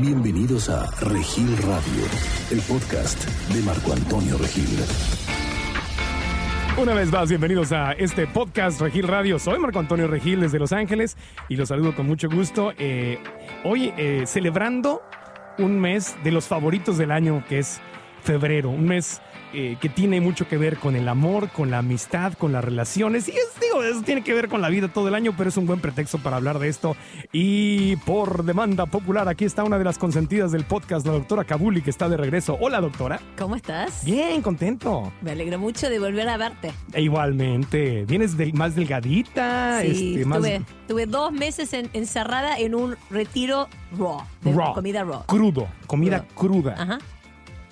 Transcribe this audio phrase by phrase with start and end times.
[0.00, 2.04] Bienvenidos a Regil Radio,
[2.52, 4.68] el podcast de Marco Antonio Regil.
[6.80, 9.40] Una vez más, bienvenidos a este podcast Regil Radio.
[9.40, 11.16] Soy Marco Antonio Regil desde Los Ángeles
[11.48, 12.72] y los saludo con mucho gusto.
[12.78, 13.18] Eh,
[13.64, 15.02] hoy eh, celebrando
[15.58, 17.80] un mes de los favoritos del año que es
[18.22, 19.20] febrero, un mes
[19.52, 23.28] eh, que tiene mucho que ver con el amor, con la amistad, con las relaciones.
[23.28, 25.56] Y es, digo, eso tiene que ver con la vida todo el año, pero es
[25.56, 26.96] un buen pretexto para hablar de esto.
[27.32, 31.82] Y por demanda popular, aquí está una de las consentidas del podcast, la doctora Kabuli,
[31.82, 32.56] que está de regreso.
[32.60, 33.20] Hola, doctora.
[33.36, 34.04] ¿Cómo estás?
[34.04, 35.12] Bien, contento.
[35.22, 36.72] Me alegro mucho de volver a verte.
[36.92, 38.04] E igualmente.
[38.06, 39.80] Vienes del- más delgadita.
[39.82, 44.74] Sí, este, más tuve, tuve dos meses en- encerrada en un retiro raw, de raw.
[44.74, 45.24] comida raw.
[45.26, 45.68] Crudo.
[45.86, 46.74] Comida cruda.
[46.78, 46.98] Ajá.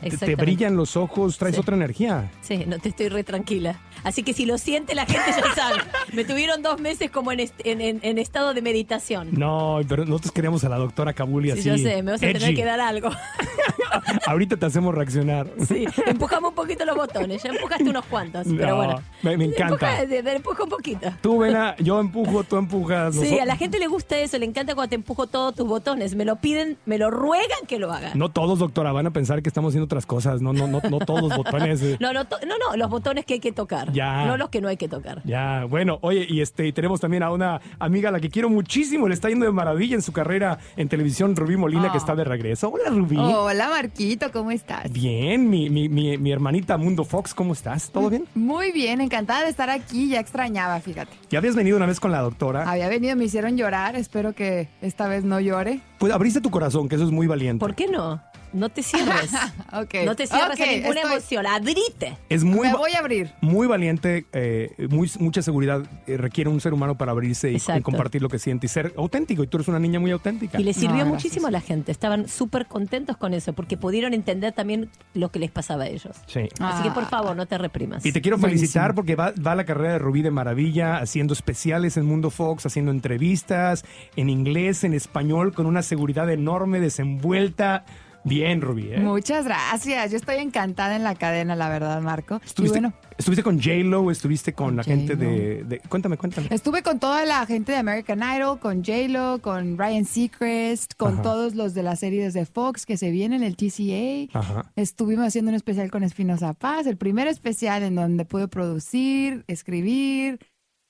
[0.00, 1.60] Te- brillan los ojos, traes Sí.
[1.60, 2.30] otra energía.
[2.42, 3.80] Sí, no te estoy re tranquila.
[4.04, 5.78] Así que si lo siente la gente ya sabe.
[6.12, 9.28] Me tuvieron dos meses como en, est- en- en- en estado de meditación.
[9.32, 11.68] No, pero nosotros queríamos a la doctora Kabuli Sí, así.
[11.70, 13.10] yo sé, me vas a tener que dar algo.
[14.27, 15.48] Ahorita te hacemos reaccionar.
[15.66, 17.43] Sí, empujamos un poquito los botones.
[17.43, 19.02] Ya empujaste unos cuantos, pero No, bueno.
[19.23, 20.02] me- me encanta.
[20.02, 21.12] Empuja, de- empuja un poquito.
[21.21, 23.15] Tú, Vena, yo empujo, tú empujas.
[23.16, 26.15] Sí, a la gente le gusta eso, le encanta cuando te empujo todos tus botones.
[26.15, 28.12] Me lo piden, me lo ruegan que lo haga.
[28.15, 30.40] No todos, doctora, van a pensar que estamos haciendo otras cosas.
[30.42, 31.82] No, no, no, no todos los botones.
[31.82, 31.96] eh.
[32.01, 33.93] No, no, no, no, los botones que hay que tocar.
[33.93, 34.26] Ya.
[34.26, 35.23] No los que no hay que tocar.
[35.24, 38.48] Ya, bueno, oye, y este, y tenemos también a una amiga a la que quiero
[38.51, 42.01] muchísimo, le está yendo de maravilla en su carrera en televisión, Rubí Molina, que Oh.
[42.01, 42.68] está de regreso.
[42.70, 43.16] Hola, Rubí.
[43.16, 44.93] Hola Marquito, ¿cómo estás?
[44.93, 47.90] Bien, mi, mi, mi, mi hermanita Mundo Fox, ¿cómo estás?
[47.90, 48.26] ¿Todo bien?
[48.34, 51.10] Muy bien, encantada de estar aquí, ya extrañaba, fíjate.
[51.30, 52.68] Ya habías venido una vez con la doctora.
[52.71, 55.80] Había venido, me hicieron llorar, espero que esta vez no llore.
[55.98, 57.60] Pues abriste tu corazón, que eso es muy valiente.
[57.60, 58.21] ¿Por qué no?
[58.57, 59.30] No te cierres.
[59.73, 59.95] Ok.
[60.07, 61.46] No te cierres a ninguna estoy- emoción.
[61.46, 62.16] Abrite.
[62.30, 63.32] Es muy, Me voy a abrir.
[63.43, 68.22] muy valiente, eh, muy, mucha seguridad eh, requiere un ser humano para abrirse y, compartir
[68.22, 69.43] lo que siente y ser auténtico.
[69.43, 70.59] Y tú eres una niña muy auténtica.
[70.59, 71.93] Y le sirvió muchísimo a la gente.
[71.93, 76.16] Estaban súper contentos con eso porque pudieron entender también lo que les pasaba a ellos.
[76.27, 76.49] Sí.
[76.60, 77.09] Así que por Ah.
[77.09, 78.04] favor, no te reprimas.
[78.06, 81.97] Y te quiero felicitar porque va, va la carrera de Rubí de maravilla, haciendo especiales
[81.99, 83.84] en Mundo Fox, haciendo entrevistas
[84.17, 87.84] en inglés, en español, con una seguridad enorme, desenvuelta.
[88.26, 88.88] Bien, Rubí.
[88.92, 88.98] ¿eh?
[88.98, 92.41] Muchas gracias, yo estoy encantada en la cadena, la verdad, Marco.
[92.42, 96.48] Y ¿Estuviste, bueno, estuviste con J-Lo, estuviste con Con la gente de, de- Cuéntame, cuéntame.
[96.50, 101.22] estuve con toda la gente de American Idol, con J-Lo, con Ryan Seacrest, con Ajá.
[101.22, 104.37] todos los de las series de Fox que se vienen, el TCA.
[104.38, 104.72] Ajá.
[104.75, 110.41] Estuvimos haciendo un especial con Espinosa Paz, el primer especial en donde pude producir, escribir,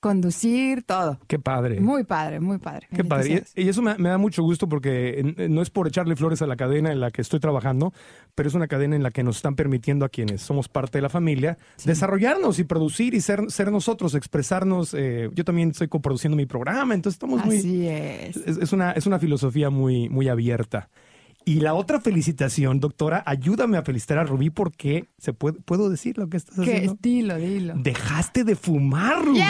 [0.06, 1.18] conducir, todo.
[1.26, 1.80] Qué padre.
[1.80, 2.86] Muy padre, muy padre.
[2.94, 3.42] Qué padre.
[3.56, 6.46] Y, y eso me, me da mucho gusto porque no es por echarle flores a
[6.46, 7.92] la cadena en la que estoy trabajando,
[8.34, 11.02] pero es una cadena en la que nos están permitiendo a quienes somos parte de
[11.02, 14.94] la familia desarrollarnos y producir y ser, ser nosotros, expresarnos.
[14.94, 17.58] eh, yo también estoy coproduciendo mi programa, entonces estamos muy...
[17.58, 18.36] Así es.
[18.36, 20.88] Es, es una, es una filosofía muy, muy abierta.
[21.48, 26.18] Y la otra felicitación, doctora, ayúdame a felicitar a Rubí porque se puede, puedo decir
[26.18, 26.72] lo que estás ¿Qué?
[26.72, 26.98] haciendo.
[27.00, 27.74] Dilo, dilo.
[27.76, 29.40] Dejaste de fumar, Rubí.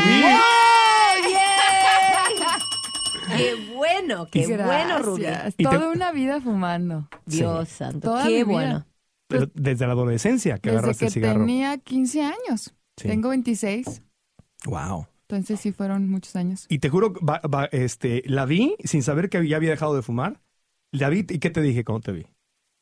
[3.37, 4.27] ¡Qué bueno!
[4.31, 5.25] ¡Qué bueno, Rubí!
[5.57, 7.09] Te- Toda una vida fumando.
[7.25, 8.87] Dios santo, Toda qué bueno.
[9.29, 11.41] Pero desde la adolescencia que Desde agarraste que el cigarro.
[11.41, 12.75] tenía 15 años.
[12.97, 13.09] Sí.
[13.09, 14.03] Tengo 26.
[14.67, 15.07] Wow.
[15.23, 16.67] Entonces sí fueron muchos años.
[16.69, 20.03] Y te juro, va- va- este, la vi sin saber que ya había dejado de
[20.03, 20.41] fumar.
[20.99, 22.27] La vi y ¿qué te dije cuando te vi?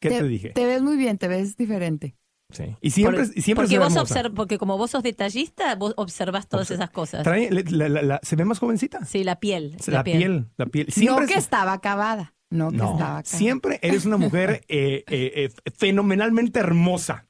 [0.00, 0.50] ¿Qué te, dije?
[0.50, 2.14] Te ves muy bien, te ves diferente.
[2.52, 2.64] Sí.
[2.82, 5.94] Y siempre, Por- siempre porque, se ve vos observ- porque como vos sos detallista, vos
[5.96, 7.24] observás todas esas cosas.
[7.26, 9.04] Trae- le- la- la- la- ¿Se ve más jovencita?
[9.06, 9.76] Sí, la piel.
[9.86, 10.46] La, piel.
[10.56, 10.92] la piel.
[10.92, 12.34] Siempre no que estaba acabada.
[12.50, 13.24] No que No, estaba acabada.
[13.24, 17.26] siempre eres una mujer eh, eh, eh, fenomenalmente hermosa.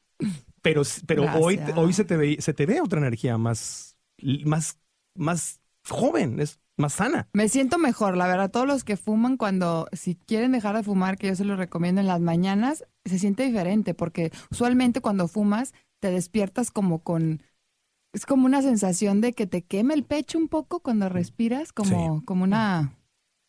[0.61, 3.97] Pero, pero hoy, hoy se te ve, se te ve otra energía más,
[4.45, 4.78] más,
[5.16, 7.28] más joven, es más sana.
[7.32, 8.50] Me siento mejor, la verdad.
[8.50, 12.00] Todos los que fuman, cuando si quieren dejar de fumar, que yo se los recomiendo
[12.00, 17.42] en las mañanas, se siente diferente, porque usualmente cuando fumas te despiertas como con
[18.12, 22.24] es como una sensación de que te queme el pecho un poco cuando respiras, como
[22.24, 22.92] como una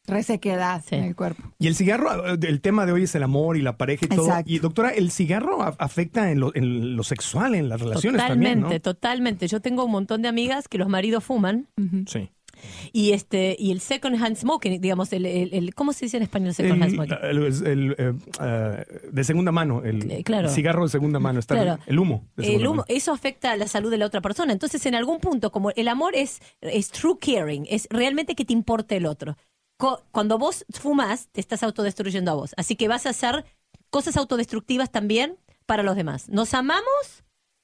[0.07, 0.95] resequedad Sí.
[0.95, 1.41] en el cuerpo.
[1.59, 4.09] Y el cigarro, eh, el tema de hoy es el amor y la pareja y
[4.09, 4.25] todo.
[4.28, 4.51] Exacto.
[4.51, 8.75] Y doctora, el cigarro afecta en lo, en lo sexual, en las relaciones Totalmente, también,
[8.78, 8.81] ¿no?
[8.81, 9.47] totalmente.
[9.47, 11.67] Yo tengo un montón de amigas que los maridos fuman.
[12.07, 12.29] Sí.
[12.91, 16.23] Y este y el second hand smoking, digamos, el, el- el- ¿cómo se dice en
[16.23, 17.17] español second hand smoking?
[17.22, 20.50] el- el, eh, de segunda mano, el, Eh, claro.
[20.50, 21.79] cigarro de segunda mano, está Claro.
[21.85, 22.26] el humo.
[22.38, 22.85] El humo, mano.
[22.88, 24.53] eso afecta a la salud de la otra persona.
[24.53, 28.53] Entonces, en algún punto, como el amor es, es true caring, es realmente que te
[28.53, 29.38] importe el otro.
[30.12, 32.53] Cuando vos fumas, te estás autodestruyendo a vos.
[32.58, 33.44] Así que vas a hacer
[33.90, 36.29] cosas autodestructivas también para los demás.
[36.29, 37.23] Nos amamos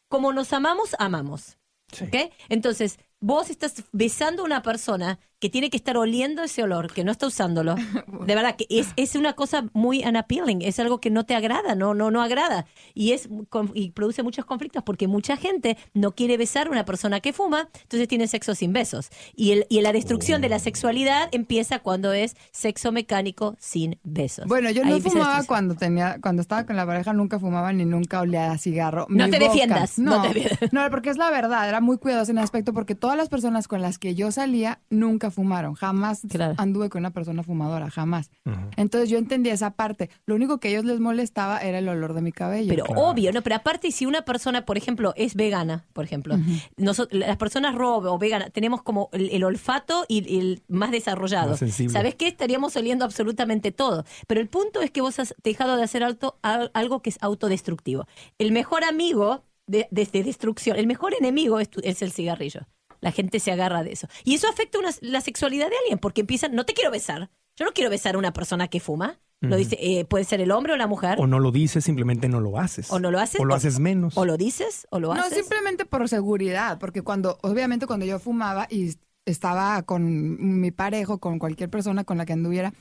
[0.10, 1.58] como nos amamos, amamos.
[1.94, 2.04] Sí.
[2.06, 2.32] ¿ok?
[2.50, 7.04] Entonces, vos estás besando a una persona que tiene que estar oliendo ese olor, que
[7.04, 7.76] no está usándolo.
[8.26, 11.76] De verdad, que es, es una cosa muy unappealing, es algo que no te agrada,
[11.76, 12.66] no, no, no agrada.
[12.94, 16.86] Y, es, con- y produce muchos conflictos porque mucha gente no quiere besar a una
[16.86, 19.10] persona que fuma, entonces tiene sexo sin besos.
[19.36, 24.46] Y, el, y la destrucción de la sexualidad empieza cuando es sexo mecánico sin besos.
[24.48, 28.22] Bueno, yo no fumaba cuando tenía, cuando estaba con la pareja, nunca fumaba ni nunca
[28.22, 29.08] olía a cigarro.
[29.10, 30.72] No Mi te boca- defiendas, no No, te defiendas.
[30.72, 33.68] no, porque es la verdad, era muy cuidadosa en ese aspecto porque todas las personas
[33.68, 36.56] con las que yo salía nunca fumaron, jamás Claro.
[36.58, 38.30] anduve con una persona fumadora, jamás.
[38.78, 40.10] Entonces yo entendía esa parte.
[40.26, 42.70] Lo único que a ellos les molestaba era el olor de mi cabello.
[42.70, 43.42] Pero obvio, ¿no?
[43.42, 46.38] Pero aparte, si una persona, por ejemplo, es vegana, por ejemplo,
[46.78, 51.52] nosotros, las personas raw o veganas tenemos como el, el olfato y el más desarrollado.
[51.60, 51.92] Más.
[51.92, 52.28] ¿Sabes qué?
[52.28, 54.04] Estaríamos oliendo absolutamente todo.
[54.28, 57.18] Pero el punto es que vos has dejado de hacer alto, al- algo que es
[57.22, 58.06] autodestructivo.
[58.38, 62.62] El mejor amigo de, de- de destrucción, el mejor enemigo es, tu- es el cigarrillo.
[63.02, 64.08] La gente se agarra de eso.
[64.24, 67.30] Y eso afecta una- la sexualidad de alguien, porque empiezan, no te quiero besar.
[67.58, 69.20] Yo no quiero besar a una persona que fuma.
[69.44, 71.18] Lo dice, eh, puede ser el hombre o la mujer.
[71.20, 72.92] O no lo dices, simplemente no lo haces.
[72.92, 74.16] O no lo haces, O lo o- haces menos.
[74.16, 75.40] O lo dices o lo No, haces.
[75.40, 78.94] simplemente por seguridad, porque cuando, obviamente cuando yo fumaba y
[79.26, 82.72] estaba con mi parejo, con cualquier persona con la que anduviera,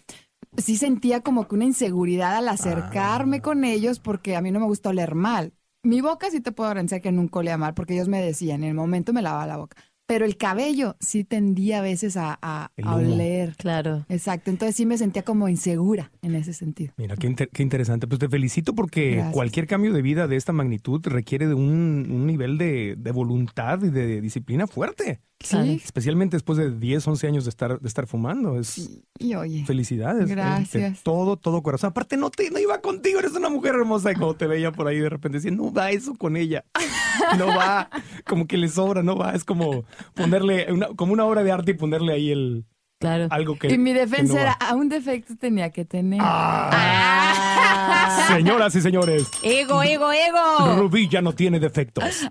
[0.58, 3.42] sí sentía como que una inseguridad al acercarme Ah.
[3.42, 5.54] con ellos porque a mí no me gusta oler mal.
[5.82, 8.68] Mi boca sí te puedo garantizar que nunca olía mal porque ellos me decían, en
[8.70, 9.78] el momento me lavaba la boca.
[10.10, 13.54] Pero el cabello sí tendía a veces a, oler.
[13.56, 14.06] Claro.
[14.08, 16.92] Exacto, entonces sí me sentía como insegura en ese sentido.
[16.96, 18.08] Mira, qué, inter- qué interesante.
[18.08, 19.32] Pues te felicito porque Gracias.
[19.32, 23.84] cualquier cambio de vida de esta magnitud requiere de un, un nivel de, de voluntad
[23.84, 25.20] y de disciplina fuerte.
[25.42, 28.58] Sí, Especialmente después de 10, 11 años de estar, de estar fumando.
[28.58, 29.64] Es y oye.
[29.64, 30.28] felicidades.
[30.28, 30.34] ¿eh?
[30.34, 30.92] Gracias.
[30.92, 31.88] De todo, todo corazón.
[31.90, 34.12] Aparte, no, te, no iba contigo, eres una mujer hermosa.
[34.12, 36.64] Y cuando te veía por ahí de repente decía, no va eso con ella.
[37.36, 37.90] No va.
[38.26, 39.34] Como que le sobra, no va.
[39.34, 39.84] Es como
[40.14, 42.64] ponerle, una, como una obra de arte y ponerle ahí el
[42.98, 43.26] Claro.
[43.30, 43.68] algo que.
[43.72, 46.20] y mi defensa no era, a un defecto tenía que tener.
[46.22, 48.26] Ah.
[48.28, 50.76] Señoras y señores, Ego, ego, ego.
[50.76, 52.04] Rubí ya no tiene defectos.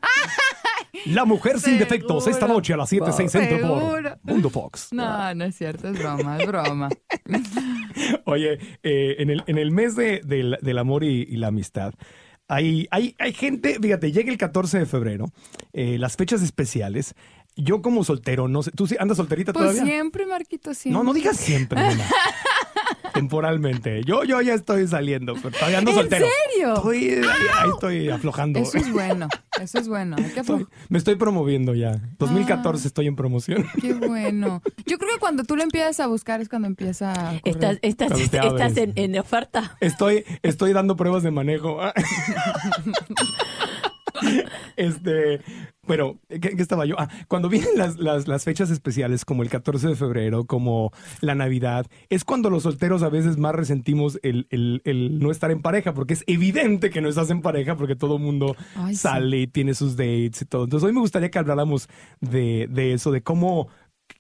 [1.06, 4.20] La mujer sin defectos, esta noche a las 7, 6 centro por.
[4.24, 4.90] Mundo Fox.
[4.92, 6.90] No, no es cierto, es broma, es broma.
[8.26, 11.94] Oye, eh, en, el, en el mes de- del, del amor y, y la amistad,
[12.48, 15.32] hay, hay, hay gente, fíjate, llega el 14 de febrero,
[15.74, 17.14] eh, las fechas especiales.
[17.56, 19.84] Yo como soltero, no sé, ¿tú andas solterita Pues todavía?
[19.84, 20.98] siempre, Marquito, siempre.
[20.98, 22.06] No, no digas siempre, nena.
[23.14, 24.04] Temporalmente.
[24.04, 26.26] Yo, yo ya estoy saliendo, pero todavía ando ¿En soltero.
[26.52, 26.76] serio?
[26.76, 28.60] Estoy, ahí, ahí estoy aflojando.
[28.60, 29.28] Eso es bueno,
[29.62, 30.16] eso es bueno.
[30.18, 32.00] Hay que Estoy- aflo- me estoy promoviendo ya.
[32.20, 33.66] 2014 estoy en promoción.
[33.82, 34.62] Qué bueno.
[34.86, 37.36] Yo creo que cuando tú lo empiezas a buscar es cuando empieza a.
[37.44, 39.78] Estás, estás, estás en, en oferta.
[39.82, 41.80] Estoy, estoy dando pruebas de manejo.
[44.76, 45.42] Este,
[45.90, 46.96] pero, ¿qué, qué estaba yo?
[47.00, 50.92] Ah, cuando vienen las, las, las fechas especiales, como el 14 de febrero, como
[51.22, 55.50] la Navidad, es cuando los solteros a veces más resentimos el, el, el no estar
[55.50, 58.94] en pareja, porque es evidente que no estás en pareja, porque todo el mundo Ay,
[58.96, 59.02] sí.
[59.02, 60.66] sale y tiene sus dates y todo.
[60.66, 61.90] Entonces, hoy me gustaría que habláramos
[62.22, 63.68] de, de eso, de cómo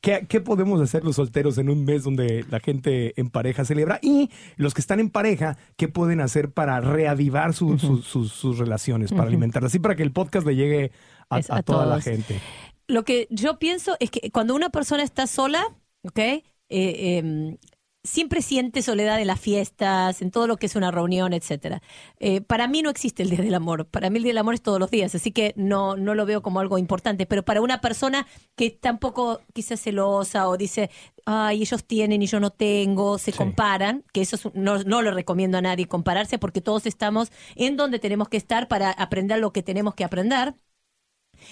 [0.01, 3.97] ¿Qué, qué podemos hacer los solteros en un mes donde la gente en pareja celebra?
[4.03, 8.59] Y los que están en pareja, ¿qué pueden hacer para reavivar su- su- sus- sus
[8.59, 9.71] relaciones, para alimentarlas?
[9.71, 10.91] Así para que el podcast le llegue
[11.29, 12.39] a, Es a a toda la gente.
[12.87, 15.63] Lo que yo pienso es que cuando una persona está sola,
[16.03, 16.19] ¿ok?
[16.19, 17.57] Eh, em,
[18.03, 21.81] siempre siente soledad en las fiestas, en todo lo que es una reunión, etcétera.
[22.17, 23.85] Eh, para mí no existe el Día del Amor.
[23.87, 26.25] Para mí el Día del Amor es todos los días, así que no, no lo
[26.25, 27.25] veo como algo importante.
[27.27, 28.25] Pero para una persona
[28.55, 30.89] que tampoco quizás celosa o dice,
[31.25, 33.37] ay, ellos tienen y yo no tengo, se Sí.
[33.37, 37.75] comparan, que eso es no, no le recomiendo a nadie compararse porque todos estamos en
[37.75, 40.55] donde tenemos que estar para aprender lo que tenemos que aprender.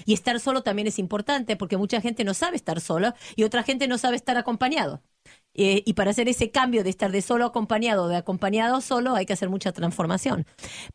[0.05, 3.63] Y estar solo también es importante porque mucha gente no sabe estar solo y otra
[3.63, 5.01] gente no sabe estar acompañado.
[5.53, 9.25] Eh, y para hacer ese cambio de estar de solo acompañado, de acompañado solo, hay
[9.25, 10.45] que hacer mucha transformación.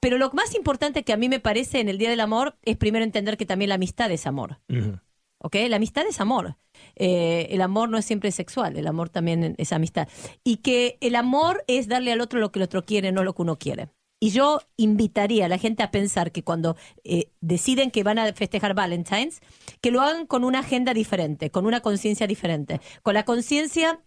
[0.00, 2.76] Pero lo más importante que a mí me parece en el Día del Amor es
[2.76, 4.60] primero entender que también la amistad es amor.
[4.68, 4.98] Ujú.
[5.42, 5.56] ¿ok?
[5.68, 6.56] La amistad es amor.
[6.96, 10.08] Eh, el amor no es siempre sexual, el amor también es amistad.
[10.44, 13.34] Y que el amor es darle al otro lo que el otro quiere, no lo
[13.34, 13.88] que uno quiere.
[14.22, 18.32] Y yo invitaría a la gente a pensar que cuando eh, deciden que van a
[18.32, 19.40] festejar Valentine's,
[19.80, 24.00] que lo hagan con una agenda diferente, con una conciencia diferente, con la conciencia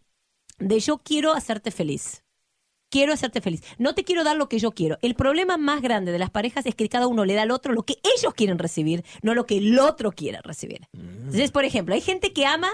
[0.57, 2.24] de yo quiero hacerte feliz.
[2.89, 3.62] Quiero hacerte feliz.
[3.77, 4.98] No te quiero dar lo que yo quiero.
[5.01, 7.74] El problema más grande de las parejas es que cada uno le da al otro
[7.74, 10.88] lo que ellos quieren recibir, no lo que el otro quiere recibir.
[10.93, 12.69] Entonces, por ejemplo, hay gente que ama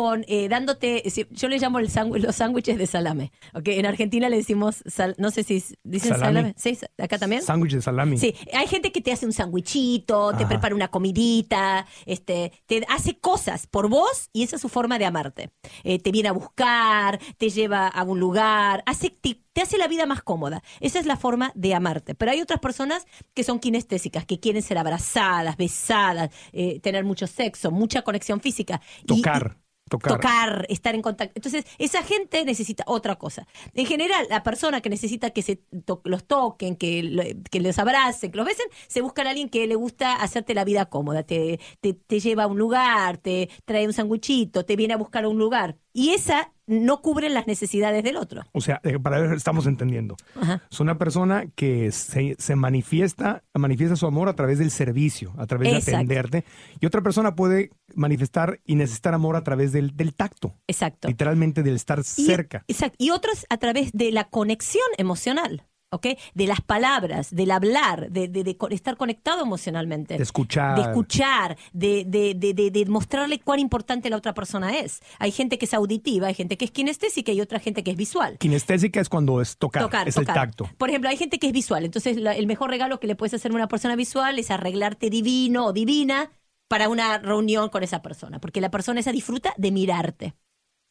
[0.00, 1.88] con eh, dándote, si- yo le llamo el
[2.22, 3.32] los sándwiches de salame.
[3.52, 3.66] ¿ok?
[3.68, 6.54] En Argentina le decimos, sal- no sé si dicen salame.
[6.56, 6.78] ¿Sí?
[6.98, 7.42] ¿Acá también?
[7.42, 8.16] Sándwich de salami.
[8.16, 13.18] Sí, hay gente que te hace un sandwichito, te prepara una comidita, este, te hace
[13.18, 15.50] cosas por vos y esa es su forma de amarte.
[15.82, 19.88] Eh, te viene a buscar, te lleva a un lugar, hace, te, te hace la
[19.88, 20.62] vida más cómoda.
[20.80, 22.14] Esa es la forma de amarte.
[22.14, 27.26] Pero hay otras personas que son kinestésicas, que quieren ser abrazadas, besadas, eh, tener mucho
[27.26, 28.80] sexo, mucha conexión física.
[29.06, 29.56] Tocar.
[29.88, 30.66] Tocar.
[30.68, 31.32] estar en contacto.
[31.36, 33.46] Entonces, esa gente necesita otra cosa.
[33.74, 38.30] En general, la persona que necesita que se to- los toquen, que, que los abracen,
[38.30, 41.22] que los besen, se buscan a alguien que le gusta hacerte la vida cómoda.
[41.22, 45.24] Te, te, te lleva a un lugar, te trae un sanguchito, te viene a buscar
[45.24, 45.76] a un lugar.
[45.92, 48.42] Y esa no cubre las necesidades del otro.
[48.52, 50.16] O sea, eh, para ver, estamos entendiendo.
[50.40, 50.62] Ajá.
[50.70, 55.46] Es una persona que se, se manifiesta, manifiesta su amor a través del servicio, a
[55.46, 56.44] través de atenderte.
[56.80, 61.08] Y otra persona puede manifestar y necesitar amor a través del, del tacto, Exacto.
[61.08, 62.64] literalmente del estar Y- cerca.
[62.68, 62.96] exacto.
[62.98, 65.64] Y otros a través de la conexión emocional.
[65.90, 66.06] ¿Ok?
[66.34, 70.18] De las palabras, del hablar, de, de- de co- estar conectado emocionalmente.
[70.18, 70.74] De escuchar.
[70.76, 75.00] de escuchar, de, mostrarle cuán importante la otra persona es.
[75.18, 77.96] Hay gente que es auditiva, hay gente que es kinestésica y otra gente que es
[77.96, 78.36] visual.
[78.38, 80.36] Kinestésica es cuando es tocar, Tocar, es tocar.
[80.36, 80.68] el tacto.
[80.76, 81.84] Por ejemplo, hay gente que es visual.
[81.86, 85.08] Entonces, la- el mejor regalo que le puedes hacer a una persona visual es arreglarte
[85.08, 86.30] divino o divina
[86.68, 88.40] para una reunión con esa persona.
[88.40, 90.34] Porque la persona esa disfruta de mirarte.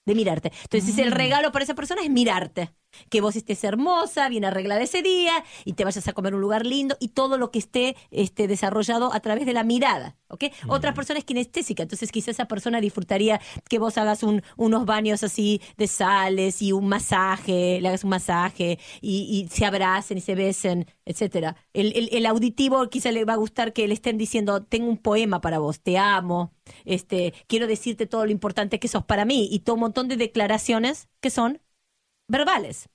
[0.07, 0.51] De mirarte.
[0.63, 2.71] Entonces, el regalo para esa persona es mirarte.
[3.09, 6.65] Que vos estés hermosa, bien arreglada ese día, y te vayas a comer un lugar
[6.65, 10.15] lindo, y todo lo que esté este, desarrollado a través de la mirada.
[10.29, 10.45] ¿ok?
[10.67, 13.39] Otra persona es kinestésica, entonces quizás esa persona disfrutaría
[13.69, 18.09] que vos hagas un- unos baños así de sales y un masaje, le hagas un
[18.09, 21.55] masaje, y, y se abracen y se besen, etcétera.
[21.73, 24.97] El, el- el auditivo quizá le va a gustar que le estén diciendo, tengo un
[24.97, 26.51] poema para vos, te amo,
[26.85, 30.17] este, quiero decirte todo lo importante que sos para mí, y todo un montón de
[30.17, 31.61] declaraciones que son
[32.27, 32.89] verbales.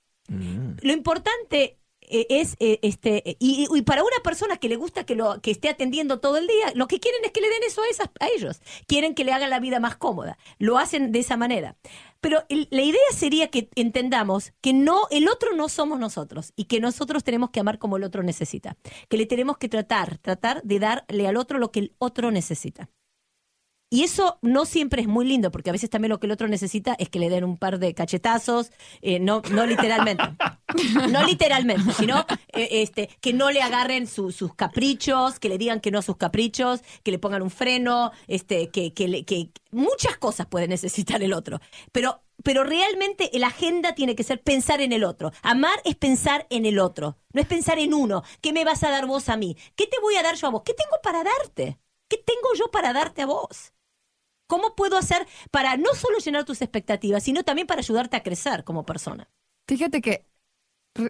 [0.81, 5.15] Lo importante eh, es eh, este y, y para una persona que le gusta que
[5.15, 7.81] lo que esté atendiendo todo el día, lo que quieren es que le den eso
[7.81, 8.61] a, esas, a ellos.
[8.87, 10.37] Quieren que le hagan la vida más cómoda.
[10.59, 11.75] Lo hacen de esa manera.
[12.21, 16.65] Pero el- la idea sería que entendamos que no el otro no somos nosotros y
[16.65, 18.77] que nosotros tenemos que amar como el otro necesita.
[19.09, 22.89] Que le tenemos que tratar, tratar de darle al otro lo que el otro necesita.
[23.93, 26.47] Y eso no siempre es muy lindo, porque a veces también lo que el otro
[26.47, 28.71] necesita es que le den un par de cachetazos,
[29.03, 30.23] eh, no, no literalmente,
[31.11, 35.79] no literalmente, sino eh, este, que no le agarren su- sus caprichos, que le digan
[35.79, 40.17] que no a sus caprichos, que le pongan un freno, este, que, que, que muchas
[40.17, 41.59] cosas puede necesitar el otro.
[41.91, 45.31] Pero, pero realmente la agenda tiene que ser pensar en el otro.
[45.43, 48.23] Amar es pensar en el otro, no es pensar en uno.
[48.41, 49.55] ¿Qué me vas a dar vos a mí?
[49.75, 50.63] ¿Qué te voy a dar yo a vos?
[50.65, 51.77] ¿Qué tengo para darte?
[52.07, 53.71] ¿Qué tengo yo para darte a vos?
[54.53, 58.63] ¿Cómo puedo hacer para no solo llenar tus expectativas, sino también para ayudarte a crecer
[58.63, 59.27] como persona?
[59.67, 60.27] Fíjate que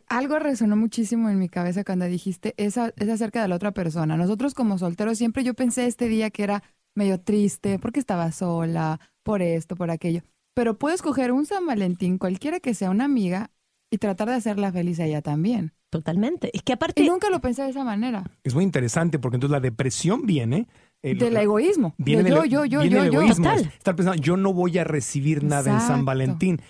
[0.08, 4.16] algo resonó muchísimo en mi cabeza cuando dijiste esa, es acerca de la otra persona.
[4.16, 6.64] Nosotros como solteros siempre yo pensé este día que era
[6.96, 10.22] medio triste porque estaba sola, por esto, por aquello.
[10.54, 13.52] Pero puedes coger un San Valentín, cualquiera que sea una amiga,
[13.92, 15.74] y tratar de hacerla feliz a ella también.
[15.90, 16.50] Totalmente.
[16.54, 17.04] Es que aparte...
[17.04, 18.24] Y nunca lo pensé de esa manera.
[18.46, 20.70] Es muy interesante porque entonces la depresión viene.
[21.04, 21.94] El- Del egoísmo.
[21.98, 23.44] Viene de del, yo, yo, yo, viene yo, egoísmo.
[23.46, 23.60] Total.
[23.60, 26.62] Es Estar pensando, yo no voy a recibir nada en San Valentín.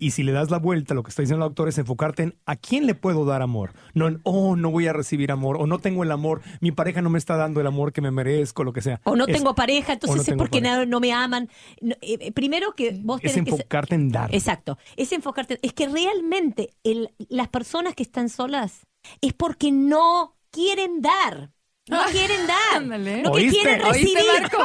[0.00, 2.34] Y, si le das la vuelta, lo que está diciendo la doctora es enfocarte en
[2.46, 3.74] a quién le puedo dar amor.
[3.94, 7.02] No en, oh, no voy a recibir amor, o no tengo el amor, mi pareja
[7.02, 9.00] no me está dando el amor que me merezco, lo que sea.
[9.04, 11.48] O no Es- tengo pareja, entonces no es porque no, no me aman.
[11.82, 14.34] No, eh, eh, primero que vos Es tenés que ser- enfocarte en dar.
[14.34, 14.78] Exacto.
[14.96, 15.58] Es enfocarte.
[15.62, 18.86] Es que realmente el- las personas que están solas
[19.20, 21.50] es porque no quieren dar.
[21.88, 22.76] No quieren dar.
[22.76, 23.22] Ándale.
[23.22, 23.60] No que ¿Oíste?
[23.60, 24.40] quieren ¿Oíste, recibir.
[24.42, 24.58] Marco?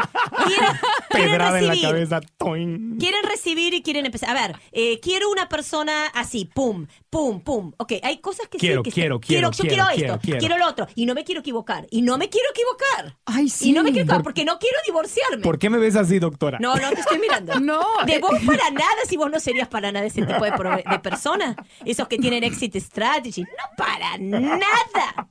[0.45, 0.65] Quieren,
[1.09, 1.89] quieren Pedrada en la recibir.
[1.91, 2.19] cabeza.
[2.37, 2.97] toing.
[2.99, 4.29] Quieren recibir y quieren empezar.
[4.29, 7.71] A ver, eh, quiero una persona así, pum, pum, pum.
[7.77, 8.91] Ok, hay cosas que Quiero, sí.
[8.91, 10.39] Quiero, están- quiero, yo quiero, quiero, quiero, esto, quiero.
[10.39, 10.87] quiero lo otro.
[10.95, 11.87] Y no me quiero equivocar.
[11.89, 13.17] Y no me quiero equivocar.
[13.25, 13.69] Ay, sí.
[13.69, 15.43] Y no me quiero equivocar Por- porque no quiero divorciarme.
[15.43, 16.59] ¿Por qué me ves así, doctora?
[16.61, 17.59] No, no te estoy mirando.
[17.59, 20.75] No, De vos para nada, si vos no serías para nada ese tipo de, pro-
[20.77, 21.55] de persona.
[21.83, 23.41] Esos que tienen exit strategy.
[23.41, 25.27] No para nada.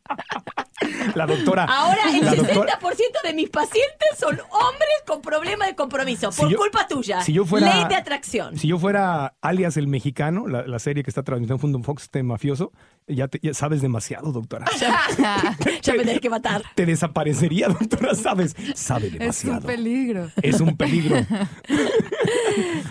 [1.15, 1.65] La doctora.
[1.65, 2.79] Ahora el la 60% doctora-
[3.25, 6.31] de mis pacientes son hombres con problema de compromiso.
[6.33, 7.23] Si Por yo- culpa tuya.
[7.23, 8.57] si yo fuera- Ley de atracción.
[8.59, 12.05] Si yo fuera alias el mexicano, la, la serie que está transmitiendo en Fondo Fox,
[12.05, 12.73] este mafioso,
[13.09, 14.67] ya, te- ya sabes demasiado, doctora.
[15.83, 16.63] ya me tenés que matar.
[16.75, 18.55] Te desaparecería, doctora, sabes.
[18.75, 19.67] Sabe es un demasiado.
[19.67, 20.31] peligro.
[20.43, 21.17] Es un peligro.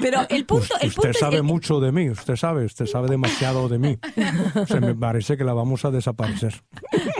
[0.01, 3.79] Pero el punto, el usted sabe mucho de mí, usted sabe, usted sabe demasiado de
[3.79, 3.97] mí.
[4.67, 6.61] Se me parece que la vamos a desaparecer.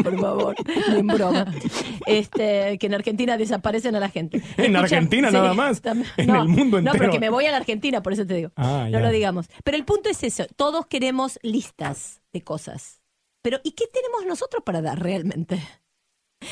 [0.03, 0.55] por favor,
[0.91, 1.45] ni en broma.
[2.05, 4.41] Este, que en Argentina desaparecen a la gente.
[4.57, 5.81] En Argentina nada más.
[6.17, 6.97] En el mundo No, entero.
[6.99, 8.51] pero que me voy a la Argentina, por eso te digo.
[8.55, 8.99] Ah, no ya.
[8.99, 9.47] lo digamos.
[9.63, 13.01] Pero el punto es eso, todos queremos listas de cosas.
[13.41, 15.61] Pero ¿y qué tenemos nosotros para dar realmente?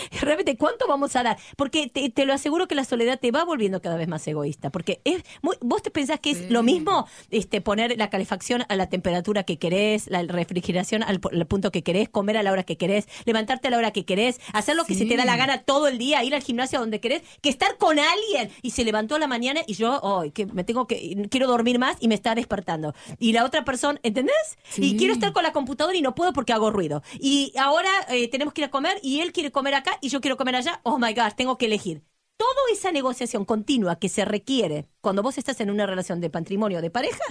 [0.22, 1.38] Realmente, ¿cuánto vamos a dar?
[1.58, 4.70] Porque te, te lo aseguro que la soledad te va volviendo cada vez más egoísta.
[4.70, 6.46] Porque es muy- vos te pensás que es Sí.
[6.50, 11.34] lo mismo este, poner la calefacción a la temperatura que querés, la refrigeración al, pu-
[11.34, 14.06] al punto que querés, comer a la hora que querés, levantarte a la hora que
[14.06, 16.80] querés, hacer lo que se te da la gana todo el día, ir al gimnasio
[16.80, 18.50] donde querés, que estar con alguien.
[18.62, 21.80] Y se levantó a la mañana y yo, oh, que me tengo que, quiero dormir
[21.80, 22.94] más y me está despertando.
[23.20, 24.36] Y la otra persona, ¿entendés?
[24.78, 27.04] Y quiero estar con la computadora y no puedo porque hago ruido.
[27.20, 30.38] Y ahora eh, tenemos que ir a comer y él quiere comer y yo quiero
[30.38, 30.82] comer allá.
[30.84, 32.04] Oh my God, tengo que elegir.
[32.38, 36.82] Toda esa negociación continua que se requiere cuando vos estás en una relación de patrimonio
[36.82, 37.24] de pareja,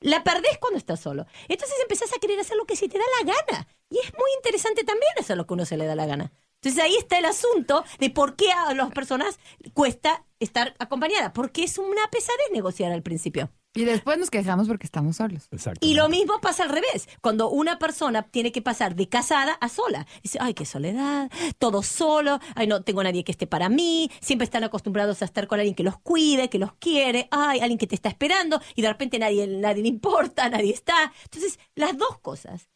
[0.00, 1.26] la perdés cuando estás solo.
[1.48, 3.68] Entonces empezás a querer hacer lo que se te da la gana.
[3.90, 6.32] Y es muy interesante también hacer lo que uno se le da la gana.
[6.62, 9.38] Entonces ahí está el asunto de por qué a las personas
[9.74, 11.32] cuesta estar acompañada.
[11.32, 13.50] Porque es una pesadez negociar al principio.
[13.74, 15.48] Y después nos quejamos porque estamos solos.
[15.50, 15.84] Exacto.
[15.84, 17.08] Y lo mismo pasa al revés.
[17.20, 20.06] Cuando una persona tiene que pasar de casada a sola.
[20.22, 24.44] Dice, ay, qué soledad, todo solo, ay, no tengo nadie que esté para mí, siempre
[24.44, 27.86] están acostumbrados a estar con alguien que los cuide, que los quiere, ay, alguien que
[27.86, 31.12] te está esperando, y de repente nadie, nadie le importa, nadie está.
[31.24, 32.68] Entonces, las dos cosas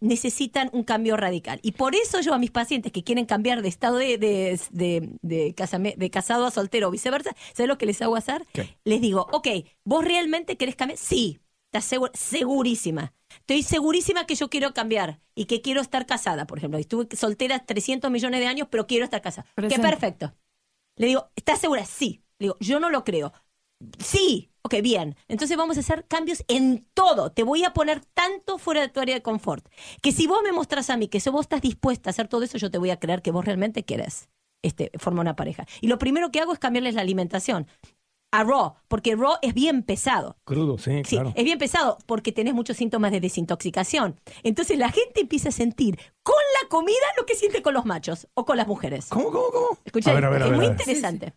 [0.00, 1.58] necesitan un cambio radical.
[1.62, 5.10] Y por eso yo a mis pacientes que quieren cambiar de estado de, de, de,
[5.22, 8.46] de casame- de casado a soltero o viceversa, ¿sabes lo que les hago hacer?
[8.52, 8.76] ¿Qué?
[8.84, 9.48] Les digo, ok,
[9.84, 10.98] ¿vos realmente querés cambiar?
[10.98, 11.40] Sí,
[11.72, 13.12] estás segu- segurísima.
[13.40, 16.78] Estoy segurísima que yo quiero cambiar y que quiero estar casada, por ejemplo.
[16.78, 19.46] Estuve soltera 300 millones de años, pero quiero estar casada.
[19.56, 20.34] Qué perfecto.
[20.96, 21.84] Le digo, ¿estás segura?
[21.84, 22.22] Sí.
[22.38, 23.32] Le digo, yo no lo creo.
[23.98, 24.50] Sí.
[24.66, 25.14] Ok, bien.
[25.28, 27.30] Entonces vamos a hacer cambios en todo.
[27.30, 29.64] Te voy a poner tanto fuera de tu área de confort.
[30.02, 32.42] Que si vos me mostrás a mí que si vos estás dispuesta a hacer todo
[32.42, 34.28] eso, yo te voy a creer que vos realmente querés
[34.62, 35.66] este, formar una pareja.
[35.80, 37.68] Y lo primero que hago es cambiarles la alimentación.
[38.32, 40.36] A raw, porque raw es bien pesado.
[40.44, 41.32] Crudo, sí, Sí, claro.
[41.36, 44.20] es bien pesado porque tenés muchos síntomas de desintoxicación.
[44.42, 48.26] Entonces la gente empieza a sentir con la comida lo que siente con los machos
[48.34, 49.06] o con las mujeres.
[49.10, 49.78] ¿Cómo, cómo, cómo?
[49.84, 50.80] Escucha, A ver, a ver, a es ver, muy a ver.
[50.80, 51.34] interesante.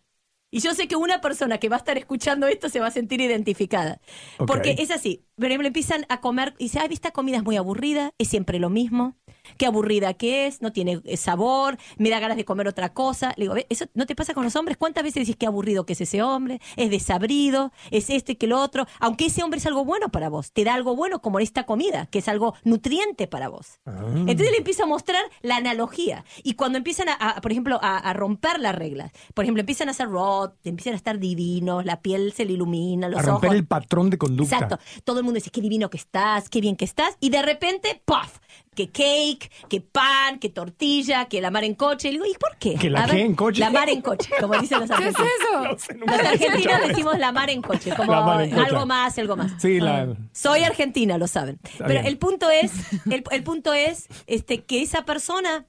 [0.50, 2.90] Y yo sé que una persona que va a estar escuchando esto se va a
[2.90, 4.00] sentir identificada.
[4.36, 5.24] Porque es así.
[5.40, 8.58] Por ejemplo, empiezan a comer y dicen, ay, esta comida es muy aburrida, es siempre
[8.58, 9.16] lo mismo.
[9.56, 13.32] Qué aburrida que es, no tiene eh, sabor, me da ganas de comer otra cosa.
[13.36, 14.76] Le digo, "Ve, ¿eso no te pasa con los hombres?
[14.76, 16.60] ¿Cuántas veces decís qué aburrido que es ese hombre?
[16.76, 18.86] Es desabrido, es este que lo otro.
[19.00, 22.06] Aunque ese hombre es algo bueno para vos, te da algo bueno como esta comida,
[22.06, 23.80] que es algo nutriente para vos.
[23.86, 24.04] Ah.
[24.14, 26.24] Entonces le empiezo a mostrar la analogía.
[26.44, 29.88] Y cuando empiezan a, a, por ejemplo, a, a romper las reglas, por ejemplo, empiezan
[29.88, 33.48] a hacer rot, empiezan a estar divinos, la piel se le ilumina, los a romper
[33.48, 33.56] ojos.
[33.58, 34.54] el patrón de conducta.
[34.56, 34.78] Exacto.
[35.04, 37.16] Todo el mundo dice, qué divino que estás, qué bien que estás.
[37.20, 38.38] Y de repente, ¡puff!
[38.74, 42.08] Que cake, que pan, que tortilla, que la mar en coche.
[42.08, 42.76] Y digo, ¿y por qué?
[42.76, 43.60] ¿Que la qué en coche?
[43.60, 45.82] La mar en coche, como dicen los ¿Qué es argentinos.
[45.82, 45.94] eso?
[45.98, 48.62] No Los argentinos decimos la mar en coche, como La mar en coche.
[48.66, 49.52] algo más, algo más.
[49.60, 51.58] Sí, la- Soy argentina, lo saben.
[51.78, 52.06] Pero bien.
[52.06, 52.70] el punto es,
[53.10, 55.66] el, el punto es este, que esa persona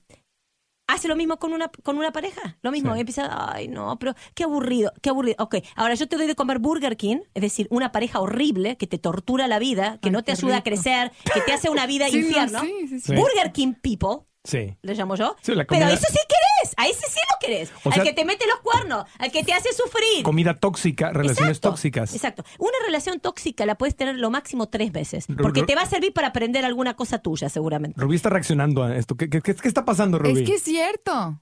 [0.93, 2.58] hace lo mismo con una, con una pareja.
[2.62, 2.91] Lo mismo.
[2.93, 2.97] Sí.
[2.97, 5.36] Y empieza, ay, no, pero qué aburrido, qué aburrido.
[5.39, 8.88] Ok, ahora yo te doy de comer Burger King, es decir, una pareja horrible que
[8.88, 11.86] te tortura la vida, que Ay, no te ayuda a crecer, que te hace una
[11.86, 12.60] vida Sí, no, infierno.
[12.62, 12.99] sí, sí, sí.
[13.08, 13.15] Sí.
[13.15, 14.75] Burger King people, Sí.
[14.82, 15.36] le llamo yo.
[15.45, 16.17] Pero eso sí
[16.76, 17.72] querés, a ese sí lo querés.
[17.84, 20.24] O al sea- que te mete los cuernos, al que te hace sufrir.
[20.24, 22.14] Comida tóxica, relaciones Exacto, tóxicas.
[22.14, 22.44] Exacto.
[22.60, 25.26] Una relación tóxica la puedes tener lo máximo tres veces.
[25.42, 28.00] Porque ru- te va a servir para aprender alguna cosa tuya, seguramente.
[28.02, 29.16] Rubí está reaccionando a esto.
[29.16, 30.42] ¿Qué, qué, qué- qué está pasando, Rubí?
[30.42, 31.42] Es que es cierto.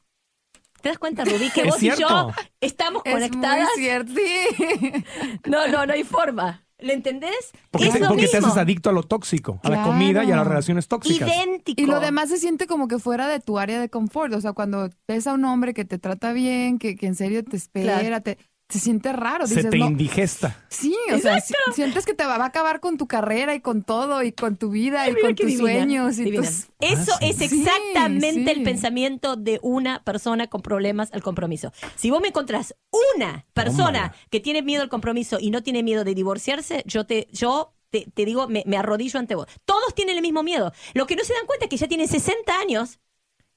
[0.82, 3.68] ¿Te das cuenta, Rubí, que Es vos y yo estamos Es conectadas?
[3.76, 4.12] muy cierto.
[4.16, 5.04] Sí.
[5.46, 6.64] No, no, no hay forma.
[6.80, 7.52] ¿Le entendés?
[7.72, 10.32] porque es te, lo porque te haces adicto a lo tóxico, a la comida y
[10.32, 11.30] a las relaciones tóxicas.
[11.30, 11.82] Idéntico.
[11.82, 14.34] Y lo demás se siente como que fuera de tu área de confort.
[14.34, 17.44] O sea, cuando ves a un hombre que te trata bien, que, que en serio
[17.44, 18.22] te espera, Claro.
[18.22, 18.38] te,
[18.70, 19.48] se siente raro.
[19.48, 19.88] Se te no.
[19.88, 20.64] indigesta.
[20.70, 23.82] Sí, o sea, si- sientes que te va, a acabar con tu carrera y con
[23.84, 26.20] todo, y con tu vida, y con tus divina, sueños.
[26.20, 26.48] Y tus...
[26.80, 27.30] Eso Ah, sí.
[27.30, 31.72] es Sí, exactamente el pensamiento de una persona con problemas al compromiso.
[31.96, 32.76] Si vos me encontrás
[33.18, 37.28] una persona que tiene miedo al compromiso y no tiene miedo de divorciarse, yo te,
[37.32, 39.48] yo te, te digo, me, me arrodillo ante vos.
[39.66, 40.72] Todos tienen el mismo miedo.
[40.94, 43.00] Lo que no se dan cuenta es que ya tienen 60 años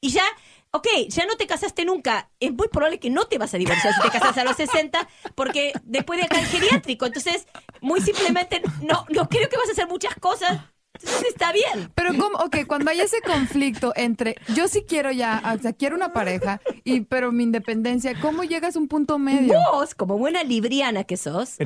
[0.00, 0.24] y ya,
[0.72, 2.30] ok, ya no te casaste nunca.
[2.40, 5.08] Es muy probable que no te vas a divorciar si te casas a los 60,
[5.34, 7.06] porque después de acá el geriátrico.
[7.06, 7.46] Entonces,
[7.80, 10.60] muy simplemente, no, no creo que vas a hacer muchas cosas.
[10.94, 11.90] Entonces está bien.
[11.94, 15.96] Pero como, ok, cuando hay ese conflicto entre yo sí quiero ya, o sea, quiero
[15.96, 19.54] una pareja, y pero mi independencia, ¿cómo llegas a un punto medio?
[19.72, 21.56] Vos, como buena libriana que sos,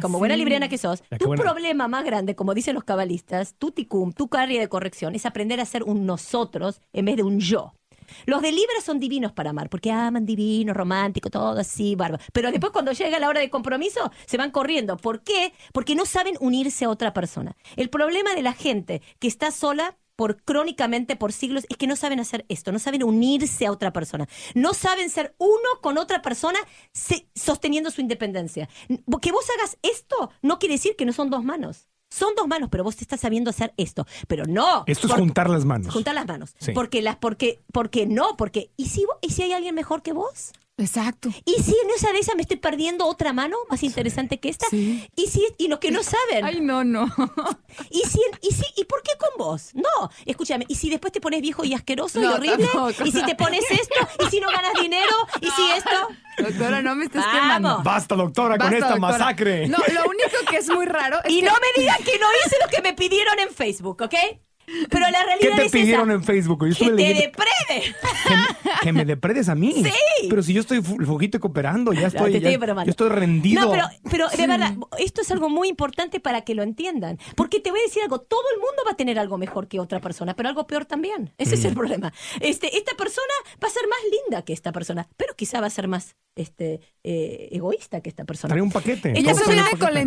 [0.00, 0.18] como Sí.
[0.20, 1.42] buena libriana que sos, tu buena.
[1.42, 5.60] problema más grande, como dicen los cabalistas, tu ticum, tu carrera de corrección, es aprender
[5.60, 7.72] a ser un nosotros en vez de un yo.
[8.26, 8.52] Los de
[8.84, 12.22] son divinos para amar, porque aman divino, romántico, todo así, bárbaro.
[12.32, 14.96] Pero después cuando llega la hora de compromiso, se van corriendo.
[14.96, 15.52] ¿Por qué?
[15.72, 17.56] Porque no saben unirse a otra persona.
[17.76, 21.96] El problema de la gente que está sola por crónicamente por siglos es que no
[21.96, 26.22] saben hacer esto, no saben unirse a otra persona, no saben ser uno con otra
[26.22, 26.58] persona
[26.92, 28.68] se- sosteniendo su independencia.
[29.20, 31.88] Que vos hagas esto no quiere decir que no son dos manos.
[32.14, 34.06] Son dos manos, pero vos te estás sabiendo hacer esto.
[34.28, 34.84] Pero no.
[34.86, 35.92] Esto es juntar las manos.
[35.92, 36.54] Juntar las manos.
[36.58, 36.70] Sí.
[36.72, 38.70] Porque las, porque, porque no, porque.
[38.76, 40.52] ¿y si, vos- ¿Y si hay alguien mejor que vos?
[40.76, 41.28] Exacto.
[41.44, 44.66] ¿Y si en esa de esas me estoy perdiendo otra mano más interesante que esta?
[44.68, 45.08] Sí.
[45.14, 46.44] ¿Y si y los que no saben?
[46.44, 47.06] Ay, no, no.
[47.90, 49.70] ¿Y si, y si, y por qué con vos?
[49.74, 52.66] No, escúchame, ¿y si después te pones viejo y asqueroso y No, horrible?
[52.66, 53.04] tampoco.
[53.04, 54.24] ¿Y si te pones esto?
[54.26, 55.14] ¿Y si no ganas dinero?
[55.40, 56.08] ¿Y si esto?
[56.38, 57.40] Doctora, no me estés Vamos.
[57.40, 57.82] quemando.
[57.84, 59.12] Basta, doctora, con esta doctora.
[59.12, 59.68] masacre.
[59.68, 62.26] No, lo único que es muy raro es Y que no me digan que no
[62.44, 64.14] hice lo que me pidieron en Facebook, ¿ok?
[64.90, 66.16] Pero la ¿Qué realidad te es pidieron esa.
[66.18, 66.66] en Facebook?
[66.68, 67.94] Yo Que te deprede.
[68.28, 69.74] que, me- que me depredes a mí.
[69.84, 70.28] Sí.
[70.30, 73.62] Pero si yo estoy flojito y cooperando, ya No, estoy, te ya- yo estoy rendido.
[73.64, 77.18] No, pero, pero de verdad, esto es algo muy importante para que lo entiendan.
[77.36, 79.80] Porque te voy a decir algo, todo el mundo va a tener algo mejor que
[79.80, 81.32] otra persona, pero algo peor también.
[81.38, 81.58] Ese Mm.
[81.58, 82.12] es el problema.
[82.40, 85.70] Este, esta persona va a ser más linda que esta persona, pero quizá va a
[85.70, 88.52] ser más este, eh, egoísta que esta persona.
[88.52, 89.12] Trae un paquete.
[89.12, 90.00] Viene un con la,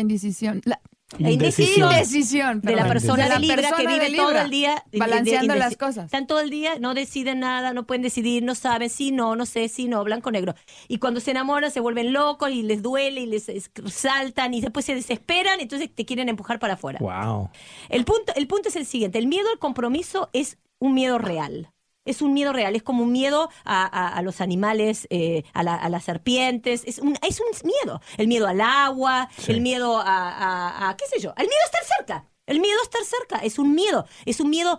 [0.00, 0.60] indecisión.
[0.64, 0.80] La
[1.18, 1.92] Indecisión.
[1.92, 2.60] indecisión.
[2.62, 6.06] de la persona De la de Libra que vive todo el día Balanceando las cosas.
[6.06, 9.46] Están todo el día, no deciden nada, no pueden decidir, no saben, sí, no, no
[9.46, 10.54] sé, sí, no, blanco, negro.
[10.88, 14.60] Y cuando se enamoran se vuelven locos y les duele y les es- saltan y
[14.60, 16.98] después se desesperan, entonces te quieren empujar para afuera.
[17.00, 17.50] Wow.
[17.88, 21.70] El punto, el punto es el siguiente, el miedo al compromiso es un miedo real.
[22.06, 25.62] Es un miedo real, es como un miedo a, a- a los animales, eh, a,
[25.62, 28.00] la- a las serpientes, es un, es un miedo.
[28.16, 29.52] El miedo al agua, Sí.
[29.52, 32.28] el miedo a, qué sé yo, el miedo a estar cerca.
[32.46, 34.78] El miedo a estar cerca, es un miedo, es un miedo,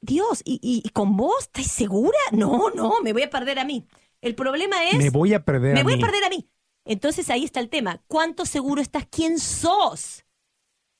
[0.00, 1.40] Dios, ¿y, y- y con vos?
[1.42, 2.18] ¿Estás segura?
[2.32, 3.86] No, no, me voy a perder a mí.
[4.22, 4.96] El problema es...
[4.96, 6.02] Me voy a perder Me a voy mí.
[6.02, 6.48] a perder a mí.
[6.86, 8.02] Entonces ahí está el tema.
[8.08, 10.24] ¿Cuánto seguro estás quién sos?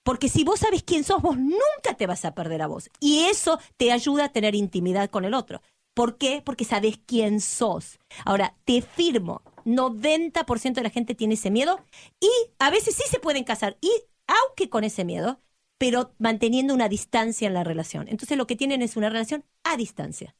[0.03, 2.91] Porque si vos sabes quién sos, vos nunca te vas a perder a vos.
[3.01, 5.63] Y eso te ayuda a tener intimidad con el otro.
[5.95, 6.43] ¿Por qué?
[6.45, 7.99] Porque sabes quién sos.
[8.25, 11.81] Ahora, te firmo, 90% de la gente tiene ese miedo
[12.21, 13.77] y a veces sí se pueden casar.
[13.81, 13.91] Y
[14.27, 15.41] aunque con ese miedo,
[15.79, 18.09] pero manteniendo una distancia en la relación.
[18.09, 20.35] Entonces lo que tienen es una relación a distancia.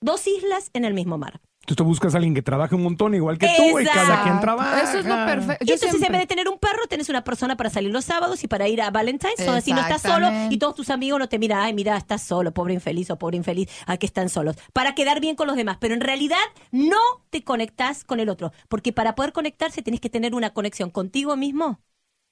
[0.00, 1.40] Dos islas en el mismo mar.
[1.66, 4.22] Tú te buscas a alguien que trabaje un montón igual que tú y cada Exacto.
[4.24, 4.80] quien trabaja.
[4.82, 5.64] Eso es lo perfecto.
[5.64, 8.06] Yo entonces en siempre- vez de tener un perro, tenés una persona para salir los
[8.06, 9.46] sábados y para ir a Valentine's.
[9.46, 12.22] O así no estás solo y todos tus amigos no te miran, ay, mira, estás
[12.22, 14.56] solo, pobre infeliz o pobre infeliz, aquí están solos.
[14.72, 15.76] Para quedar bien con los demás.
[15.80, 16.38] Pero en realidad
[16.72, 16.96] no
[17.28, 18.52] te conectás con el otro.
[18.68, 21.80] Porque para poder conectarse tenés que tener una conexión contigo mismo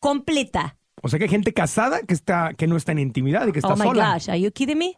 [0.00, 0.78] completa.
[1.02, 3.59] O sea que hay gente casada que está que no está en intimidad y que
[3.61, 4.14] está oh my sola.
[4.14, 4.94] gosh, are you kidding me?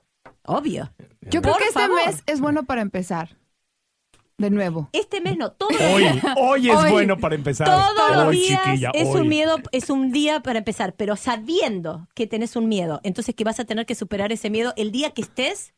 [0.50, 0.92] Obvio.
[1.22, 2.00] Yo creo Por que este favor.
[2.06, 3.36] mes es bueno para empezar.
[4.38, 4.88] De nuevo.
[4.92, 6.04] Este mes no, todos los Hoy,
[6.38, 6.90] hoy es Hoy.
[6.92, 7.66] bueno para empezar.
[7.66, 9.20] Todos los Hoy, días chiquilla, es hoy.
[9.20, 13.44] un miedo, es un día para empezar, pero sabiendo que tenés un miedo, entonces que
[13.44, 15.74] vas a tener que superar ese miedo el día que estés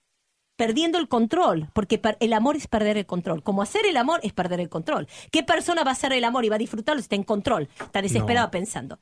[0.56, 3.42] perdiendo el control, porque el amor es perder el control.
[3.42, 5.08] Como hacer el amor es perder el control.
[5.32, 7.68] ¿Qué persona va a hacer el amor y va a disfrutarlo si está en control?
[7.80, 8.50] Está desesperado No.
[8.52, 9.00] pensando.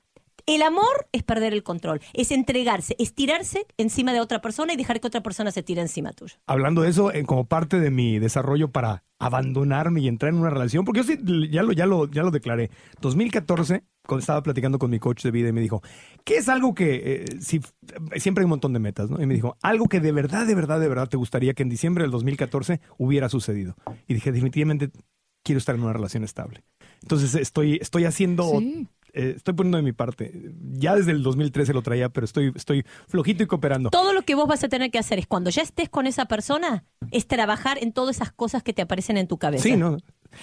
[0.50, 4.76] El amor es perder el control, es entregarse, es tirarse encima de otra persona y
[4.76, 6.34] dejar que otra persona se tire encima tuyo.
[6.48, 10.50] Hablando de eso, eh, como parte de mi desarrollo para abandonarme y entrar en una
[10.50, 11.20] relación, porque yo sí,
[11.52, 12.68] ya lo, ya lo, ya lo declaré.
[13.00, 15.82] 2014, cuando estaba platicando con mi coach de vida y me dijo,
[16.24, 17.60] ¿qué es algo que, eh, si,
[18.16, 19.22] siempre hay un montón de metas, ¿no?
[19.22, 21.68] Y me dijo, algo que de verdad, de verdad, de verdad te gustaría que en
[21.68, 23.76] diciembre del 2014 hubiera sucedido.
[24.08, 24.90] Y dije, definitivamente
[25.44, 26.64] quiero estar en una relación estable.
[27.02, 28.88] Entonces estoy, estoy haciendo Sí.
[29.14, 30.33] Eh, estoy poniendo de mi parte.
[30.73, 33.90] Ya desde el 2013 lo traía, pero estoy, estoy flojito y cooperando.
[33.90, 36.27] Todo lo que vos vas a tener que hacer es cuando ya estés con esa
[36.27, 39.62] persona, es trabajar en todas esas cosas que te aparecen en tu cabeza.
[39.64, 39.96] Sí, ¿no?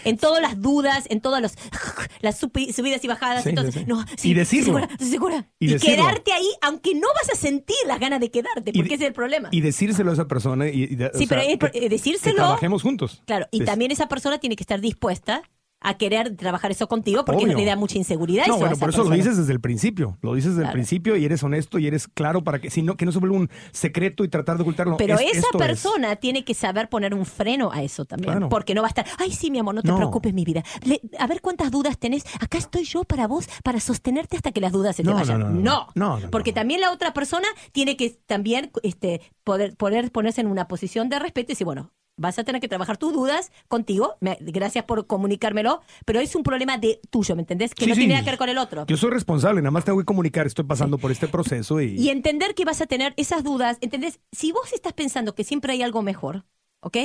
[0.03, 1.53] En todas las dudas, en todas los,
[2.21, 3.43] las subi- subidas y bajadas.
[3.43, 3.85] Sí, entonces, sí, sí.
[3.87, 4.77] no, Y decirlo.
[4.77, 4.87] ¿Estoy segura?
[4.91, 5.47] ¿Estoy segura?
[5.59, 5.95] Y Y, decirlo.
[6.03, 9.07] quedarte ahí, aunque no vas a sentir las ganas de quedarte, porque de- ese es
[9.07, 9.47] el problema.
[9.51, 10.67] Y decírselo a esa persona.
[10.67, 13.23] Y, y de- Sí, o pero sea, es- que- eh, decírselo- Que trabajemos juntos.
[13.25, 15.41] Claro, y Des- también esa persona tiene que estar dispuesta
[15.79, 17.57] a querer trabajar eso contigo porque Obvio.
[17.57, 18.45] le da mucha inseguridad.
[18.47, 20.17] No, eso a bueno, esa por eso lo dices desde el principio.
[20.21, 22.97] Lo dices desde el principio y eres honesto y eres claro para que, si no,
[22.97, 24.97] que no se vuelva un secreto y tratar de ocultarlo.
[24.97, 25.57] Pero Es- esa es.
[25.57, 28.31] persona tiene que saber poner un freno a eso también.
[28.33, 28.49] Claro.
[28.49, 29.97] Porque no va a estar, ay, sí, mi amor, no te No.
[29.97, 30.63] preocupes, mi vida.
[30.83, 32.23] Le- a ver cuántas dudas tenés.
[32.41, 35.39] Acá estoy yo para vos, para sostenerte hasta que las dudas se te No, vayan.
[35.39, 35.87] no, no, no.
[35.95, 36.55] No, no, Porque no.
[36.55, 41.19] también la otra persona tiene que también este, poder, poder ponerse en una posición de
[41.19, 44.17] respeto y decir, bueno, vas a tener que trabajar tus dudas contigo.
[44.19, 45.81] Me- gracias por comunicármelo.
[46.05, 47.73] Pero es un problema de tuyo, ¿me entendés?
[47.73, 48.01] Que Sí, no sí.
[48.01, 48.85] tiene nada que ver con el otro.
[48.87, 52.09] Yo soy responsable, nada más tengo que comunicar, estoy pasando por este proceso y, Y
[52.09, 54.19] entender que vas a tener esas dudas, ¿entendés?
[54.31, 56.45] Si vos estás pensando que siempre hay algo mejor,
[56.81, 56.97] ¿ok?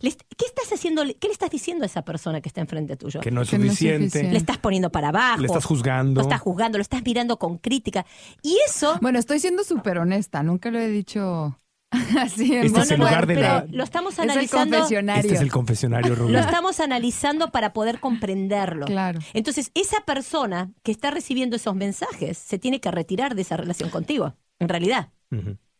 [0.00, 1.02] ¿qué estás haciendo?
[1.02, 3.18] ¿Qué le estás diciendo a esa persona que está enfrente tuyo?
[3.20, 4.04] Que no es Que no es suficiente.
[4.06, 4.32] suficiente.
[4.32, 5.40] Le estás poniendo para abajo.
[5.40, 6.20] Le estás juzgando.
[6.20, 8.06] Lo estás juzgando, lo estás mirando con crítica.
[8.42, 8.96] Y eso...
[9.02, 11.58] Bueno, estoy siendo súper honesta, nunca lo he dicho
[12.18, 12.54] así.
[12.54, 14.76] en Este es el no, no, lugar de pero la- lo estamos Es el analizando.
[14.76, 15.22] confesionario.
[15.22, 16.32] Este es el confesionario, Rubén.
[16.34, 18.86] Lo estamos analizando para poder comprenderlo.
[18.86, 19.20] Claro.
[19.34, 23.90] Entonces, esa persona que está recibiendo esos mensajes se tiene que retirar de esa relación
[23.90, 25.10] contigo, en realidad.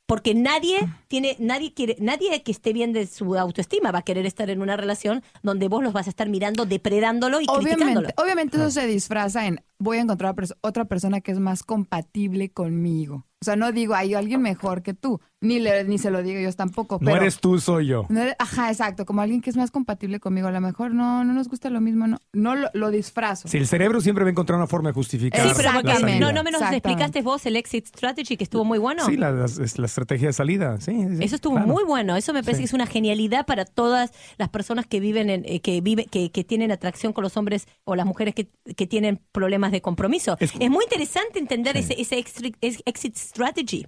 [0.07, 4.25] Porque nadie tiene, nadie quiere, nadie que esté bien de su autoestima va a querer
[4.25, 8.09] estar en una relación donde vos los vas a estar mirando, depredándolo y criticándolo.
[8.09, 12.49] Obviamente, obviamente eso se disfraza en voy a encontrar otra persona que es más compatible
[12.51, 13.27] conmigo.
[13.40, 16.40] O sea, no digo hay alguien mejor que tú, ni le, ni se lo digo
[16.40, 16.98] yo tampoco.
[17.01, 18.05] No eres tú, soy yo.
[18.09, 20.48] no eres- ajá, exacto, como alguien que es más compatible conmigo.
[20.48, 23.46] A lo mejor no, no nos gusta lo mismo, no, no lo, lo disfrazo.
[23.46, 25.83] Si el cerebro siempre va a encontrar una forma de justificar Sí, pero la
[26.18, 26.77] no, no me nos Exactamente.
[26.79, 29.07] explicaste vos el exit strategy que estuvo muy bueno.
[29.07, 30.81] Sí, la, la- la estrategia de salida.
[30.81, 31.68] Sí, sí, Eso estuvo claro.
[31.68, 32.16] muy bueno.
[32.16, 32.62] Eso me parece Sí.
[32.62, 36.33] que es una genialidad para todas las personas que viven en, eh, que vive, que,
[36.33, 40.37] que tienen atracción con los hombres o las mujeres que, que tienen problemas de compromiso.
[40.40, 43.28] Es- Es, muy interesante entender ese, ese exit, es- exit strategy.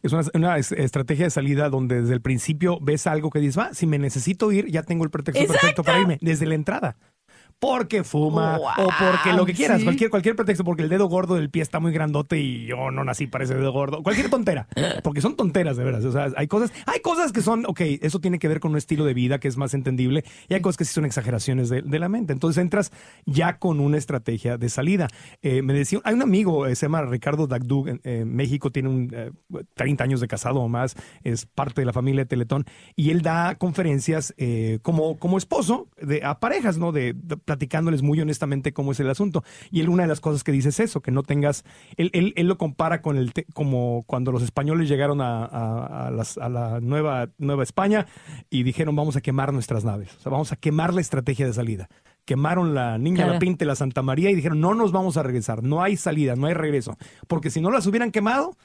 [0.03, 3.59] Es una, una es- estrategia de salida donde desde el principio ves algo que dices,
[3.59, 5.61] va, si me necesito ir, ya tengo el pretexto Exacto.
[5.61, 6.97] perfecto para irme, desde la entrada.
[7.61, 9.85] Porque fuma Wow, o porque lo que quieras, sí.
[9.85, 13.05] cualquier, cualquier pretexto, porque el dedo gordo del pie está muy grandote y yo no
[13.05, 14.03] nací para ese dedo gordo.
[14.03, 14.67] Cualquier tontera,
[15.05, 16.05] porque son tonteras de veras.
[16.07, 18.79] O sea, hay cosas, hay cosas que son, ok, eso tiene que ver con un
[18.79, 21.83] estilo de vida que es más entendible y hay cosas que sí son exageraciones de,
[21.83, 22.33] de la mente.
[22.33, 22.93] Entonces entras
[23.27, 25.09] ya con una estrategia de salida.
[25.43, 28.89] Eh, me decía, hay un amigo, eh, se llama Ricardo Dagdug, en eh, México, tiene
[28.89, 29.33] un, eh,
[29.75, 32.65] 30 años de casado o más, es parte de la familia de Teletón
[32.97, 34.35] y él da conferencias
[34.81, 36.91] como, como esposo de, a parejas, ¿no?
[36.93, 39.43] De, de- platicándoles muy honestamente cómo es el asunto.
[39.73, 41.65] Y él una de las cosas que dice es eso, que no tengas,
[41.97, 46.07] él, él, él lo compara con el, te- como cuando los españoles llegaron a, a-
[46.07, 48.07] a las- a la nueva, nueva España
[48.51, 51.53] y dijeron vamos a quemar nuestras naves, o sea, vamos a quemar la estrategia de
[51.53, 51.89] salida.
[52.25, 53.33] Quemaron la Niña, Claro.
[53.33, 56.37] la Pinta la Santa María y dijeron no nos vamos a regresar, no hay salida,
[56.37, 58.57] no hay regreso, porque si no las hubieran quemado,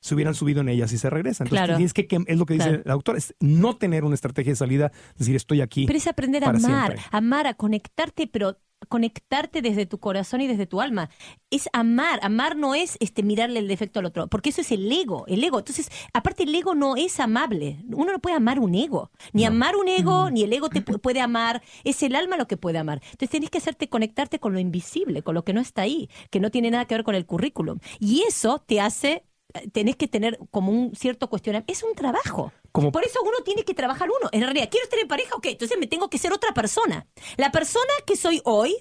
[0.00, 1.46] se hubieran subido en ellas y se regresan.
[1.46, 1.76] Entonces Claro.
[1.76, 2.82] tienes que, es lo que dice Claro.
[2.84, 5.86] el autor, es no tener una estrategia de salida, decir estoy aquí.
[5.86, 6.60] Pero es aprender a amar,
[6.92, 7.00] siempre.
[7.10, 8.58] amar, a conectarte, pero
[8.88, 11.10] conectarte desde tu corazón y desde tu alma.
[11.50, 12.20] Es amar.
[12.22, 15.42] Amar no es este mirarle el defecto al otro, porque eso es el ego, el
[15.42, 15.58] ego.
[15.58, 17.78] Entonces, aparte el ego no es amable.
[17.90, 19.10] Uno no puede amar un ego.
[19.32, 21.60] Ni amar un ego, ni el ego te pu- puede amar.
[21.82, 23.00] Es el alma lo que puede amar.
[23.02, 26.38] Entonces, tenés que hacerte conectarte con lo invisible, con lo que no está ahí, que
[26.40, 27.80] no tiene nada que ver con el currículum.
[27.98, 29.24] Y eso te hace
[29.72, 31.72] tenés que tener como un cierto cuestionamiento.
[31.72, 32.52] Es un trabajo.
[32.72, 34.28] Como- Por eso uno tiene que trabajar uno.
[34.32, 37.06] En realidad, quiero estar en pareja, ok, entonces me tengo que ser otra persona.
[37.36, 38.76] La persona que soy hoy,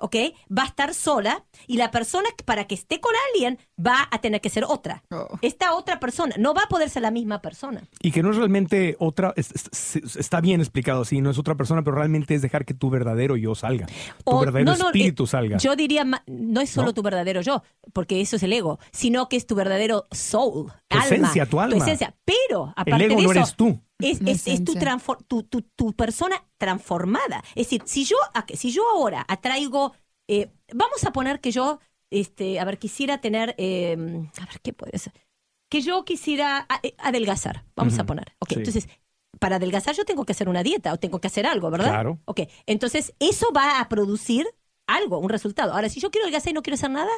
[0.00, 0.16] ok,
[0.56, 4.40] va a estar sola y la persona para que esté con alguien va a tener
[4.40, 5.02] que ser otra.
[5.10, 5.38] Oh.
[5.42, 7.82] Esta otra persona no va a poder ser la misma persona.
[8.02, 11.38] Y que no es realmente otra, es- es- es- está bien explicado así, no es
[11.38, 13.92] otra persona, pero realmente es dejar que tu verdadero yo salga, tu
[14.24, 15.58] O- verdadero no, no, espíritu eh, salga.
[15.58, 16.94] Yo diría, ma- no es solo ¿No?
[16.94, 20.96] tu verdadero yo, porque eso es el ego, sino que es tu verdadero soul, Tu
[20.98, 21.76] alma, esencia, tu alma.
[21.76, 22.14] esencia.
[22.24, 23.80] Pero, aparte el ego de no eso, eres tú.
[24.02, 24.72] Es, es- es tu,
[25.26, 27.42] tu, tu- tu persona transformada.
[27.54, 28.16] Es decir, si yo,
[28.54, 29.92] si yo ahora atraigo,
[30.28, 33.92] eh, vamos a poner que yo, este, a ver, quisiera tener, eh,
[34.40, 35.12] a ver, ¿qué puede ser?
[35.68, 38.34] Que yo quisiera eh, adelgazar, vamos a poner.
[38.40, 38.54] Ok, sí.
[38.56, 38.88] entonces,
[39.38, 41.88] para adelgazar yo tengo que hacer una dieta o tengo que hacer algo, ¿verdad?
[41.90, 42.18] Claro.
[42.24, 44.46] Ok, entonces eso va a producir
[44.86, 45.72] algo, un resultado.
[45.72, 47.10] Ahora, si yo quiero adelgazar y no quiero hacer nada,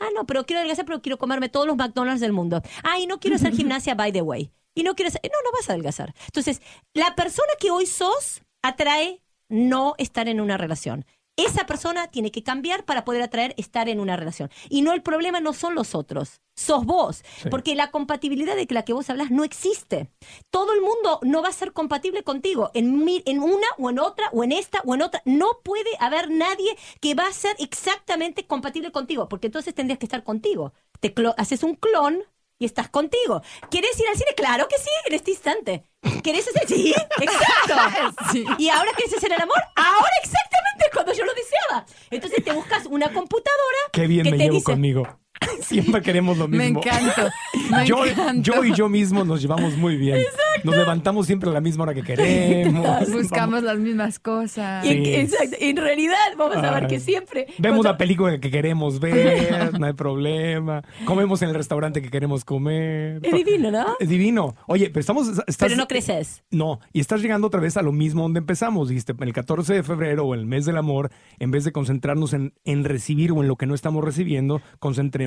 [0.00, 2.62] ah, no, pero quiero adelgazar, pero quiero comerme todos los McDonald's del mundo.
[2.82, 4.50] Ah, y no quiero hacer gimnasia, by the way.
[4.74, 6.14] Y no quiero hacer, no, no vas a adelgazar.
[6.26, 6.60] Entonces,
[6.94, 11.04] la persona que hoy sos atrae no estar en una relación.
[11.36, 14.50] Esa persona tiene que cambiar para poder atraer estar en una relación.
[14.68, 17.22] Y no el problema no son los otros, sos vos.
[17.42, 17.48] Sí.
[17.48, 20.10] Porque la compatibilidad de la que vos hablas no existe.
[20.50, 23.98] Todo el mundo no va a ser compatible contigo en, mi- en una o en
[24.00, 25.22] otra o en esta o en otra.
[25.24, 30.06] No puede haber nadie que va a ser exactamente compatible contigo, porque entonces tendrías que
[30.06, 30.74] estar contigo.
[31.00, 32.22] Te haces un clon
[32.60, 33.42] y estás contigo.
[33.70, 34.32] ¿Quieres ir al cine?
[34.36, 35.84] Claro que sí, en este instante.
[36.22, 36.68] ¿Querés hacer?
[36.68, 38.14] Sí, exacto.
[38.32, 38.44] Sí.
[38.58, 39.56] ¿Y ahora quieres hacer el amor?
[39.74, 41.86] Ahora exactamente cuando yo lo deseaba.
[42.10, 45.02] Entonces te buscas una computadora Qué bien que me te llevo dice, conmigo.
[45.60, 46.80] Siempre queremos lo Me mismo.
[46.80, 47.32] encanta.
[47.70, 48.42] Me Yo, encanta.
[48.42, 50.18] yo y yo mismo nos llevamos muy bien.
[50.64, 53.10] Nos levantamos siempre a la misma hora que queremos.
[53.10, 54.84] Buscamos las mismas cosas.
[54.84, 55.14] Y en- Sí.
[55.14, 57.46] exacto, en realidad vamos a ver que siempre...
[57.58, 60.82] Vemos cuando- la película que queremos ver, no hay problema.
[61.04, 63.20] Comemos en el restaurante que queremos comer.
[63.22, 63.96] Es divino, ¿no?
[64.00, 64.54] Es divino.
[64.66, 65.28] Oye, pero estamos.
[65.28, 66.42] estás- Pero no creces.
[66.50, 68.88] No, y estás llegando otra vez a lo mismo donde empezamos.
[68.88, 72.52] Dijiste, el 14 de febrero o el mes del amor, en vez de concentrarnos en,
[72.64, 74.60] en recibir o en lo que no estamos recibiendo,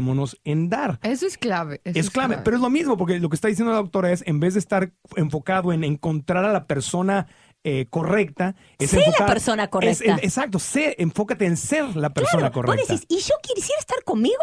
[0.04, 1.00] concentrémonos en dar.
[1.04, 1.82] Eso es clave.
[1.84, 4.24] eso Es clave, pero es lo mismo, porque lo que está diciendo la doctora es,
[4.28, 7.28] en vez de estar enfocado en encontrar a la persona
[7.66, 10.16] eh, correcta es Sé la persona correcta.
[10.16, 12.94] es- exacto, sé, enfócate en ser la persona Claro, vos correcta.
[12.94, 14.36] decís, ¿y yo quisiera estar conmigo?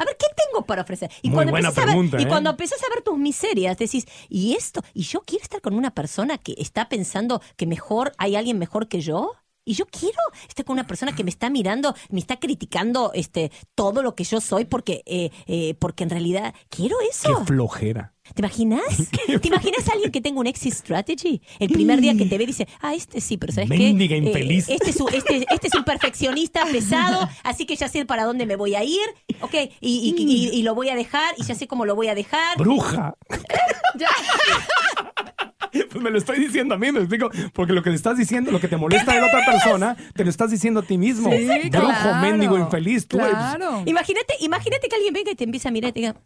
[0.00, 1.10] A ver, ¿qué tengo para ofrecer?
[1.22, 2.28] Y Muy cuando buena empiezas a ver- pregunta, y ¿eh?
[2.28, 4.80] cuando empiezas a ver tus miserias, decís, ¿y esto?
[4.94, 8.86] ¿Y yo quiero estar con una persona que está pensando que mejor hay alguien mejor
[8.86, 9.32] que yo?
[9.68, 13.52] Y yo quiero estar con una persona que me está mirando, me está criticando este
[13.74, 17.44] todo lo que yo soy porque eh, eh, porque en realidad quiero Qué eso.
[17.44, 18.14] flojera.
[18.34, 18.82] ¿Te imaginas?
[19.40, 21.40] ¿Te imaginas a alguien que tenga un exit strategy?
[21.58, 23.78] El primer día que te ve dice, ah, este sí, pero ¿sabes qué?
[23.78, 24.68] Mendiga infeliz.
[24.68, 28.44] este, es un, este, este es un perfeccionista pesado, así que ya sé para dónde
[28.44, 29.00] me voy a ir,
[29.40, 32.08] ok, y, y- y- y lo voy a dejar, y ya sé cómo lo voy
[32.08, 32.58] a dejar.
[32.58, 33.14] Bruja.
[35.90, 37.30] Pues me lo estoy diciendo a mí, me explico.
[37.52, 40.24] Porque lo que le estás diciendo, lo que te molesta de la otra persona, te
[40.24, 41.30] lo estás diciendo a ti mismo.
[41.30, 42.20] Sí, Brujo, claro.
[42.20, 43.06] mendigo, infeliz.
[43.06, 43.34] Tú eres-.
[43.86, 46.16] Imagínate, imagínate que alguien venga y te empieza a mirar y te diga,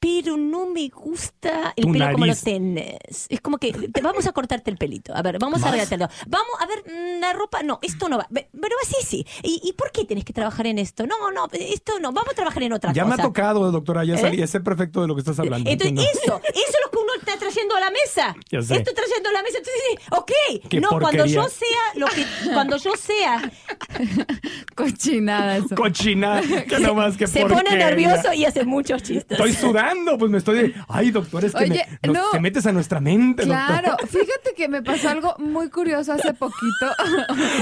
[0.00, 3.26] pero no me gusta el Tu pelo como lo tenés.
[3.28, 5.14] Es como que te vamos a cortártelo el pelito.
[5.14, 6.08] A ver, vamos a arreglártelo.
[6.26, 8.28] Vamos a ver, mm, la ropa, no, esto no va.
[8.30, 9.26] Pero así sí.
[9.42, 11.06] ¿Y, ¿Y por qué tenés que trabajar en esto?
[11.06, 12.12] No, no, esto no.
[12.12, 13.22] Vamos a trabajar en otra Ya me cosa.
[13.22, 14.46] ha tocado, doctora, ya, ¿Eh?
[14.46, 15.68] sé perfecto de lo que estás hablando.
[15.68, 16.20] Entonces, entiendo.
[16.22, 18.36] eso, eso es lo que uno está trayendo a la mesa.
[18.50, 18.76] Ya sé.
[18.76, 19.58] Estoy trayendo a la mesa.
[19.58, 20.68] Entonces, sí, ok.
[20.68, 23.50] Qué no, cuando yo sea lo que, cuando yo sea,
[24.74, 25.74] Cochinada eso.
[25.74, 29.38] Cochina, que no más que se pone nervioso y hace muchos chistes.
[29.38, 29.87] Estoy sudando,
[30.18, 30.74] pues me estoy.
[30.88, 32.30] Ay, doctor, es que Oye, me- nos- no.
[32.30, 34.08] te metes a nuestra mente, Claro, doctor.
[34.08, 36.86] fíjate que me pasó algo muy curioso hace poquito.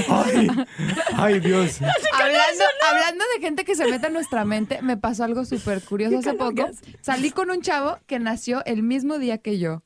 [0.09, 0.47] Ay,
[1.15, 1.79] ay, Dios.
[2.13, 6.19] hablando, hablando de gente que se mete en nuestra mente, me pasó algo súper curioso
[6.19, 6.67] hace poco.
[7.01, 9.83] Salí con un chavo que nació el mismo día que yo.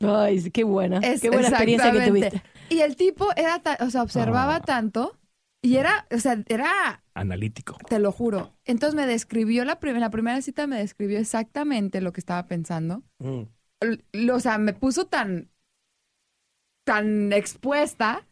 [0.00, 0.98] Ay, sí, qué buena.
[0.98, 2.42] Es- qué buena experiencia que tuviste.
[2.68, 4.60] Y el tipo era, o sea, observaba Ah.
[4.60, 5.16] tanto
[5.62, 7.76] y era, o sea, era, Analítico.
[7.88, 8.52] te lo juro.
[8.64, 13.02] Entonces me describió la primera, la primera cita me describió exactamente lo que estaba pensando.
[13.18, 13.42] Mm.
[14.32, 15.50] O sea, me puso tan,
[16.84, 18.26] tan expuesta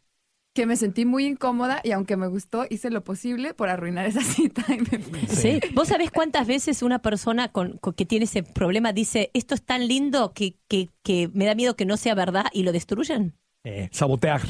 [0.54, 4.20] que me sentí muy incómoda y aunque me gustó, hice lo posible por arruinar esa
[4.22, 5.26] cita y me.
[5.26, 5.60] Sí.
[5.74, 9.62] ¿Vos sabés cuántas veces una persona con, con- que tiene ese problema dice, esto es
[9.62, 13.34] tan lindo que, que, que me da miedo que no sea verdad y lo destruyan?
[13.64, 14.42] Eh, sabotear.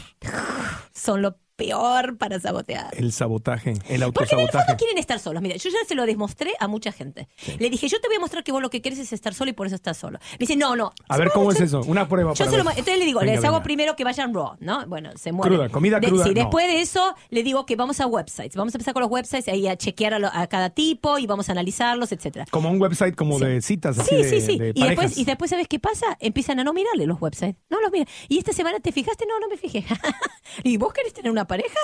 [0.92, 2.88] Son lo peor para sabotear.
[2.96, 4.64] El sabotaje, el Porque en el autosabotaje.
[4.66, 5.42] fondo quieren estar solos.
[5.42, 7.28] Mira, yo ya se lo demostré a mucha gente.
[7.58, 9.50] Le dije, yo te voy a mostrar que vos lo que quieres es estar solo
[9.50, 10.18] y por eso estás solo.
[10.32, 10.92] Me dice, no, no.
[11.08, 11.80] A ver, ¿cómo es eso?
[11.86, 14.32] Una prueba Yo para se lo entonces le digo, Venga, les hago primero que vayan
[14.34, 14.86] raw, ¿no?
[14.86, 15.56] Bueno, se mueren.
[15.56, 16.34] Cruda, comida cruda, Sí, no.
[16.34, 18.56] después de eso le digo que vamos a websites.
[18.56, 21.26] Vamos a empezar con los websites ahí a chequear a, lo- a cada tipo y
[21.26, 22.46] vamos a analizarlos, etcétera.
[22.50, 23.44] Como un website como Sí.
[23.44, 24.58] de citas, así Sí, sí, sí.
[24.58, 26.16] de Y después, y después, ¿sabes qué pasa?
[26.20, 27.56] Empiezan a no mirarle los websites.
[27.70, 28.06] No los miran.
[28.28, 29.24] ¿Y esta semana te fijaste?
[29.26, 29.84] No, no me fijé.
[30.64, 31.78] ¿Y vos querés tener una pareja?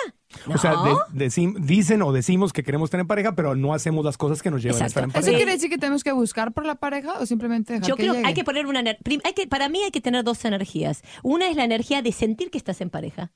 [0.47, 0.85] O sea, No.
[1.12, 4.51] de- decim- dicen o decimos que queremos tener pareja, pero no hacemos las cosas que
[4.51, 4.85] nos llevan Exacto.
[4.85, 5.37] a estar en ¿Eso pareja.
[5.38, 8.12] quiere decir que tenemos que buscar por la pareja o simplemente dejar Yo que creo
[8.12, 8.29] que llegue?
[8.29, 11.03] hay que poner una hay que para mí hay que tener dos energías.
[11.23, 13.33] Una es la energía de sentir que estás en pareja.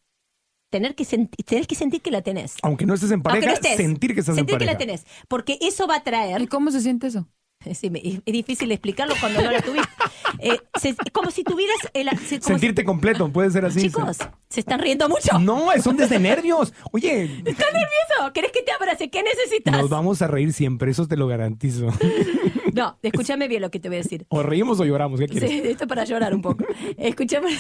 [0.71, 2.55] Tener que sentir, tenés que sentir que la tenés.
[2.63, 4.73] Aunque no estés en pareja, no estés, sentir que estás sentir en que pareja.
[4.73, 7.29] la tenés, porque eso va a traer ¿Y cómo se siente eso?
[7.75, 7.93] Sí,
[8.25, 9.89] es difícil explicarlo cuando no la tuviste.
[10.39, 13.81] Eh, se- como si tuvieras el, se- como Sentirte completo, puede ser así.
[13.83, 15.39] chicos, se están riendo mucho.
[15.39, 16.73] No, son desde nervios.
[16.93, 18.33] Oye, ¿Estás nervioso?
[18.35, 19.11] ¿Querés que te abrace?
[19.11, 19.73] ¿Qué necesitas?
[19.77, 21.89] nos vamos a reír siempre, eso te lo garantizo.
[22.75, 24.25] No, escúchame bien lo que te voy a decir.
[24.31, 25.51] O reímos o lloramos, ¿qué quieres?
[25.51, 26.65] Sí, esto es para llorar un poco.
[26.97, 27.51] Escúchame.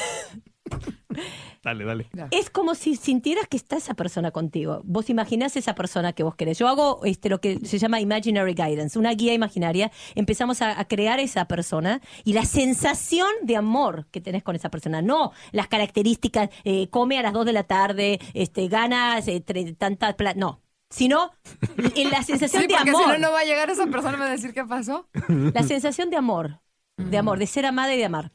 [1.62, 2.08] Dale, dale.
[2.32, 4.80] Es como si sintieras que está esa persona contigo.
[4.84, 6.58] Vos imaginás esa persona que vos querés.
[6.58, 9.92] Yo hago este, lo que se llama Imaginary Guidance, una guía imaginaria.
[10.16, 14.70] Empezamos a, a crear esa persona y la sensación de amor que tenés con esa
[14.70, 15.02] persona.
[15.02, 19.76] No las características, eh, come a las 2 de la tarde, este, ganas eh, tre-
[19.76, 20.38] tanta plata.
[20.38, 20.60] No.
[20.90, 21.30] Sino
[21.96, 23.02] en la sensación Sí, de porque amor.
[23.04, 25.08] si no, no va a llegar esa persona y me va a decir qué pasó.
[25.28, 26.60] La sensación de amor,
[26.96, 28.32] de amor, de ser amada y de amar.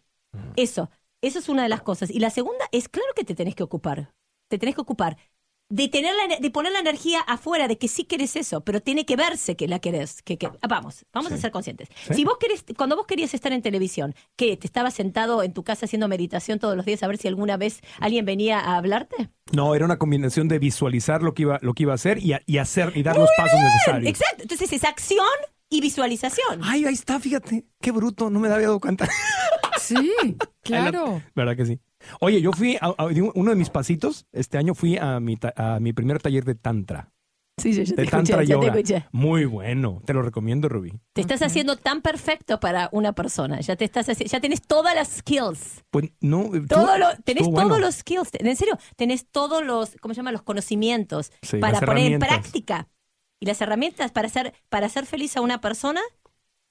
[0.55, 0.89] Eso,
[1.21, 2.09] eso es una de las cosas.
[2.09, 4.11] Y la segunda es, claro que te tenés que ocupar.
[4.49, 5.17] Te tenés que ocupar
[5.69, 9.05] de tener la, de poner la energía afuera de que sí querés eso, pero tiene
[9.05, 10.21] que verse que la querés.
[10.21, 11.89] Que, que- ah, vamos, vamos a ser conscientes.
[12.07, 12.13] Sí.
[12.13, 15.63] Si vos querés, cuando vos querías estar en televisión, que te estabas sentado en tu
[15.65, 19.29] casa haciendo meditación todos los días a ver si alguna vez alguien venía a hablarte.
[19.51, 22.31] No, era una combinación de visualizar lo que iba, lo que iba a hacer y,
[22.31, 24.09] a- y hacer y dar los pasos necesarios.
[24.09, 24.43] Exacto.
[24.43, 25.27] Entonces es acción
[25.69, 26.61] y visualización.
[26.63, 27.65] Ay, ahí está, fíjate.
[27.81, 29.07] Qué bruto, no me había dado cuenta.
[29.79, 29.95] Sí,
[30.63, 31.21] claro.
[31.33, 31.79] ¿Verdad que sí?
[32.19, 35.53] Oye, yo fui a, a- uno de mis pasitos, este año fui a mi, ta-
[35.55, 37.13] a mi primer taller de Tantra.
[37.61, 38.67] Sí, yo, yo De te escuché, Tantra ya te Yoga.
[38.79, 39.05] escuché.
[39.13, 40.91] Muy bueno, te lo recomiendo, Rubí.
[41.13, 43.61] Te estás haciendo tan perfecto para una persona.
[43.61, 45.85] Ya te estás haci- ya tenés todas las skills.
[45.89, 47.79] Pues no, estuvo- Todo lo- tenés todos bueno.
[47.79, 48.29] los skills.
[48.33, 50.31] En serio, tenés todos los, ¿cómo se llama?
[50.33, 52.89] Los conocimientos Sí, para poner en práctica.
[53.39, 56.01] Y las herramientas para hacer, para hacer feliz a una persona,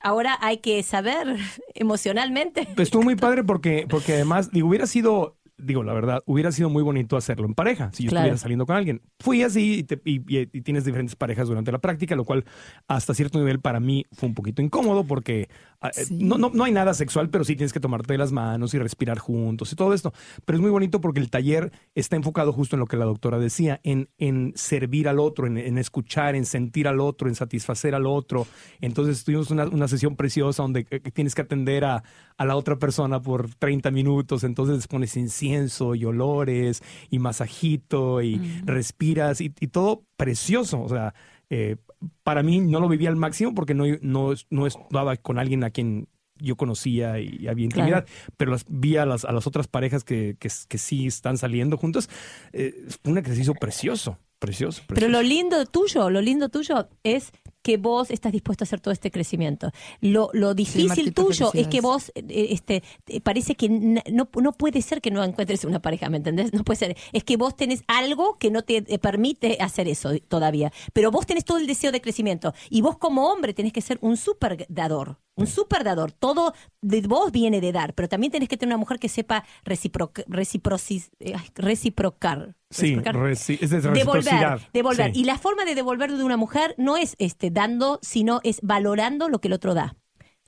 [0.01, 1.37] ahora hay que saber
[1.75, 2.69] emocionalmente.
[2.75, 6.69] Pues estuvo muy padre porque, porque además, digo, hubiera sido digo, la verdad, hubiera sido
[6.69, 8.25] muy bonito hacerlo en pareja, si yo Claro.
[8.27, 9.01] estuviera saliendo con alguien.
[9.21, 12.45] Fui así y, te- y- y- y tienes diferentes parejas durante la práctica, lo cual
[12.89, 15.49] hasta cierto nivel para mí fue un poquito incómodo porque
[15.93, 16.19] Sí.
[16.23, 19.19] no, no, no hay nada sexual, pero sí tienes que tomarte las manos y respirar
[19.19, 20.13] juntos y todo esto.
[20.45, 23.39] Pero es muy bonito porque el taller está enfocado justo en lo que la doctora
[23.39, 27.95] decía, en, en servir al otro, en, en escuchar, en sentir al otro, en satisfacer
[27.95, 28.47] al otro.
[28.81, 32.03] Entonces tuvimos una, una sesión preciosa donde eh, tienes que atender a,
[32.37, 38.37] a la otra persona por 30 minutos, entonces pones incienso y olores y masajito y
[38.65, 40.81] respiras y, y todo precioso.
[40.83, 41.15] O sea,
[41.51, 41.77] eh,
[42.23, 45.71] para mí no lo vivía al máximo porque no, no, no estaba con alguien a
[45.71, 50.05] quien yo conocía y había intimidad, pero las vi a las, a las otras parejas
[50.05, 52.09] que, que, que sí están saliendo juntas.
[52.53, 54.83] Eh, fue un ejercicio precioso, precioso.
[54.87, 55.13] Pero precioso.
[55.13, 57.33] lo lindo tuyo, lo lindo tuyo es
[57.67, 59.73] que vos estás dispuesto a hacer todo este crecimiento.
[60.01, 64.83] Lo, lo difícil tuyo es que vos, eh, este, eh, parece que no, no puede
[64.83, 66.53] ser que no encuentres una pareja, ¿me entendés?
[66.53, 66.97] No puede ser.
[67.13, 70.73] Es que vos tenés algo que no te eh, permite hacer eso todavía.
[70.93, 72.55] Pero vos tenés todo el deseo de crecimiento.
[72.71, 75.19] Y vos como hombre tenés que ser un super dador.
[75.37, 76.13] Un super dador.
[76.13, 77.93] Todo de vos viene de dar.
[77.95, 82.57] Pero también tenés que tener una mujer que sepa recipro- reciprocis- eh, reciprocar.
[82.71, 84.25] Sí, reci- es devolver,
[84.73, 85.13] devolver.
[85.15, 85.21] Sí.
[85.21, 89.29] Y la forma de devolver de una mujer no es este dando, sino es valorando
[89.29, 89.95] lo que el otro da.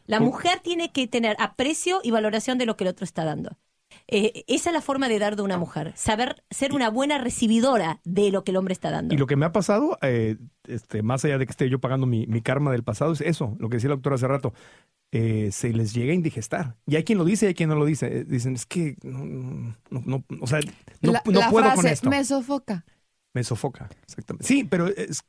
[0.06, 3.58] La mujer tiene que tener aprecio y valoración de lo que el otro está dando.
[4.10, 5.92] Eh, esa es la forma de dar de una mujer.
[5.94, 9.14] Saber ser una buena recibidora de lo que el hombre está dando.
[9.14, 10.36] Y lo que me ha pasado, eh,
[10.66, 13.54] este, más allá de que esté yo pagando mi, mi karma del pasado, es eso,
[13.60, 14.54] lo que decía la doctora hace rato.
[15.12, 16.76] eh, se les llega a indigestar.
[16.86, 18.06] Y hay quien lo dice y hay quien no lo dice.
[18.18, 20.60] Eh, Dicen, es que no, no, no, no, o sea,
[21.00, 22.10] no, la, no la puedo frase, con esto.
[22.10, 22.84] me sofoca.
[23.38, 24.44] Me sofoca, exactamente.
[24.46, 25.22] Sí, pero es,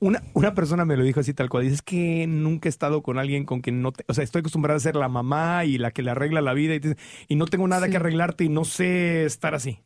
[0.00, 1.64] una, una persona me lo dijo así tal cual.
[1.64, 3.92] Dice, es que nunca he estado con alguien con quien no...
[3.92, 6.54] te- o sea, estoy acostumbrada a ser la mamá y la que le arregla la
[6.54, 6.96] vida y, te-
[7.28, 7.90] y no tengo nada Sí.
[7.92, 9.84] que arreglarte y no sé estar así.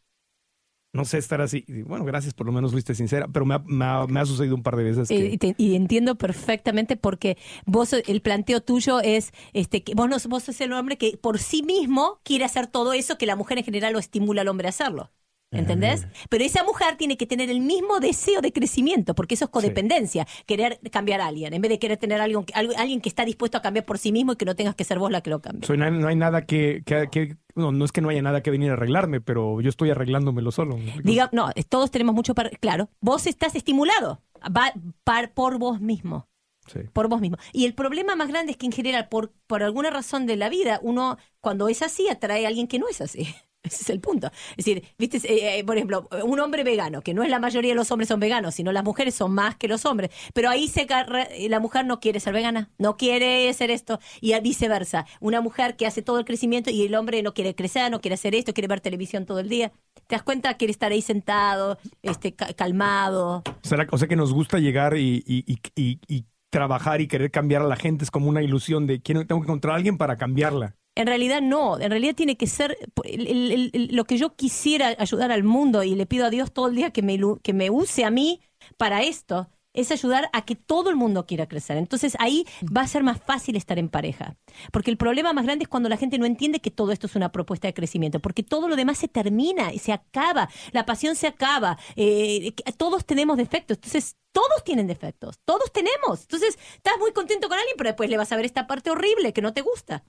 [0.94, 1.64] No sé estar así.
[1.68, 4.26] Y bueno, gracias, por lo menos fuiste sincera, pero me ha, me ha- me ha
[4.26, 5.14] sucedido un par de veces que...
[5.16, 10.16] y, te- y entiendo perfectamente porque vos el planteo tuyo es este que vos no
[10.28, 13.56] vos sos el hombre que por sí mismo quiere hacer todo eso que la mujer
[13.58, 15.10] en general lo estimula al hombre a hacerlo.
[15.52, 16.06] ¿Entendés?
[16.30, 20.26] Pero esa mujer tiene que tener el mismo deseo de crecimiento, porque eso es codependencia,
[20.46, 23.08] querer cambiar a alguien, en vez de querer tener a alguien, que- algo- alguien que
[23.10, 25.20] está dispuesto a cambiar por sí mismo y que no tengas que ser vos la
[25.20, 25.68] que lo cambie.
[25.76, 26.82] No, hay, no hay nada que...
[26.86, 29.68] que- que- no, no es que no haya nada que venir a arreglarme, pero yo
[29.68, 30.78] estoy arreglándomelo solo.
[31.04, 32.48] Diga, no, todos tenemos mucho para...
[32.48, 34.72] Claro, vos estás estimulado va,
[35.04, 36.28] par- por vos mismo.
[36.66, 36.78] Sí.
[36.92, 37.36] por vos mismo.
[37.52, 40.48] Y el problema más grande es que en general, por, por alguna razón de la
[40.48, 43.26] vida, uno cuando es así atrae a alguien que no es así.
[43.62, 44.28] Ese es el punto.
[44.56, 47.70] Es decir, viste, Eh, eh, por ejemplo, un hombre vegano, que no es la mayoría
[47.70, 50.10] de los hombres son veganos, sino las mujeres son más que los hombres.
[50.34, 54.38] Pero ahí se eh, la mujer no quiere ser vegana, no quiere hacer esto, y
[54.40, 55.06] viceversa.
[55.20, 58.14] Una mujer que hace todo el crecimiento y el hombre no quiere crecer, no quiere
[58.14, 59.70] hacer esto, quiere ver televisión todo el día.
[60.08, 60.54] ¿Te das cuenta?
[60.54, 63.42] Quiere estar ahí sentado, este, ca- calmado.
[63.62, 67.30] Sea, o sea que nos gusta llegar y, y- y- y- y trabajar y querer
[67.30, 68.04] cambiar a la gente.
[68.04, 70.76] Es como una ilusión de quiero, tengo que encontrar a alguien para cambiarla.
[70.94, 75.42] En realidad no, en realidad tiene que ser el- lo que yo quisiera ayudar al
[75.44, 78.10] mundo y le pido a Dios todo el día que me, que me use a
[78.10, 78.40] mí
[78.76, 81.76] para esto, es ayudar a que todo el mundo quiera crecer.
[81.76, 84.36] Entonces ahí va a ser más fácil estar en pareja.
[84.70, 87.16] Porque el problema más grande es cuando la gente no entiende que todo esto es
[87.16, 91.16] una propuesta de crecimiento, porque todo lo demás se termina y se acaba, la pasión
[91.16, 96.22] se acaba, eh, todos tenemos defectos, entonces todos tienen defectos, todos tenemos.
[96.22, 99.32] Entonces estás muy contento con alguien, pero después le vas a ver esta parte horrible
[99.32, 100.04] que no te gusta.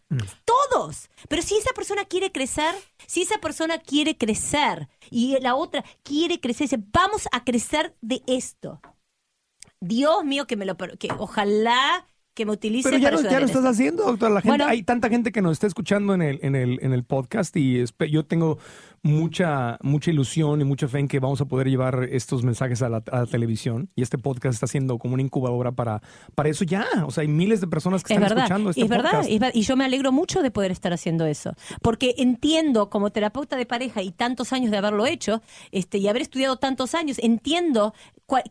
[0.46, 1.10] Todos.
[1.28, 2.74] Pero si esa persona quiere crecer,
[3.06, 8.24] si esa persona quiere crecer y la otra quiere crecer, dice, vamos a crecer de
[8.28, 8.80] esto.
[9.84, 13.38] Dios mío, que me lo que ojalá que me utilice Pero ya para lo, ya
[13.46, 13.70] estás esto.
[13.70, 14.32] haciendo, doctor.
[14.32, 14.66] La gente, Bueno.
[14.66, 17.84] hay tanta gente que nos está escuchando en el, en el, en el podcast y
[18.10, 18.58] yo tengo
[19.04, 22.90] mucha, mucha ilusión y mucha fe en que vamos a poder llevar estos mensajes a
[22.90, 23.90] la, a la televisión.
[23.96, 26.02] Y este podcast está siendo como una incubadora para,
[26.36, 26.86] para eso ya.
[27.06, 29.30] O sea, hay miles de personas que Es están verdad, escuchando este es verdad, podcast.
[29.30, 33.12] es ver- y yo me alegro mucho de poder estar haciendo eso, porque entiendo como
[33.12, 35.42] terapeuta de pareja y tantos años de haberlo hecho,
[35.72, 37.94] este, y haber estudiado tantos años, entiendo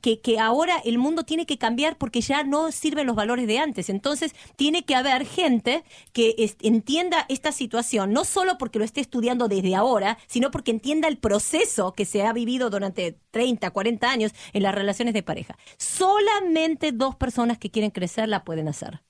[0.03, 3.59] que, que ahora el mundo tiene que cambiar porque ya no sirven los valores de
[3.59, 3.89] antes.
[3.89, 5.83] Entonces, tiene que haber gente
[6.13, 11.09] que entienda esta situación, no solo porque lo esté estudiando desde ahora, sino porque entienda
[11.09, 15.57] el proceso que se ha vivido durante 30, 40 años en las relaciones de pareja.
[15.79, 19.03] Solamente dos personas que quieren crecer la pueden hacer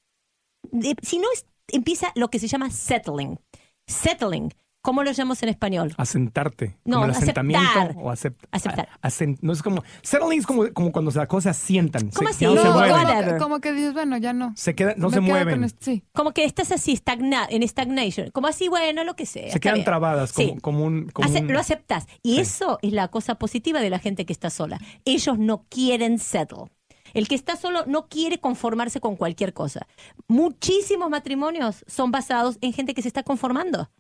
[1.03, 1.29] si no
[1.69, 3.39] empieza lo que se llama settling.
[3.87, 4.53] Settling.
[4.83, 5.95] ¿Cómo lo llamamos en español?
[5.97, 6.77] Asentarte.
[6.85, 7.97] No, como el asentamiento aceptar.
[8.03, 8.89] o acept- Aceptar.
[9.01, 9.85] a- asent- no es como.
[10.03, 12.11] Settling es como, como cuando las cosas se asientan.
[12.11, 12.45] ¿Cómo se, así?
[12.47, 13.25] no, No, se no, mueven.
[13.27, 14.53] como, como que dices, bueno, ya no.
[14.57, 15.63] Se quedan, no Me se mueven.
[15.63, 16.03] esto, sí.
[16.13, 18.31] Como que estás así, estagna, en stagnation.
[18.33, 19.53] Como así, bueno, lo que sea.
[19.53, 19.85] Se quedan bien.
[19.85, 20.59] trabadas como, Sí.
[20.61, 21.09] como un.
[21.11, 22.07] como Ace- un- Lo aceptas.
[22.25, 22.41] Y Sí.
[22.41, 24.79] eso es la cosa positiva de la gente que está sola.
[25.05, 26.73] Ellos no quieren settle.
[27.15, 29.87] El que está solo no quiere conformarse con cualquier cosa.
[30.29, 33.91] Muchísimos matrimonios son basados en gente que se está conformando.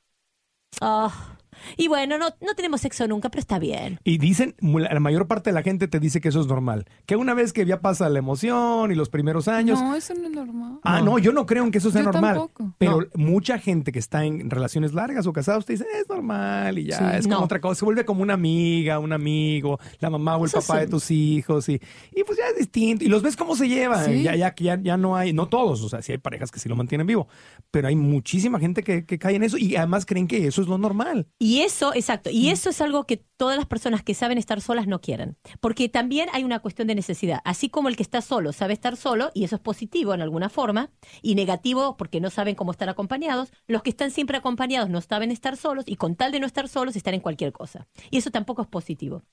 [0.80, 1.36] Ah,
[1.76, 3.98] y bueno, no, no tenemos sexo nunca, pero está bien.
[4.04, 6.86] Y dicen, la mayor parte de la gente te dice que eso es normal.
[7.06, 9.80] Que una vez que ya pasa la emoción y los primeros años.
[9.80, 10.78] No, eso no es normal.
[10.82, 12.34] Ah, no, yo no creo en que eso sea Yo normal.
[12.34, 12.74] tampoco.
[12.78, 13.06] Pero No.
[13.14, 16.98] mucha gente que está en relaciones largas o casados te dice, es normal y ya,
[16.98, 17.44] Sí, es como no.
[17.44, 17.80] otra cosa.
[17.80, 20.80] Se vuelve como una amiga, un amigo, la mamá o el Eso papá sí.
[20.80, 21.68] de tus hijos.
[21.68, 21.74] Y,
[22.14, 23.04] y pues ya es distinto.
[23.04, 24.04] Y los ves cómo se llevan.
[24.06, 24.22] Sí.
[24.22, 26.68] Ya, ya, ya, ya no hay, no todos, o sea, sí hay parejas que sí
[26.68, 27.28] lo mantienen vivo.
[27.70, 30.68] Pero hay muchísima gente que, que cae en eso y además creen que eso es
[30.68, 31.26] lo normal.
[31.44, 34.86] Y eso, exacto, y eso es algo que todas las personas que saben estar solas
[34.86, 35.36] no quieren.
[35.58, 37.40] Porque también hay una cuestión de necesidad.
[37.44, 40.48] Así como el que está solo sabe estar solo, y eso es positivo en alguna
[40.48, 45.00] forma, y negativo porque no saben cómo estar acompañados, los que están siempre acompañados no
[45.00, 47.88] saben estar solos, y con tal de no estar solos están en cualquier cosa.
[48.12, 49.24] Y eso tampoco es positivo.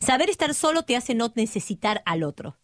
[0.00, 2.58] Saber estar solo te hace no necesitar al otro.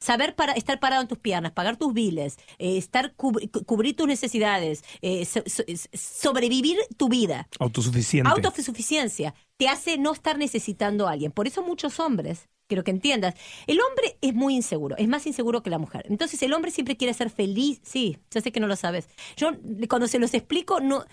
[0.00, 3.96] Saber para, estar parado en tus piernas, pagar tus biles, eh, estar cubri- cu- cubrir
[3.96, 7.48] tus necesidades, eh, so- so- sobrevivir tu vida.
[7.58, 8.28] Autosuficiente.
[8.46, 11.32] Autosuficiencia te hace no estar necesitando a alguien.
[11.32, 13.34] Por eso muchos hombres, quiero que entiendas,
[13.66, 16.06] el hombre es muy inseguro, es más inseguro que la mujer.
[16.08, 17.80] Entonces el hombre siempre quiere ser feliz.
[17.82, 19.08] Sí, ya sé que no lo sabes.
[19.36, 19.50] Yo
[19.88, 21.04] cuando se los explico, no,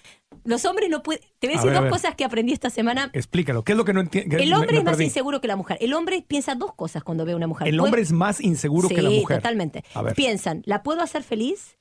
[0.43, 1.23] los hombres no pueden...
[1.39, 1.91] Te voy a A decir ver, a dos ver.
[1.91, 3.09] cosas que aprendí esta semana.
[3.13, 3.63] Explícalo.
[3.63, 4.37] ¿Qué es lo que no entiendo?
[4.37, 5.77] El hombre es más inseguro que la mujer.
[5.81, 7.67] El hombre piensa dos cosas cuando ve a una mujer.
[7.67, 9.37] El hombre es más inseguro que la Sí, mujer.
[9.37, 9.83] totalmente.
[9.93, 10.13] A ver.
[10.13, 11.77] Piensan, ¿la puedo hacer feliz?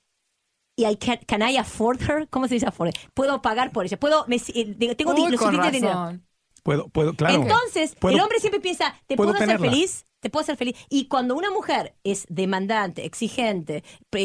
[0.76, 2.28] Y I can, can I afford her?
[2.28, 2.90] ¿Cómo se dice afford?
[3.14, 3.98] ¿Puedo pagar por ella?
[3.98, 6.18] ¿Puedo, me- eh, tengo Uy, lo suficiente dinero?
[6.64, 7.42] Puedo, puedo, claro.
[7.42, 9.70] Entonces, Puedo- el hombre siempre piensa, ¿te puedo puedo, hacer tenerla.
[9.70, 10.06] feliz?
[10.20, 10.74] ¿Te puedo hacer feliz?
[10.88, 13.84] Y cuando una mujer es demandante, exigente,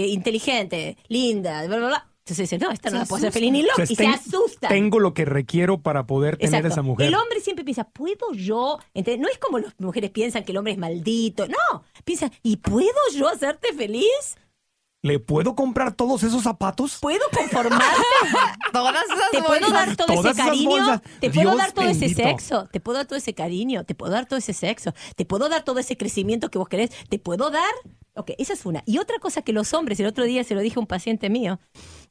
[0.10, 3.52] inteligente, linda, bla, bla, bla, entonces dice, no, esta no Se la puedo hacer feliz
[3.52, 3.86] ni O loca.
[3.86, 4.68] sea, y ten- se asusta.
[4.70, 6.68] Tengo lo que requiero para poder tener Exacto.
[6.70, 7.08] esa mujer.
[7.08, 8.78] El hombre siempre piensa, ¿puedo yo?
[8.94, 9.20] ¿Entendés?
[9.22, 11.48] No es como las mujeres piensan que el hombre es maldito.
[11.48, 14.38] No, piensa, ¿y puedo yo hacerte feliz?
[15.02, 16.97] ¿Le puedo comprar todos esos zapatos?
[17.00, 18.04] ¿Puedo conformarte?
[18.74, 21.02] Todas esas ¿Te puedo dar todo ese cariño?
[21.22, 22.68] ¿Te puedo Dios dar todo ese sexo?
[22.72, 23.86] ¿Te puedo dar todo ese cariño?
[23.86, 24.93] ¿Te puedo dar todo ese sexo?
[25.16, 26.91] ¿Te puedo dar todo ese crecimiento que vos querés?
[27.08, 27.72] ¿Te puedo dar?
[28.16, 28.84] Ok, esa es una.
[28.86, 31.30] Y otra cosa que los hombres, el otro día se lo dije a un paciente
[31.30, 31.60] mío,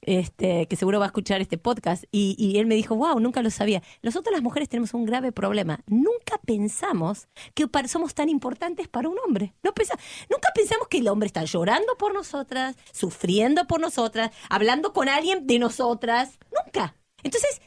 [0.02, 3.42] este, que seguro va a escuchar este podcast, y, y él me dijo, wow, nunca
[3.42, 3.82] lo sabía.
[4.02, 5.80] Nosotros las mujeres tenemos un grave problema.
[5.86, 9.54] Nunca pensamos que somos tan importantes para un hombre.
[9.62, 9.98] No pensa-
[10.30, 15.46] nunca pensamos que el hombre está llorando por nosotras, sufriendo por nosotras, hablando con alguien
[15.46, 16.38] de nosotras.
[16.64, 16.94] Nunca.
[17.22, 17.60] Entonces,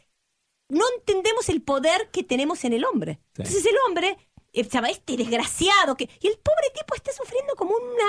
[0.70, 3.20] no entendemos el poder que tenemos en el hombre.
[3.36, 3.42] Sí.
[3.44, 4.18] Entonces el hombre,
[4.54, 8.06] eh, este desgraciado, que, y el pobre tipo está sufriendo como una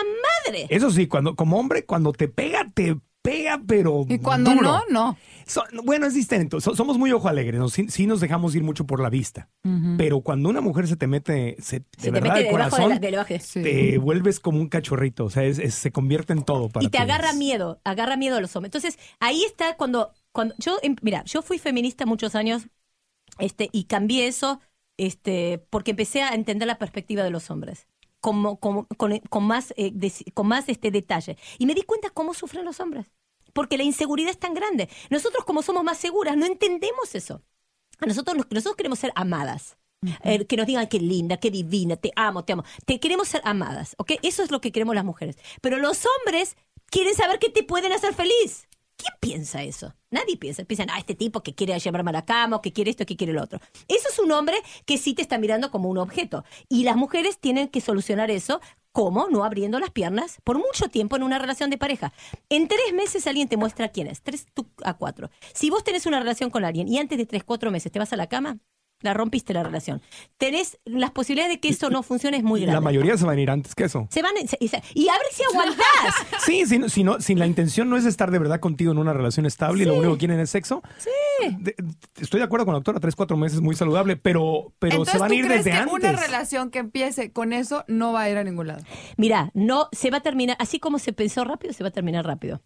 [0.47, 0.67] madre.
[0.71, 4.63] Eso sí, cuando como hombre, cuando te pega, te pega, pero Y cuando duro.
[4.63, 5.17] no, no.
[5.47, 6.61] So- bueno, es distinto.
[6.61, 7.69] So- somos muy ojo alegre, ¿no?
[7.69, 9.49] sí, sí nos dejamos ir mucho por la vista.
[9.97, 12.89] Pero cuando una mujer se te mete, se, de Se te mete el de corazón,
[12.91, 13.63] la, de Sí.
[13.63, 15.25] te vuelves como un cachorrito.
[15.25, 17.03] O sea, es- es- se convierte en todo para y te ti.
[17.03, 18.69] agarra miedo, agarra miedo a los hombres.
[18.75, 22.67] Entonces, ahí está cuando, cuando yo, em- mira, yo fui feminista muchos años,
[23.39, 24.61] este, y cambié eso,
[24.97, 27.87] este, porque empecé a entender la perspectiva de los hombres.
[28.23, 29.93] Con, con más, eh,
[30.33, 31.37] con más este detalle.
[31.59, 33.07] Y me di cuenta cómo sufren los hombres.
[33.53, 34.89] Porque la inseguridad es tan grande.
[35.11, 37.43] Nosotros, como somos más seguras, no entendemos eso.
[38.01, 39.77] A nosotros, nos- nosotros queremos ser amadas.
[40.25, 42.65] Eh, que nos digan qué linda, qué divina, te amo, te amo.
[42.87, 44.13] Te queremos ser amadas, ¿ok?
[44.23, 45.37] Eso es lo que queremos las mujeres.
[45.61, 46.57] Pero los hombres
[46.91, 48.67] quieren saber que te pueden hacer feliz.
[48.97, 49.95] ¿Quién piensa eso?
[50.11, 50.65] Nadie piensa.
[50.65, 53.17] Piensan, ah, este tipo que quiere llevarme a la cama, o que quiere esto, que
[53.17, 53.61] quiere lo otro.
[53.89, 56.45] Eso es un hombre que sí te está mirando como un objeto.
[56.69, 58.61] Y las mujeres tienen que solucionar eso.
[58.93, 59.29] ¿Cómo?
[59.29, 62.13] No abriendo las piernas por mucho tiempo en una relación de pareja.
[62.51, 64.23] En tres meses alguien te muestra quién es.
[64.23, 64.47] Tres
[64.85, 65.31] a cuatro.
[65.55, 68.13] Si vos tenés una relación con alguien y antes de tres, cuatro meses te vas
[68.13, 68.59] a la cama,
[69.03, 70.01] la rompiste la relación.
[70.39, 72.85] Tenés las posibilidades de que eso no funcione es muy La grande.
[72.85, 74.09] mayoría se van a ir antes que eso.
[74.11, 75.87] Se van se- y, se- y a ver si aguantás.
[76.45, 78.99] Sí, si, no- si, no- si la intención no es estar de verdad contigo en
[78.99, 80.83] una relación estable y lo único que quieren es sexo.
[80.99, 81.57] Sí.
[82.21, 85.19] estoy de acuerdo con la doctora, tres, cuatro meses muy saludable, pero, pero Entonces, se
[85.19, 85.95] van a ¿tú ir crees desde que antes.
[85.95, 88.83] una relación que empiece con eso no va a ir a ningún lado?
[89.17, 92.25] Mira, no se va a terminar, así como se pensó rápido, se va a terminar
[92.27, 92.61] rápido.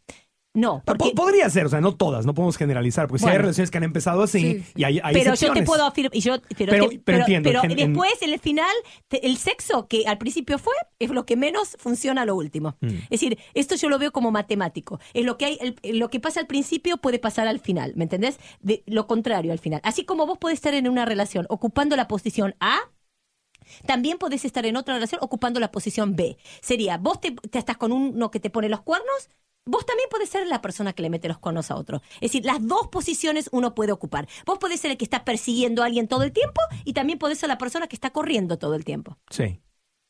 [0.57, 3.37] No, Po- porque Podría ser, o sea, no todas, no podemos generalizar, porque si hay
[3.39, 4.65] relaciones que han empezado así Sí.
[4.75, 7.51] y hay, hay pero yo te puedo afirmar, y yo, pero, Pero- te- pero entiendo,
[7.51, 8.75] pero en- después, en el final,
[9.09, 12.77] te- el sexo que al principio fue, es lo que menos funciona a lo último.
[12.81, 12.87] Mm.
[12.89, 14.99] Es decir, esto yo lo veo como matemático.
[15.13, 18.05] Es lo que hay, el- lo que pasa al principio puede pasar al final, ¿me
[18.05, 18.39] entendés?
[18.61, 19.81] De, lo contrario al final.
[19.85, 22.79] Así como vos podés estar en una relación ocupando la posición A,
[23.85, 26.37] también podés estar en otra relación ocupando la posición B.
[26.61, 29.29] Sería, vos te, te estás con uno que te pone los cuernos,
[29.67, 32.01] vos también podés ser la persona que le mete los cuernos a otro.
[32.17, 34.29] Es decir, las dos posiciones uno puede ocupar.
[34.47, 37.39] Vos podés ser el que está persiguiendo a alguien todo el tiempo y también podés
[37.39, 39.19] ser la persona que está corriendo todo el tiempo.
[39.31, 39.61] Sí.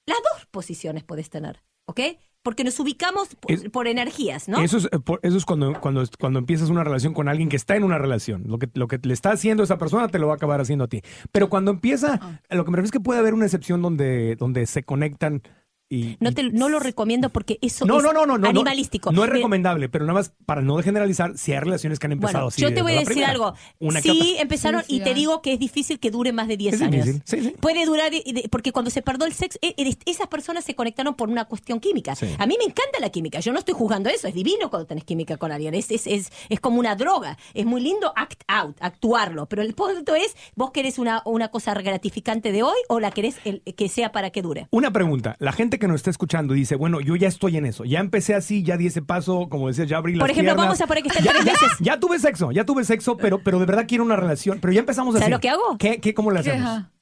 [0.07, 2.01] Las dos posiciones podés tener, ¿ok?
[2.43, 4.61] Porque nos ubicamos por, Es- por energías, ¿no?
[4.63, 7.57] Eso es, eh, por- eso es cuando, cuando, cuando empiezas una relación con alguien que
[7.57, 8.45] está en una relación.
[8.47, 10.85] Lo que, lo que le está haciendo esa persona te lo va a acabar haciendo
[10.85, 11.03] a ti.
[11.33, 14.37] Pero cuando empieza, a lo que me refiero es que puede haber una excepción donde,
[14.37, 15.43] donde se conectan
[15.89, 16.17] y...
[16.21, 19.11] No, te, no lo recomiendo porque eso no, es no, no, no, no, animalístico.
[19.13, 22.13] No, no es recomendable, pero nada más para no generalizar, si hay relaciones que han
[22.13, 22.63] empezado Bueno, así.
[22.63, 23.31] yo te voy a decir primera.
[23.31, 23.55] algo.
[23.79, 24.43] Una sí, capa.
[24.43, 26.83] empezaron Sí, sí y te digo que es difícil que dure más de 10 Es
[26.83, 27.05] años.
[27.07, 27.55] difícil, sí, sí.
[27.61, 28.11] Puede durar,
[28.51, 31.81] porque cuando se perdió el sexo, eh, eh, esas personas se conectaron por una cuestión
[31.81, 32.15] química.
[32.15, 32.27] Sí.
[32.39, 35.05] A mí me encanta la química, yo no estoy jugando eso, es divino cuando tenés
[35.05, 38.77] química con alguien, es, es, es, es como una droga, es muy lindo act out,
[38.81, 43.11] actuarlo, pero el punto es, ¿vos querés una, una cosa gratificante de hoy o la
[43.11, 44.67] querés el- que sea para que dure?
[44.71, 45.37] Una pregunta.
[45.39, 47.85] La gente que nos está escuchando dice, bueno, yo ya estoy en eso.
[47.85, 50.67] Ya empecé así, ya di ese paso, como decías, ya abrí las Por ejemplo, piernas.
[50.67, 51.21] vamos a poner que está
[51.81, 54.59] ya, tuve sexo, ya tuve sexo, pero, pero de verdad quiero una relación.
[54.61, 55.21] Pero ya empezamos así.
[55.23, 55.77] ¿Sabes lo que hago?
[55.79, 56.51] ¿Qué, qué, ¿Cómo le ¿Qué?
[56.51, 56.69] hacemos?
[56.71, 56.93] Ajá.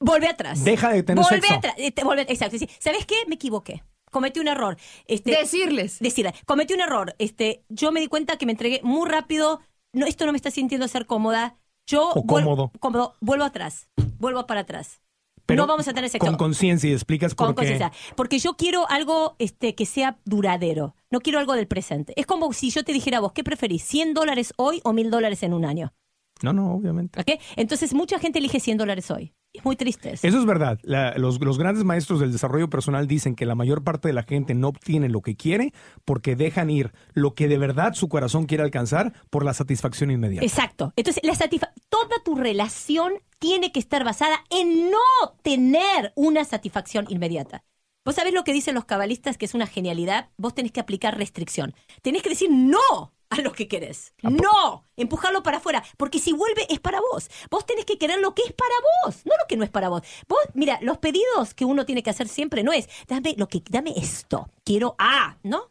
[0.00, 0.62] Volvé atrás.
[0.64, 1.54] Deja de tener Volvé sexo.
[1.54, 1.74] atrás.
[1.76, 2.56] eh, te- volvé- exacto.
[2.58, 2.68] sí.
[2.78, 3.16] ¿Sabes qué?
[3.26, 3.82] Me equivoqué.
[4.10, 4.76] Cometí un error.
[5.06, 5.98] Este, Decirles.
[5.98, 7.14] decirle, cometí un error.
[7.18, 9.60] Este, yo me di cuenta que me entregué muy rápido.
[9.92, 11.56] No, esto no me está sintiendo ser cómoda.
[11.86, 12.72] Yo O vuel- cómodo.
[12.80, 13.16] cómodo.
[13.20, 13.88] Vuelvo atrás.
[14.18, 15.00] Vuelvo para atrás.
[15.48, 16.26] Pero no vamos a tener sexo.
[16.26, 17.60] Con conciencia y explicas Con por qué.
[17.60, 17.90] conciencia.
[18.16, 20.94] Porque yo quiero algo este, que sea duradero.
[21.10, 22.12] No quiero algo del presente.
[22.16, 23.82] Es como si yo te dijera a vos, ¿qué preferís?
[23.90, 25.94] ¿100 dólares hoy o 1000 dólares en un año?
[26.42, 27.18] No, no, obviamente.
[27.18, 27.40] ¿Ok?
[27.56, 29.32] Entonces, mucha gente elige 100 dólares hoy.
[29.52, 30.26] Es muy triste eso.
[30.26, 30.78] Eso es verdad.
[30.82, 34.22] La- los, los grandes maestros del desarrollo personal dicen que la mayor parte de la
[34.22, 35.72] gente no obtiene lo que quiere
[36.04, 40.44] porque dejan ir lo que de verdad su corazón quiere alcanzar por la satisfacción inmediata.
[40.46, 40.92] Exacto.
[40.96, 44.98] Entonces, la satisfa- toda tu relación tiene que estar basada en no
[45.42, 47.64] tener una satisfacción inmediata.
[48.04, 50.28] Vos sabés lo que dicen los cabalistas, que es una genialidad.
[50.36, 51.74] Vos tenés que aplicar restricción.
[52.02, 54.14] Tenés que decir no a lo que querés.
[54.42, 57.28] No, empujarlo para afuera, porque si vuelve es para vos.
[57.50, 58.74] Vos tenés que querer lo que es para
[59.04, 60.02] vos, no lo que no es para vos.
[60.28, 63.62] Vos, mira, los pedidos que uno tiene que hacer siempre no es, dame lo que,
[63.68, 65.70] dame esto, quiero A, ¿no?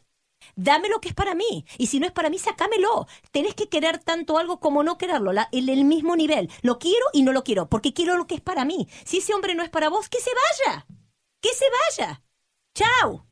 [0.55, 1.65] Dame lo que es para mí.
[1.77, 3.07] Y si no es para mí, sacámelo.
[3.31, 6.49] Tenés que querer tanto algo como no quererlo, la- el, el mismo nivel.
[6.61, 8.87] Lo quiero y no lo quiero, porque quiero lo que es para mí.
[9.03, 10.29] Si ese hombre no es para vos, que se
[10.65, 10.85] vaya.
[11.41, 11.65] Que se
[11.99, 12.23] vaya.
[12.75, 13.25] Chao.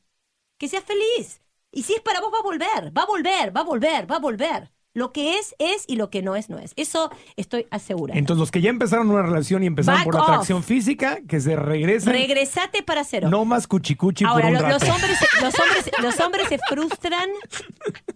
[0.58, 1.42] Que seas feliz.
[1.76, 4.16] Y si es para vos, va a volver, va a volver, va a volver, va
[4.16, 4.72] a volver.
[4.94, 6.72] Lo que es, es y lo que no es, no es.
[6.78, 8.18] Eso estoy asegurada.
[8.18, 10.30] Entonces, los que ya empezaron una relación y empezaron Back por la off.
[10.30, 12.14] atracción física, que se regresen.
[12.14, 13.28] Regresate para cero.
[13.30, 14.86] no más cuchicuchi Ahora, por un lo- rato.
[14.86, 17.30] los, hombres, se- los, hombres, los hombres se frustran.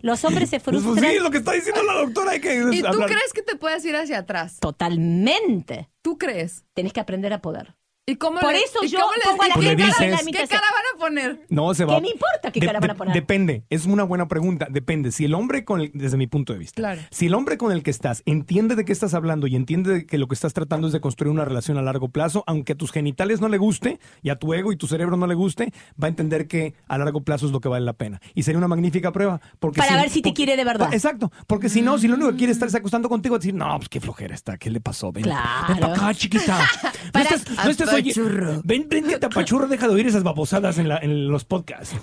[0.01, 2.32] Los hombres se Pues, frustran sí, lo que está diciendo la doctora.
[2.32, 3.10] Hay que ¿Y tú hablar.
[3.10, 4.60] crees que te puedes ir hacia atrás?
[4.62, 5.89] totalmente.
[6.01, 6.64] ¿Tú crees?
[6.74, 7.76] Tenés que aprender a poder.
[8.05, 9.84] ¿Y cómo Por le- eso y yo cómo les pongo a la Pues le gente
[9.86, 10.60] dices- en la ¿Qué imitación.
[10.62, 11.45] cara van a poner?
[11.50, 11.95] No se va.
[11.95, 13.14] ¿Qué me importa qué De- cara van a de- poner?
[13.16, 13.64] Depende.
[13.70, 14.68] Es una buena pregunta.
[14.70, 15.12] Depende.
[15.12, 17.02] Si el hombre con el, desde mi punto de vista, Claro.
[17.10, 20.06] si el hombre con el que estás entiende de qué estás hablando y entiende de
[20.06, 22.76] que lo que estás tratando es de construir una relación a largo plazo, aunque a
[22.76, 25.72] tus genitales no le guste y a tu ego y tu cerebro no le guste,
[26.02, 28.20] va a entender que a largo plazo es lo que vale la pena.
[28.36, 29.39] Y sería una magnífica prueba.
[29.60, 30.93] Porque Para ver si te porque- quiere de verdad.
[30.93, 31.32] Exacto.
[31.47, 33.89] Porque si no, si lo único que quiere es estarse acostando contigo, decir, no, pues
[33.89, 35.12] qué flojera está, ¿qué le pasó?
[35.12, 35.68] Ven, Claro.
[35.70, 36.60] ven para acá, chiquita.
[37.14, 37.22] No
[37.72, 38.62] estés, no oye-.
[38.64, 41.96] Ven, ven que te apachurro, deja de oír esas babosadas en, la- en los podcasts.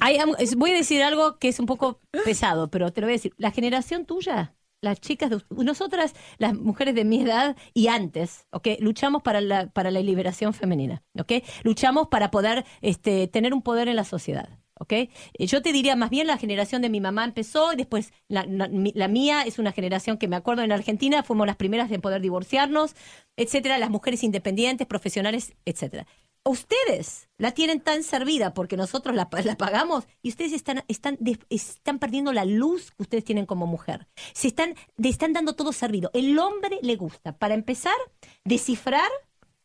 [0.56, 3.32] Voy a decir algo que es un poco pesado, pero te lo voy a decir.
[3.36, 8.68] La generación tuya, las chicas, de, nosotras, las mujeres de mi edad y antes, ¿ok?
[8.80, 11.32] Luchamos para la, para la liberación femenina, ¿ok?
[11.64, 14.48] Luchamos para poder este, tener un poder en la sociedad.
[14.78, 14.92] ¿Ok?
[14.92, 15.08] Eh,
[15.46, 18.68] Yo te diría más bien la generación de mi mamá empezó y después la, la-
[18.70, 22.20] la mía es una generación que me acuerdo en Argentina fuimos las primeras en poder
[22.20, 22.94] divorciarnos,
[23.38, 26.06] etcétera, las mujeres independientes, profesionales, etcétera.
[26.48, 31.16] Ustedes la tienen tan servida porque nosotros la, pa- la pagamos y ustedes están, están,
[31.20, 34.06] de- están perdiendo la luz que ustedes tienen como mujer.
[34.32, 36.10] Se están, le están dando todo servido.
[36.14, 37.96] El hombre le gusta, para empezar,
[38.44, 39.10] descifrar,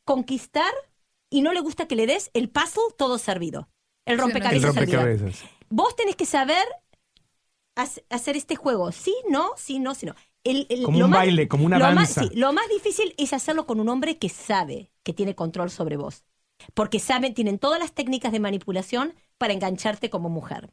[0.05, 0.71] conquistar
[1.29, 3.69] y no le gusta que le des el puzzle todo servido.
[4.05, 4.69] El rompecabezas.
[4.69, 4.99] El servido.
[5.05, 5.49] rompecabezas.
[5.69, 6.65] Vos tenés que saber
[7.75, 8.91] hac- hacer este juego.
[8.91, 10.15] Sí, no, sí, no, sí, no.
[10.43, 12.23] El- el- Como lo un más- baile, como una lo más- danza.
[12.23, 15.97] sí, lo más difícil es hacerlo con un hombre que sabe que tiene control sobre
[15.97, 16.23] vos.
[16.73, 20.71] Porque saben, tienen todas las técnicas de manipulación para engancharte como mujer.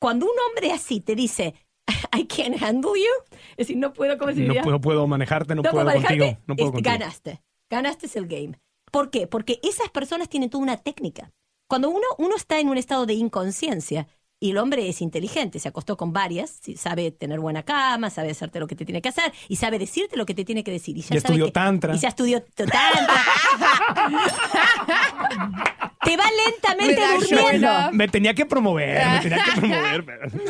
[0.00, 1.54] Cuando un hombre así te dice,
[2.16, 3.36] I can't handle you.
[3.52, 6.40] Es decir, no puedo, ¿cómo se No puedo, puedo manejarte, no, No puedo manejarte, contigo.
[6.46, 6.92] No puedo contigo.
[6.92, 7.42] Ganaste.
[7.68, 8.60] Ganaste el game.
[8.90, 9.26] ¿Por qué?
[9.26, 11.30] Porque esas personas tienen toda una técnica.
[11.68, 14.08] Cuando uno, uno está en un estado de inconsciencia
[14.40, 18.58] y el hombre es inteligente, se acostó con varias, sabe tener buena cama, sabe hacerte
[18.58, 20.96] lo que te tiene que hacer y sabe decirte lo que te tiene que decir.
[20.96, 21.94] Y ya, Ya sabe estudió que- tantra.
[21.94, 22.70] Y ya estudió tantra.
[26.04, 27.68] te va lentamente Me durmiendo.
[27.92, 30.04] Me tenía que promover, me tenía que promover.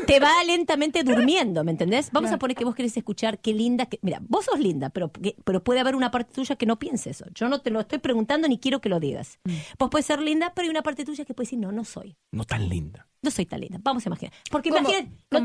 [0.06, 2.10] te va lentamente durmiendo, ¿me entendés?
[2.12, 3.98] Vamos a poner que vos querés escuchar qué linda que.
[4.02, 7.10] Mira, vos sos linda, pero, que- pero puede haber una parte tuya que no piense
[7.10, 7.24] eso.
[7.34, 9.38] Yo no te lo estoy preguntando ni quiero que lo digas.
[9.44, 9.54] Mm.
[9.78, 12.16] Vos puedes ser linda, pero hay una parte tuya que puede decir, no, no soy.
[12.32, 13.06] No tan linda.
[13.22, 13.78] No soy tan linda.
[13.82, 14.32] Vamos a imaginar.
[14.50, 15.10] Porque imagínate.
[15.30, 15.40] no.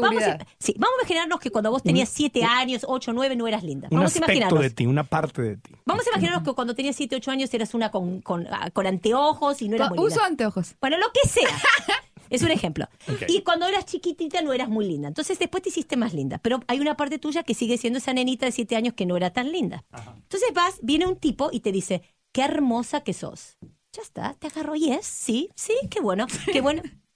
[0.00, 3.46] Vamos a, sí, vamos a imaginarnos que cuando vos tenías 7 años, 8, 9, no
[3.46, 3.88] eras linda.
[3.90, 4.62] Un Vamos a aspecto imaginarnos.
[4.62, 5.74] de ti, una parte de ti.
[5.84, 8.86] Vamos a imaginarnos que cuando tenías 7, 8 años eras una con, con, ah, con
[8.86, 10.14] anteojos y no eras muy linda.
[10.14, 10.74] Uso anteojos.
[10.80, 11.48] Bueno, lo que sea.
[12.30, 12.86] Es un ejemplo.
[13.26, 15.08] Y cuando eras chiquitita no eras muy linda.
[15.08, 16.36] Entonces después te hiciste más linda.
[16.36, 19.16] Pero hay una parte tuya que sigue siendo esa nenita de siete años que no
[19.16, 19.84] era tan linda.
[20.14, 22.02] Entonces vas, viene un tipo y te dice,
[22.32, 23.56] qué hermosa que sos.
[23.92, 26.82] Ya está, te agarró y es, sí, sí, qué bueno, qué bueno.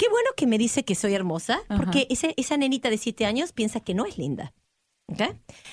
[0.00, 3.52] Qué bueno que me dice que soy hermosa, porque ese- esa nenita de siete años
[3.52, 4.54] piensa que no es linda.
[5.08, 5.20] ¿Ok?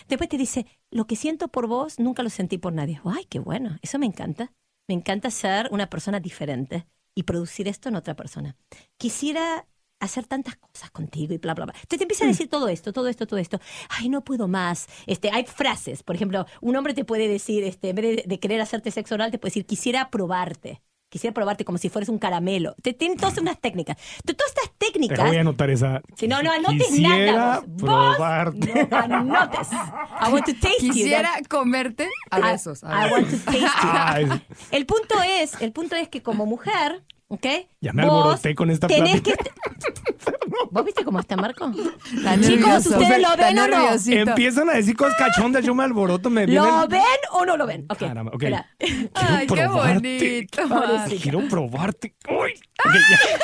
[0.09, 2.99] Después te dice, lo que siento por vos nunca lo sentí por nadie.
[3.05, 4.51] Ay, qué bueno, eso me encanta.
[4.89, 8.57] Me encanta ser una persona diferente y producir esto en otra persona.
[8.97, 9.65] Quisiera
[9.99, 11.73] hacer tantas cosas contigo y bla, bla, bla.
[11.75, 13.59] Entonces te empieza a decir todo esto, todo esto, todo esto.
[13.89, 14.87] Ay, no puedo más.
[15.05, 18.39] Este, hay frases, por ejemplo, un hombre te puede decir, este, en vez de, de
[18.39, 20.81] querer hacerte sexo oral, te puede decir, quisiera probarte.
[21.09, 22.75] Quisiera probarte como si fueres un caramelo.
[22.81, 23.97] Te tienen todas unas técnicas.
[24.25, 25.25] Todas estas Te técnicas...
[25.27, 26.01] voy a anotar esa.
[26.17, 27.63] Si no, no anotes Quisiera nada.
[27.65, 27.81] Vos,
[28.17, 28.87] probarte.
[28.89, 29.67] Vos no anotes.
[29.71, 30.91] I want to taste you.
[30.93, 32.83] Quisiera comerte a I- besos.
[32.83, 33.11] a I besos.
[33.11, 33.89] want to taste you.
[33.93, 34.41] Ay,
[34.71, 37.45] El punto es, el punto es que como mujer, ¿ok?
[37.79, 39.43] Ya me Vos alboroté con esta tenés plática.
[39.43, 40.31] que-
[40.71, 41.69] ¿Vos viste cómo está Marco?
[41.69, 42.89] Está Chicos, nervioso.
[42.97, 43.77] ¿ustedes lo ven o no?
[43.79, 44.29] nerviosito.
[44.31, 46.69] Empiezan a decir cosas cachondas, yo me alboroto, me vienen...
[46.69, 47.01] ¿Lo ven
[47.31, 47.85] o no lo ven?
[47.89, 47.99] Ok.
[47.99, 48.43] Caramba, ok.
[48.43, 48.69] espera.
[48.79, 50.47] Quiero Ay, qué probarte.
[50.57, 51.21] bonito.
[51.21, 52.15] Quiero probarte.
[52.29, 52.53] Uy.
[52.85, 53.39] Ok, ya.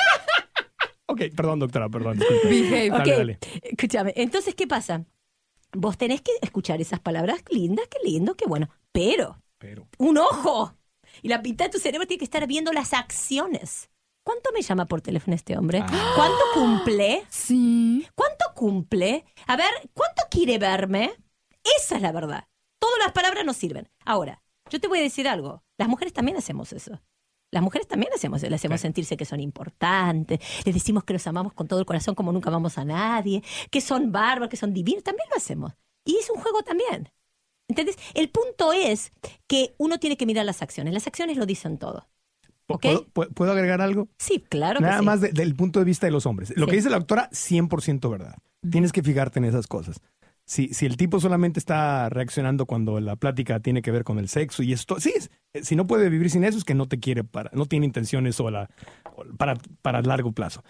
[1.05, 2.18] Ok, perdón, doctora, perdón.
[2.18, 2.47] disculpe.
[2.49, 2.91] Behave.
[2.91, 3.39] Ok, Dale, dale.
[3.61, 4.14] escúchame.
[4.16, 5.05] Entonces, ¿qué pasa?
[5.76, 8.70] Vos tenés que escuchar esas palabras lindas, qué lindo, qué bueno.
[8.91, 10.76] Pero, Pero, un ojo.
[11.22, 13.89] Y la mitad de tu cerebro tiene que estar viendo las acciones.
[14.24, 15.84] ¿Cuánto me llama por teléfono este hombre?
[15.86, 16.13] Ah.
[16.15, 17.26] ¿Cuánto cumple?
[17.30, 18.07] Sí.
[18.15, 19.26] ¿Cuánto cumple?
[19.47, 21.13] A ver, ¿cuánto quiere verme?
[21.78, 22.47] Esa es la verdad.
[22.80, 23.89] Todas las palabras no sirven.
[24.05, 25.63] Ahora, yo te voy a decir algo.
[25.78, 27.01] Las mujeres también hacemos eso.
[27.51, 31.53] Las mujeres también hacemos, le hacemos sentirse que son importantes, les decimos que los amamos
[31.53, 35.03] con todo el corazón como nunca amamos a nadie, que son bárbaros, que son divinos,
[35.03, 35.74] también lo hacemos.
[36.03, 37.11] Y es un juego también.
[37.67, 37.97] ¿Entendés?
[38.15, 39.11] El punto es
[39.47, 40.95] que uno tiene que mirar las acciones.
[40.95, 42.09] Las acciones lo dicen todo.
[42.68, 42.82] ¿Pu- Ok.
[42.82, 44.07] ¿puedo, pu- puedo agregar algo?
[44.18, 45.05] Sí, claro que Nada sí.
[45.05, 46.53] más de- del punto de vista de los hombres.
[46.55, 46.70] Lo Sí.
[46.72, 48.36] que dice la doctora, 100% verdad.
[48.70, 49.99] Tienes que fijarte en esas cosas.
[50.45, 54.28] Si, si el tipo solamente está reaccionando cuando la plática tiene que ver con el
[54.28, 55.14] sexo y esto, sí,
[55.53, 57.86] eh, si no puede vivir sin eso es que no te quiere para, no tiene
[57.86, 58.70] intenciones o la-
[59.38, 60.61] para, para largo plazo.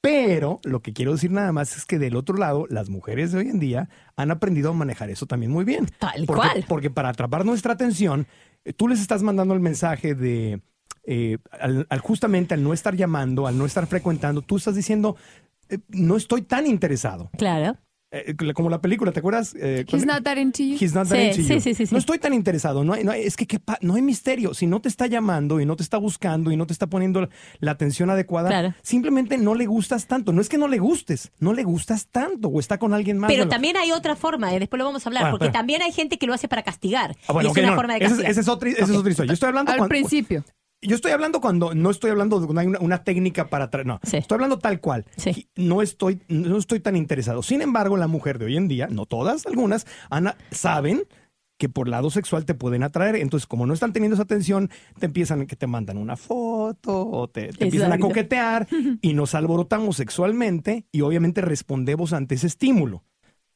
[0.00, 3.38] Pero lo que quiero decir nada más es que del otro lado, las mujeres de
[3.40, 5.86] hoy en día han aprendido a manejar eso también muy bien.
[5.98, 6.64] Tal porque, cual.
[6.68, 8.26] Porque para atrapar nuestra atención,
[8.64, 10.62] eh, tú les estás mandando el mensaje de,
[11.04, 15.16] eh, al, al justamente al no estar llamando, al no estar frecuentando, tú estás diciendo,
[15.68, 17.30] eh, no estoy tan interesado.
[17.36, 17.76] Claro.
[18.10, 19.54] Eh, como la película, ¿te acuerdas?
[19.60, 20.76] Eh, He's not that into you.
[20.80, 21.60] He's not that Sí, into sí, you.
[21.60, 21.92] sí, sí, sí.
[21.94, 22.82] No estoy tan interesado.
[22.82, 24.54] No hay, no hay- es que ¿qué pa- no hay misterio.
[24.54, 27.20] Si no te está llamando y no te está buscando y no te está poniendo
[27.20, 27.28] la,
[27.60, 28.74] la atención adecuada, Claro.
[28.80, 30.32] simplemente no le gustas tanto.
[30.32, 33.28] No es que no le gustes, no le gustas tanto o está con alguien más.
[33.28, 35.82] Pero Bueno, también hay otra forma, eh, después lo vamos a hablar, Ah, porque también
[35.82, 37.14] hay gente que lo hace para castigar.
[37.28, 38.30] ah, bueno, y es una no, forma de esa es- castigar.
[38.30, 39.28] esa es otra, esa es otra historia.
[39.28, 40.44] Yo estoy hablando Al cuando- principio.
[40.80, 43.86] Yo estoy hablando cuando no estoy hablando de una, técnica para traer.
[43.86, 44.18] No, Sí.
[44.18, 45.04] estoy hablando tal cual.
[45.16, 45.48] Sí.
[45.56, 47.42] No estoy, no estoy tan interesado.
[47.42, 51.02] Sin embargo, la mujer de hoy en día, no todas, algunas, Ana, saben
[51.58, 53.16] que por lado sexual te pueden atraer.
[53.16, 54.70] Entonces, como no están teniendo esa atención,
[55.00, 58.68] te empiezan que te mandan una foto o te, te empiezan a coquetear
[59.02, 63.02] y nos alborotamos sexualmente y obviamente respondemos ante ese estímulo.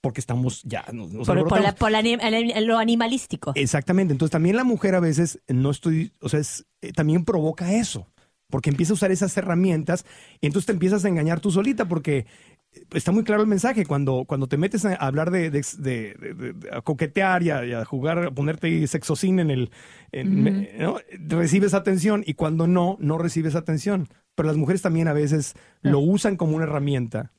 [0.03, 3.53] Porque estamos ya, nos, nos Por, por la- por lo animalístico.
[3.55, 4.12] Exactamente.
[4.12, 8.09] Entonces también la mujer a veces no estoy, o sea, es- eh, también provoca eso,
[8.50, 10.05] porque empieza a usar esas herramientas
[10.40, 12.26] y entonces te empiezas a engañar tú solita porque
[12.72, 16.14] eh, está muy claro el mensaje cuando, cuando te metes a hablar de, de- de-
[16.18, 19.70] de- de- de- a coquetear y a, y a jugar, a ponerte sexocín en el,
[20.11, 20.98] en- ¿no?
[21.28, 24.09] recibes atención y cuando no, no recibes atención.
[24.34, 27.30] Pero las mujeres también a veces lo usan como una herramienta.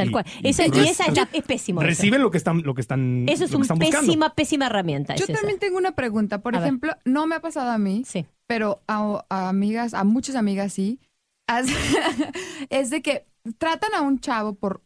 [0.00, 0.24] Tal y- cual.
[0.42, 1.80] y- Esa, y entonces- esa ya es pésimo.
[1.80, 1.88] eso.
[1.88, 3.86] Reciben lo que están, lo que están, Eso es una buscando.
[4.00, 5.14] pésima, pésima herramienta.
[5.16, 5.38] Yo es esa.
[5.40, 6.40] también tengo una pregunta.
[6.42, 6.66] Por A ver.
[6.66, 8.26] ejemplo, no me ha pasado a mí, Sí.
[8.46, 10.98] pero a, a amigas, a muchas amigas sí.
[12.70, 13.26] Es de que
[13.58, 14.82] tratan a un chavo por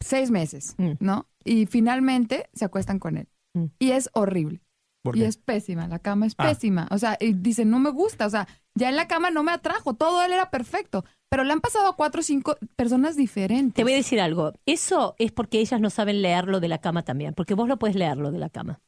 [0.00, 0.92] seis meses, Mm.
[1.00, 1.26] ¿no?
[1.44, 3.28] Y finalmente se acuestan con él.
[3.54, 3.64] Mm.
[3.78, 4.60] Y es horrible.
[5.02, 6.48] ¿Por Y es pésima, la cama es Ah.
[6.48, 6.88] pésima.
[6.90, 8.26] O sea, y dicen, no me gusta.
[8.26, 11.04] O sea, ya en la cama no me atrajo, todo él era perfecto.
[11.30, 13.74] Pero le han pasado a cuatro o cinco personas diferentes.
[13.74, 14.52] Te voy a decir algo.
[14.66, 17.96] Eso es porque ellas no saben leerlo de la cama también, porque vos lo puedes
[17.96, 18.80] leerlo de la cama.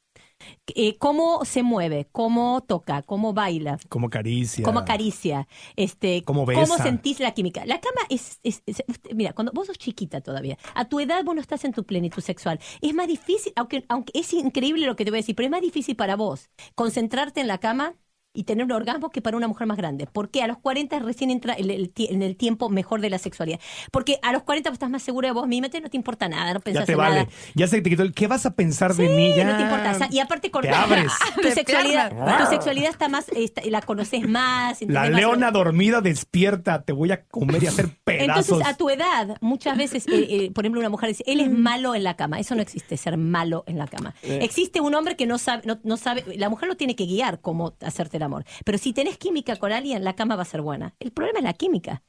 [0.74, 4.64] Eh, cómo se mueve, cómo toca, cómo baila, Como caricia.
[4.64, 6.82] cómo acaricia, este, Cómo besa.
[6.82, 7.64] sentís la química.
[7.66, 8.82] La cama es, es- es-
[9.14, 12.22] mira, cuando vos sos chiquita todavía, a tu edad vos no estás en tu plenitud
[12.22, 12.58] sexual.
[12.80, 15.50] Es más difícil, aunque, aunque es increíble lo que te voy a decir, pero es
[15.50, 17.94] más difícil para vos concentrarte en la cama
[18.32, 20.06] y tener un orgasmo que para una mujer más grande.
[20.10, 23.18] Porque a los 40 recién entra el, el tie- en el tiempo mejor de la
[23.18, 23.58] sexualidad.
[23.90, 26.28] Porque a los 40 vos estás más segura de vos misma, te- no te importa
[26.28, 27.14] nada, no Ya pensás te en vale.
[27.24, 27.28] nada.
[27.54, 28.12] Ya se te quitó el.
[28.12, 29.34] ¿Qué vas a pensar de mí?
[29.36, 29.44] Ya.
[29.44, 29.90] No te importa.
[29.90, 30.62] O sea, y aparte con
[31.42, 32.44] tu sexualidad, piernas.
[32.44, 34.80] tu sexualidad está más, está- la conoces más.
[34.82, 36.82] La más leona dormida despierta.
[36.82, 38.48] Te voy a comer y hacer pedazos.
[38.50, 41.50] Entonces, a tu edad, muchas veces, eh, eh, por ejemplo, una mujer dice, él es
[41.50, 42.38] malo en la cama.
[42.38, 44.14] Eso no existe, ser malo en la cama.
[44.22, 47.40] Existe un hombre que no sabe, no, no sabe, la mujer lo tiene que guiar
[47.40, 48.44] cómo hacerte el amor.
[48.64, 50.94] Pero si tenés química con alguien, la cama va a ser buena.
[51.00, 52.02] El problema es la química.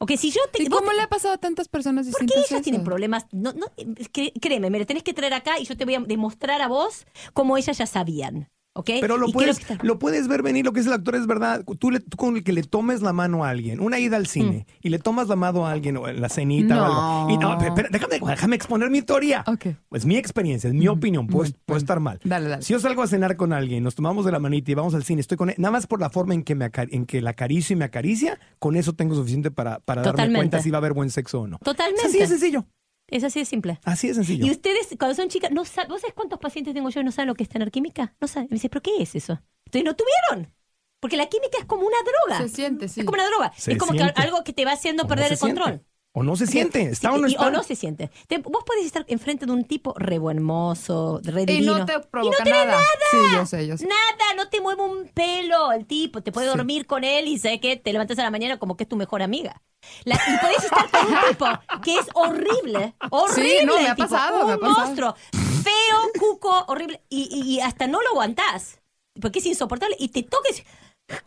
[0.00, 0.62] Ok, si yo te...
[0.62, 2.50] ¿Y cómo le ha pasado a tantas personas ¿Por qué distintas?
[2.52, 3.26] ellas tienen problemas?
[3.32, 6.62] No, no, eh, créeme, me tenés que traer acá y yo te voy a demostrar
[6.62, 8.48] a vos cómo ellas ya sabían.
[8.78, 8.90] ¿Ok?
[9.00, 11.64] Pero lo puedes, que- lo puedes ver venir, lo que es el actor es verdad.
[11.78, 14.26] Tú, le- tú con el que le tomes la mano a alguien, una ida al
[14.26, 14.72] cine, Mm.
[14.82, 17.24] y le tomas la mano a alguien o en la cenita o No.
[17.24, 17.30] algo.
[17.34, 19.44] Y no, espera, déjame, déjame exponer mi teoría.
[19.46, 19.66] Ok.
[19.92, 21.78] Es mi experiencia, es mi opinión, Bueno, puedo bueno.
[21.78, 22.20] estar mal.
[22.24, 22.62] Dale, dale.
[22.62, 25.02] Si yo salgo a cenar con alguien, nos tomamos de la manita y vamos al
[25.04, 27.30] cine, estoy con él, nada más por la forma en que, me en que la
[27.30, 30.80] acaricio y me acaricia, con eso tengo suficiente para, para darme cuenta si va a
[30.80, 31.58] haber buen sexo o no.
[31.58, 32.06] Totalmente.
[32.06, 32.64] Así de sencillo.
[33.08, 33.80] Es así de simple.
[33.84, 34.46] Así de sencillo.
[34.46, 37.10] Y ustedes, cuando son chicas, no saben, ¿vos sabés cuántos pacientes tengo yo y no
[37.10, 38.14] saben lo que es tener química?
[38.20, 38.48] No saben.
[38.50, 39.40] Me dice, ¿pero qué es eso?
[39.64, 40.52] Entonces no tuvieron.
[41.00, 42.42] Porque la química es como una droga.
[42.42, 43.00] Se siente, sí.
[43.00, 43.52] Es como una droga.
[43.56, 44.20] Se es como que siente.
[44.20, 45.84] algo que te va haciendo perder el control.
[46.14, 46.82] O no se siente.
[46.82, 47.46] ¿Está Sí, o no y- está?
[47.46, 48.10] O no se siente.
[48.26, 52.00] Te- vos podés estar enfrente de un tipo re buen mozo, re Y no te
[52.00, 52.80] provoca tiene nada.
[53.10, 53.86] Sí, yo sé, yo sé.
[53.86, 56.56] Nada, no te mueve un pelo el tipo, te puede Sí.
[56.56, 58.96] dormir con él y sé que te levantas a la mañana como que es tu
[58.96, 59.62] mejor amiga.
[60.04, 61.46] La- y podés estar con un tipo
[61.84, 63.64] que es horrible, horrible.
[63.66, 64.80] no, me ha tipo, pasado, un me ha pasado.
[64.86, 65.14] monstruo,
[65.62, 68.80] feo, cuco, horrible, y, y- y hasta no lo aguantás,
[69.20, 70.64] porque es insoportable, y te toques,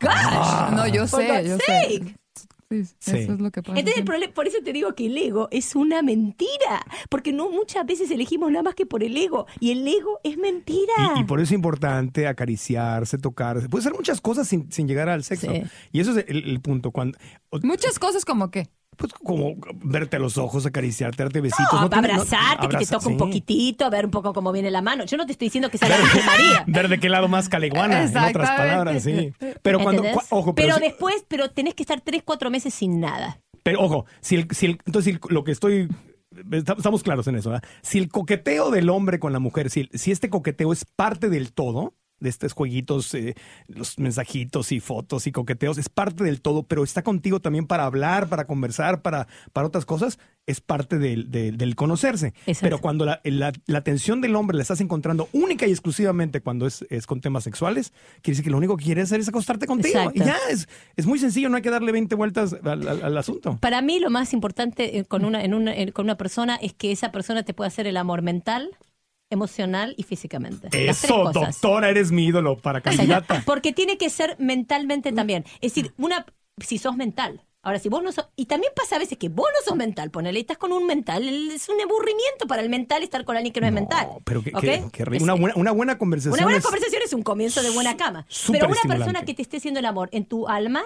[0.00, 2.04] gosh, No, yo For sé, God's yo sake.
[2.04, 2.16] sé.
[2.72, 3.16] Sí, Sí.
[3.18, 3.78] Eso es lo que pasa.
[3.78, 7.50] entonces el problema, por eso te digo que el ego es una mentira, porque no
[7.50, 10.92] muchas veces elegimos nada más que por el ego, y el ego es mentira.
[11.16, 13.68] Y, y por eso es importante acariciarse, tocarse.
[13.68, 15.50] Puede ser muchas cosas sin, sin llegar al sexo.
[15.50, 15.62] Sí.
[15.92, 16.90] Y eso es el, el punto.
[16.90, 17.18] Cuando,
[17.62, 18.68] Muchas cosas como que.
[18.96, 21.66] Pues como verte a los ojos, acariciarte, darte besitos.
[21.72, 25.04] No, no abrazarte, que te toque un poquitito, ver un poco cómo viene la mano.
[25.04, 26.64] Yo no te estoy diciendo que sea la Virgen María.
[26.66, 29.32] Ver de qué lado más caliguana, en otras palabras, sí.
[29.62, 33.40] Pero cuando, ojo, pero, si- después, pero tenés que estar tres, cuatro meses sin nada.
[33.62, 35.88] pero ojo, si el, si el- entonces si el- lo que estoy,
[36.50, 37.68] estamos claros en eso, ¿verdad?
[37.82, 41.52] Si el coqueteo del hombre con la mujer, si, si este coqueteo es parte del
[41.52, 43.34] todo, de estos jueguitos, eh,
[43.66, 47.84] los mensajitos y fotos y coqueteos, es parte del todo, pero está contigo también para
[47.84, 52.28] hablar, para conversar, para, para otras cosas, es parte del, del- del conocerse.
[52.46, 52.58] Exacto.
[52.62, 56.66] Pero cuando la, la, la atención del hombre la estás encontrando única y exclusivamente cuando
[56.66, 57.92] es, es con temas sexuales,
[58.22, 59.98] quiere decir que lo único que quiere hacer es acostarte contigo.
[59.98, 60.20] Exacto.
[60.22, 63.18] Y ya, es, es muy sencillo, no hay que darle 20 vueltas al, al- al
[63.18, 63.58] asunto.
[63.60, 66.72] Para mí lo más importante eh, con una, en una, en- con una persona es
[66.74, 68.70] que esa persona te pueda hacer el amor mental,
[69.32, 70.68] emocional y físicamente.
[70.88, 73.42] Eso, doctora, eres mi ídolo para candidata.
[73.46, 75.44] Porque tiene que ser mentalmente también.
[75.60, 76.26] Es decir, una
[76.60, 77.42] si sos mental.
[77.64, 78.28] Ahora, si vos no sos...
[78.34, 81.28] Y también pasa a veces que vos no sos mental, ponele, estás con un mental.
[81.28, 84.08] Es un aburrimiento para el mental estar con alguien que no, es mental.
[84.24, 84.60] Pero que, ¿Ok?
[84.60, 86.34] que- que ri- Es- una, buena, una buena conversación.
[86.34, 88.26] Una buena es- conversación es un comienzo de buena cama.
[88.28, 90.82] súper Pero una persona que te esté haciendo el amor en tu alma,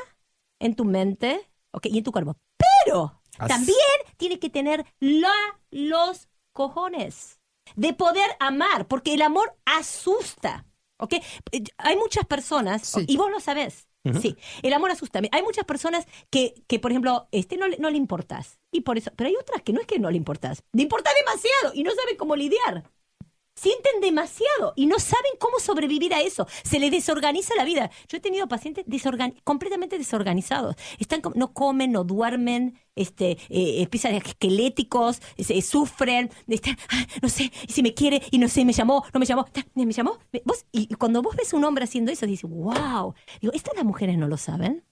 [0.60, 1.40] en tu mente,
[1.72, 1.86] ¿ok?
[1.86, 2.36] Y en tu cuerpo.
[2.84, 3.76] Pero también
[4.18, 5.32] tiene que tener la,
[5.70, 7.35] los cojones
[7.74, 10.64] de poder amar, porque el amor asusta.
[10.98, 11.14] ¿Ok?
[11.52, 13.04] Eh, Hay muchas personas, Sí.
[13.08, 13.88] y vos lo sabés.
[14.22, 15.20] Sí, el amor asusta.
[15.32, 18.60] Hay muchas personas que, que por ejemplo, este no, le- no le importás.
[18.70, 20.62] Y por eso, pero hay otras que no es que no le importás.
[20.72, 22.84] Le importa demasiado y no saben cómo lidiar
[23.56, 26.46] sienten demasiado y no saben cómo sobrevivir a eso.
[26.62, 27.90] Se les desorganiza la vida.
[28.08, 28.84] Yo he tenido pacientes
[29.44, 30.76] completamente desorganizados.
[30.98, 37.50] Están no comen, no duermen, este, eh, empiezan esqueléticos, se- sufren, están, "Ah, no sé,
[37.66, 40.18] y si me quiere y no sé, me llamó, no me llamó, me llamó.
[40.32, 43.14] Me- vos- y cuando vos ves a un hombre haciendo eso, dices, wow.
[43.40, 44.85] Digo, ¿estas las mujeres no lo saben?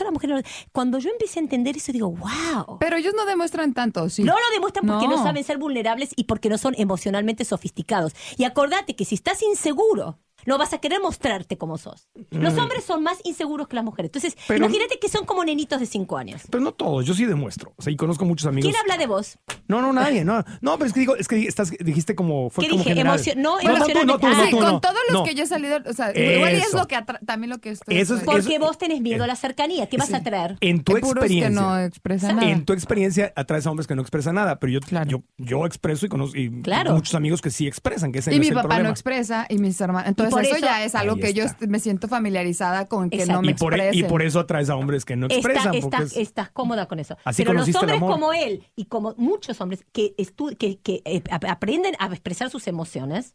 [0.00, 0.42] Esto no lo-
[0.72, 2.78] Cuando yo empecé a entender eso, digo, wow.
[2.78, 4.22] Pero ellos no demuestran tanto, sí.
[4.22, 5.16] No lo demuestran porque no.
[5.16, 5.22] No.
[5.22, 8.14] saben ser vulnerables y porque no son emocionalmente sofisticados.
[8.36, 12.08] Y acordate que si estás inseguro, No vas a querer mostrarte como sos.
[12.30, 14.10] Los hombres son más inseguros que las mujeres.
[14.14, 14.36] Entonces.
[14.48, 16.42] Pero- imagínate que son como nenitos de cinco años.
[16.50, 17.72] Pero no todos, yo sí demuestro.
[17.76, 18.70] O sea, y conozco muchos amigos.
[18.70, 19.38] ¿Quién habla de vos?
[19.68, 20.44] No, no, nadie, no.
[20.60, 22.90] No, pero es que digo, es que estás, dijiste como fue ¿Qué como dije?
[22.94, 23.18] general.
[23.18, 24.26] Emocio- no, no, tú, no, emocionalmente.
[24.26, 24.80] Ah, Sí, con no.
[24.80, 25.24] todos los No.
[25.24, 26.78] que yo he salido, o sea, igual y es Eso.
[26.78, 27.98] lo que atra- también lo que estoy.
[27.98, 29.86] Eso es- Porque eso- vos tenés miedo a la cercanía.
[29.88, 30.56] ¿Qué vas a traer?
[30.60, 31.60] En tu Hay puros que experiencia.
[31.62, 32.48] no expresan nada.
[32.50, 35.08] En tu experiencia atraes a hombres que no expresan nada, pero yo, Claro.
[35.10, 36.92] yo, yo expreso y conozco y Claro.
[36.94, 38.88] muchos amigos que sí expresan, que ese Y no mi es el papá problema.
[38.88, 40.08] no expresa y mis hermanos.
[40.08, 41.66] Entonces por eso, eso- ya es algo que yo está.
[41.66, 43.32] me siento familiarizada con que Exacto.
[43.34, 44.04] no me y, por, expresen.
[44.04, 45.64] y por eso atraes a hombres que no Está- expresan.
[45.72, 47.16] porque estás, es- estás cómoda con eso.
[47.24, 48.12] Así Pero los conociste el hombres amor.
[48.12, 50.14] como él y como muchos hombres que,
[50.58, 53.34] que, que eh, ap- aprenden a expresar sus emociones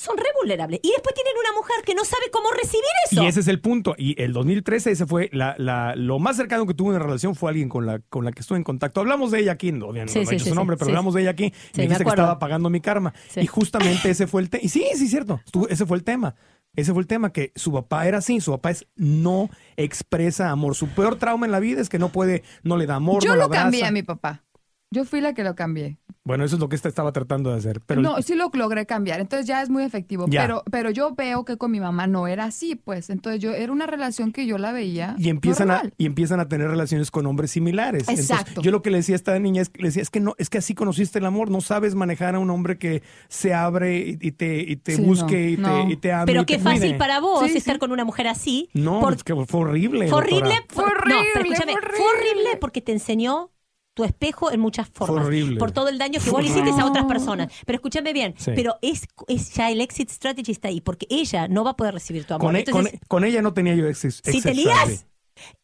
[0.00, 0.78] son re vulnerables.
[0.80, 3.20] Y después tienen una mujer que no sabe cómo recibir eso.
[3.20, 3.96] Y ese es el punto.
[3.98, 7.34] Y el 2013, ese fue la, la- lo más cercano que tuve en una relación
[7.34, 9.00] fue alguien con la, con la que estuve en contacto.
[9.00, 10.78] Hablamos de ella aquí, no, obviamente Sí, no he sí, dicho sí, su nombre, sí,
[10.78, 10.90] pero sí.
[10.92, 11.52] hablamos de ella aquí.
[11.52, 13.12] Sí, y me dijiste que estaba pagando mi karma.
[13.28, 13.40] Sí.
[13.40, 14.62] Y justamente ese fue el tema.
[14.62, 15.40] Y sí, sí, cierto.
[15.68, 16.36] Ese fue el tema.
[16.76, 20.76] Ese fue el tema, que su papá era así, su papá es no expresa amor.
[20.76, 23.30] Su peor trauma en la vida es que no puede, no le da amor, Yo
[23.30, 23.64] no lo abraza.
[23.64, 24.44] cambié a mi papá.
[24.90, 25.98] Yo fui la que lo cambié.
[26.28, 27.80] Bueno, eso es lo que esta estaba tratando de hacer.
[27.86, 29.18] Pero no, sí lo logré cambiar.
[29.18, 30.26] Entonces ya es muy efectivo.
[30.28, 30.42] Ya.
[30.42, 33.08] Pero, pero yo veo que con mi mamá no era así, pues.
[33.08, 35.16] Entonces yo era una relación que yo la veía.
[35.18, 38.02] y empiezan a y empiezan a tener relaciones con hombres similares.
[38.08, 38.60] Entonces, Exacto.
[38.60, 40.50] yo lo que le decía a esta niña es, le decía, es que no, es
[40.50, 44.32] que así conociste el amor, no sabes manejar a un hombre que se abre y,
[44.32, 46.26] te, y te Sí, busque y, no, te, y te ame.
[46.26, 46.98] Pero y te qué fácil cuide.
[46.98, 47.78] para vos Sí, estar sí.
[47.78, 48.68] con una mujer así.
[48.74, 50.08] No, por- es que fue horrible.
[50.08, 50.54] fue horrible.
[50.68, 52.56] Fue por- no, pero horrible, escúchame, fue horrible.
[52.60, 53.50] porque te enseñó
[53.98, 55.26] tu espejo en muchas formas.
[55.26, 55.58] horrible.
[55.58, 57.52] Por todo el daño que vos le hiciste a otras personas.
[57.66, 58.52] Pero escúchame bien, Sí.
[58.54, 61.94] pero es, es ya el exit strategy está ahí, porque ella no va a poder
[61.94, 62.46] recibir tu amor.
[62.46, 64.22] Con, e- Entonces, con- con ella no tenía yo exis.
[64.24, 65.04] si te lías,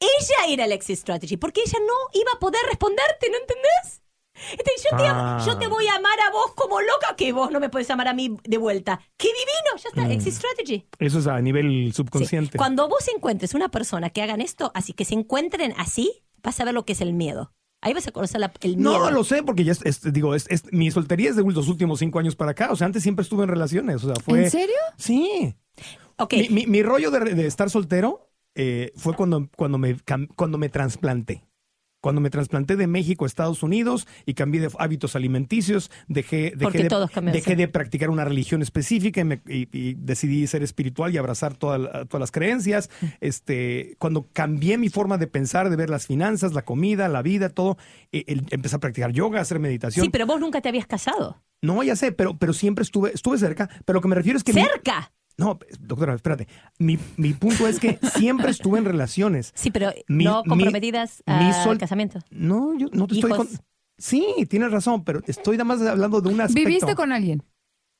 [0.00, 4.02] ella era el exit strategy, porque ella no iba a poder responderte, ¿no entendés?
[4.50, 5.40] Entonces, yo, te, Ah.
[5.46, 8.08] yo te voy a amar a vos como loca, que vos no me puedes amar
[8.08, 8.98] a mí de vuelta.
[9.16, 9.80] ¡Qué divino!
[9.80, 10.86] Ya está, exit strategy.
[10.98, 11.92] Eso es a nivel Sí.
[11.92, 12.58] subconsciente.
[12.58, 16.64] Cuando vos encuentres una persona que hagan esto, así que se encuentren así, vas a
[16.64, 17.52] ver lo que es el miedo.
[17.84, 18.98] Ahí vas a conocer la- el miedo.
[18.98, 21.68] No, lo sé, porque ya es, es- digo, es, es- mi soltería es de los
[21.68, 22.68] últimos cinco años para acá.
[22.72, 24.02] O sea, antes siempre estuve en relaciones.
[24.02, 24.44] O sea, fue.
[24.44, 24.74] ¿En serio?
[24.96, 25.54] Sí.
[26.16, 29.96] Ok, Mi, mi- mi rollo de, de estar soltero eh, fue cuando, cuando, me,
[30.36, 31.44] cuando me trasplanté.
[32.04, 36.78] Cuando me trasplanté de México a Estados Unidos y cambié de hábitos alimenticios, dejé, dejé,
[36.82, 36.88] de,
[37.32, 41.54] dejé de practicar una religión específica y, me- y- y decidí ser espiritual y abrazar
[41.56, 42.90] toda todas las creencias.
[43.28, 47.48] Este, cuando cambié mi forma de pensar, de ver las finanzas, la comida, la vida,
[47.48, 47.78] todo,
[48.12, 50.04] eh, empecé a practicar yoga, a hacer meditación.
[50.04, 51.42] sí, pero vos nunca te habías casado.
[51.62, 53.70] No, ya sé, pero, pero siempre estuve, estuve cerca.
[53.86, 54.52] Pero lo que me refiero es que...
[54.52, 55.10] mi- ¡Cerca!
[55.36, 56.46] No, doctora, espérate.
[56.78, 59.52] Mi, mi punto es que siempre estuve en relaciones.
[59.54, 62.20] Sí, pero Mi- no comprometidas mi al sol- casamiento.
[62.30, 63.48] No, yo no te estoy con...
[63.98, 66.68] Sí, tienes razón, pero estoy nada más hablando de un aspecto.
[66.68, 67.42] ¿Viviste con alguien?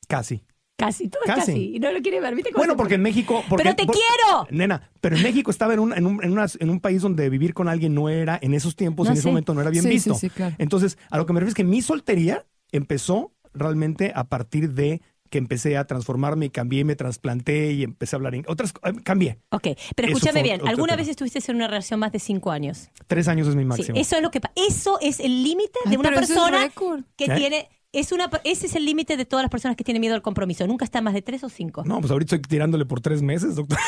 [0.08, 0.44] Casi.
[0.76, 1.52] Casi, todo es Casi.
[1.52, 1.76] casi.
[1.76, 2.50] Y no lo quiere ver, ¿viste?
[2.50, 3.02] cómo Bueno, porque en?
[3.02, 3.44] México...
[3.48, 4.46] porque- ¡Pero te por- quiero!
[4.50, 7.30] Nena, pero en México estaba en un, en, un, en, una- en un país donde
[7.30, 9.84] vivir con alguien no era, en esos tiempos, No, en ese momento no era bien
[9.84, 10.14] Sí, visto.
[10.14, 10.56] sí, sí, claro.
[10.58, 15.00] Entonces, a lo que me refiero es que mi soltería empezó realmente a partir de
[15.34, 18.92] que empecé a transformarme y cambié, me trasplanté y empecé a hablar en otras eh,
[19.02, 19.40] cambié.
[19.50, 19.66] Ok,
[19.96, 20.60] pero escúchame bien.
[20.64, 22.88] ¿Alguna vez estuviste en una relación más de cinco años?
[23.08, 23.98] Tres años es mi Sí, máximo.
[23.98, 26.70] eso es lo que Eso es el límite de una es persona
[27.16, 27.34] que ¿Eh?
[27.36, 27.68] tiene.
[27.94, 30.66] Es una, ese es el límite de todas las personas que tienen miedo al compromiso.
[30.66, 31.82] Nunca está más de tres o cinco.
[31.84, 33.78] No, pues ahorita estoy tirándole por tres meses, doctor.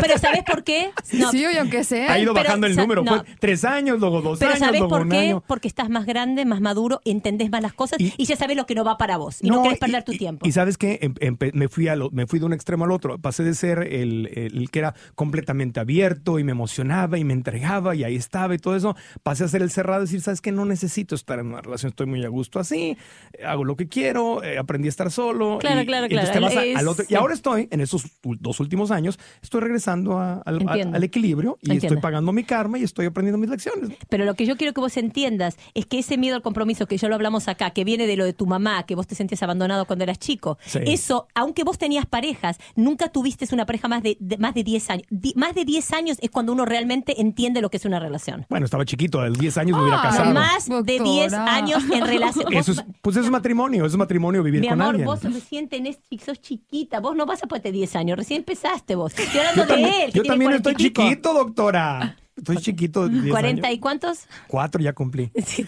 [0.00, 0.90] Pero ¿sabes por qué?
[1.12, 2.12] No, Sí, oye, aunque sea.
[2.12, 3.02] ha ido pero, bajando el número.
[3.04, 3.24] no.
[3.38, 5.16] Tres años, luego dos Pero años, ¿sabes luego por un qué?
[5.18, 5.42] año.
[5.46, 8.66] Porque estás más grande, más maduro, entendés más las cosas y, Y- ya sabes lo
[8.66, 9.38] que no va para vos.
[9.40, 10.46] Y no, querés perder y- tu tiempo.
[10.46, 13.18] Y, sabes qué, Em- me fui a lo- me fui de un extremo al otro.
[13.18, 17.32] Pasé de ser el, el- el que era completamente abierto y me emocionaba y me
[17.32, 18.96] entregaba y ahí estaba y todo eso.
[19.22, 21.90] Pasé a ser el cerrado y decir, sabes que no necesito estar en una relación,
[21.90, 22.96] estoy muy a gusto así,
[23.44, 25.58] hago lo que quiero, eh, aprendí a estar solo.
[25.60, 26.30] Claro, y- claro, y claro.
[26.30, 27.14] te vas a- Es- al otro- y sí.
[27.14, 30.94] ahora estoy en esos dos últimos años, estoy regresando a- al, Entiendo.
[30.94, 31.86] a- al equilibrio y Entiendo.
[31.86, 33.90] estoy pagando mi karma y estoy aprendiendo mis lecciones.
[34.08, 36.96] Pero lo que yo quiero que vos entiendas es que ese miedo al compromiso que
[36.98, 39.42] ya lo hablamos acá, que viene de lo de tu mamá, que vos te sentías
[39.42, 40.80] abandonado cuando eras chico, Sí.
[40.86, 44.88] eso, aunque vos tenías parejas, nunca tuviste una pareja más de, de- más de 10
[44.90, 45.06] años.
[45.10, 48.46] Di- más de 10 años es cuando uno realmente entiende lo que es una relación.
[48.48, 50.32] Bueno, estaba chiquito, a los 10 años me hubiera Ah, casado.
[50.32, 51.54] Más de 10 Doctora.
[51.54, 52.52] años en relación.
[52.54, 55.06] Eso es, pues eso es matrimonio, es matrimonio vivir Mi con amor, alguien.
[55.06, 59.12] vos recién tenés, sos chiquita, vos no vas a ponerte 10 años, recién empezaste vos.
[59.18, 60.12] Estoy hablando Yo también, de él.
[60.12, 61.02] que yo tiene también 40 estoy pico.
[61.02, 62.16] chiquito, doctora.
[62.36, 63.08] Estoy chiquito.
[63.08, 64.26] 10 ¿40 y cuántos?
[64.48, 65.30] Cuatro ya cumplí.
[65.46, 65.64] Sí,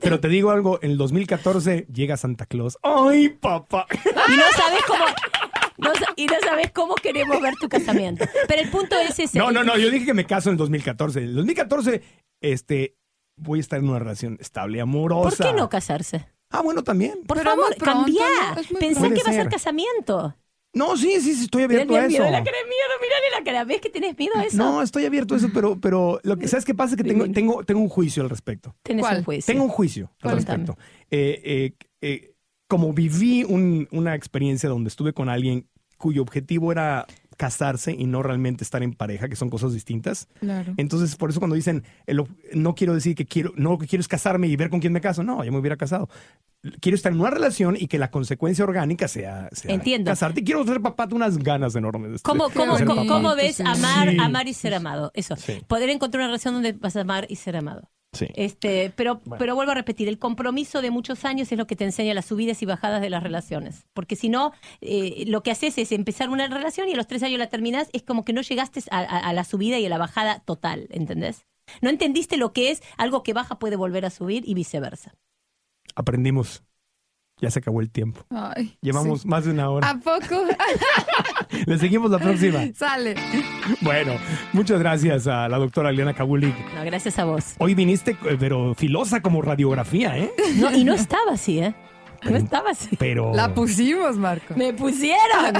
[0.00, 2.76] Pero, te digo algo, en el 2014 llega Santa Claus.
[2.82, 3.86] ¡Ay, papá!
[4.04, 5.04] y no sabes cómo
[5.78, 8.24] no y no sabes cómo queremos ver tu casamiento.
[8.48, 9.38] Pero el punto es ese.
[9.38, 11.20] No, no, no, yo dije que me caso en el 2014.
[11.20, 12.02] En el 2014,
[12.40, 12.96] este,
[13.36, 15.36] voy a estar en una relación estable, amorosa.
[15.44, 16.26] ¿Por qué no casarse?
[16.50, 17.14] Ah, bueno, también.
[17.26, 18.24] Por Pero favor, cambia.
[18.70, 18.78] ¿no?
[18.78, 20.34] Pensá que va a ser casamiento.
[20.74, 22.30] No, sí, sí, sí, estoy abierto a miedo, eso.
[22.30, 23.64] la cara de miedo, mírale la cara.
[23.64, 24.56] ¿Ves que tenés miedo a eso?
[24.58, 27.28] No, estoy abierto a eso, pero, pero lo que sabes qué pasa es que tengo,
[27.32, 28.74] tengo, tengo un juicio al respecto.
[28.82, 29.18] Tenés ¿Cuál?
[29.18, 29.52] un juicio.
[29.52, 30.76] Tengo un juicio al respecto.
[31.10, 31.72] Eh, eh,
[32.02, 32.34] eh,
[32.68, 37.06] como viví un- una experiencia donde estuve con alguien cuyo objetivo era
[37.38, 40.28] casarse y no realmente estar en pareja, que son cosas distintas.
[40.40, 40.74] Claro.
[40.76, 43.86] Entonces, por eso cuando dicen, el ob- no quiero decir que quiero, no lo que
[43.86, 46.10] quiero es casarme y ver con quién me caso, no, ya me hubiera casado.
[46.80, 50.10] Quiero estar en una relación y que la consecuencia orgánica sea, sea Entiendo.
[50.10, 50.40] casarte.
[50.40, 52.10] Y quiero ser papá de unas ganas enormes.
[52.12, 52.76] de- ¿Cómo, cómo,
[53.06, 54.16] cómo, ves amar, Sí.
[54.20, 55.12] amar y ser amado?
[55.14, 55.36] Eso.
[55.36, 55.62] Sí.
[55.68, 57.88] Poder encontrar una relación donde vas a amar y ser amado.
[58.12, 58.26] Sí.
[58.36, 59.36] Este, pero, Bueno.
[59.38, 62.24] pero vuelvo a repetir, el compromiso de muchos años es lo que te enseña las
[62.24, 63.86] subidas y bajadas de las relaciones.
[63.92, 67.22] Porque si no, eh, lo que haces es empezar una relación y a los tres
[67.22, 69.90] años la terminás, es como que no llegaste a, a- a la subida y a
[69.90, 71.46] la bajada total, ¿entendés?
[71.82, 75.12] No entendiste lo que es algo que baja puede volver a subir y viceversa.
[75.94, 76.62] Aprendimos.
[77.40, 78.24] Ya se acabó el tiempo.
[78.30, 79.28] Ay, Llevamos sí.
[79.28, 79.88] más de una hora.
[79.88, 80.44] ¿A poco?
[81.66, 82.60] Le seguimos la próxima.
[82.74, 83.14] Sale.
[83.80, 84.14] Bueno,
[84.52, 86.54] muchas gracias a la doctora Eliana Kabulik.
[86.74, 87.54] No, gracias a vos.
[87.58, 90.32] Hoy viniste, eh, pero filosa como radiografía, ¿eh?
[90.56, 91.74] No, y no estaba así, ¿eh?
[92.22, 92.96] No estaba así.
[92.98, 94.54] Pero La pusimos, Marco.
[94.56, 95.54] Me pusieron.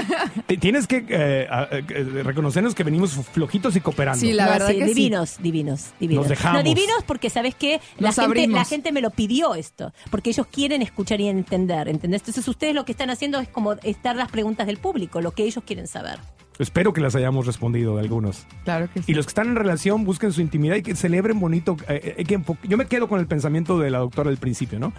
[0.47, 1.83] te- tienes que eh, a- eh,
[2.23, 4.19] reconocernos que venimos flojitos y cooperando.
[4.19, 4.93] Sí, la No, verdad sí, que sí.
[4.93, 6.23] divinos, divinos, divinos.
[6.23, 6.57] Nos dejamos.
[6.61, 7.79] No, divinos porque, ¿sabes qué?
[7.97, 12.21] La gente, la gente me lo pidió esto, porque ellos quieren escuchar y entender, ¿entendés?
[12.21, 15.43] Entonces ustedes lo que están haciendo es como estar las preguntas del público, lo que
[15.43, 16.19] ellos quieren saber.
[16.59, 18.45] Espero que las hayamos respondido de algunos.
[18.65, 19.11] Claro que sí.
[19.13, 21.77] Y los que están en relación, busquen su intimidad y que celebren bonito.
[21.87, 22.37] eh, eh, que
[22.67, 24.91] yo me quedo con el pensamiento de la doctora del principio, ¿no?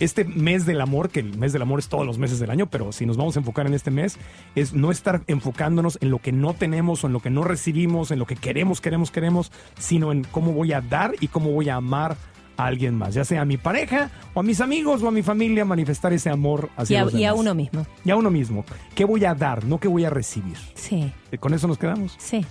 [0.00, 2.66] Este mes del amor, que el mes del amor es todos los meses del año,
[2.66, 4.16] pero si nos vamos a enfocar en este mes,
[4.54, 8.10] es no estar enfocándonos en lo que no tenemos o en lo que no recibimos,
[8.10, 11.68] en lo que queremos, queremos, queremos, sino en cómo voy a dar y cómo voy
[11.68, 12.16] a amar
[12.56, 15.22] a alguien más, ya sea a mi pareja o a mis amigos o a mi
[15.22, 17.86] familia, manifestar ese amor Y hacia a, los y a uno mismo.
[18.04, 18.64] Y a uno mismo.
[18.94, 19.64] ¿Qué voy a dar?
[19.64, 20.56] No qué voy a recibir.
[20.74, 22.14] Sí, ¿Con eso nos quedamos?
[22.18, 22.44] sí.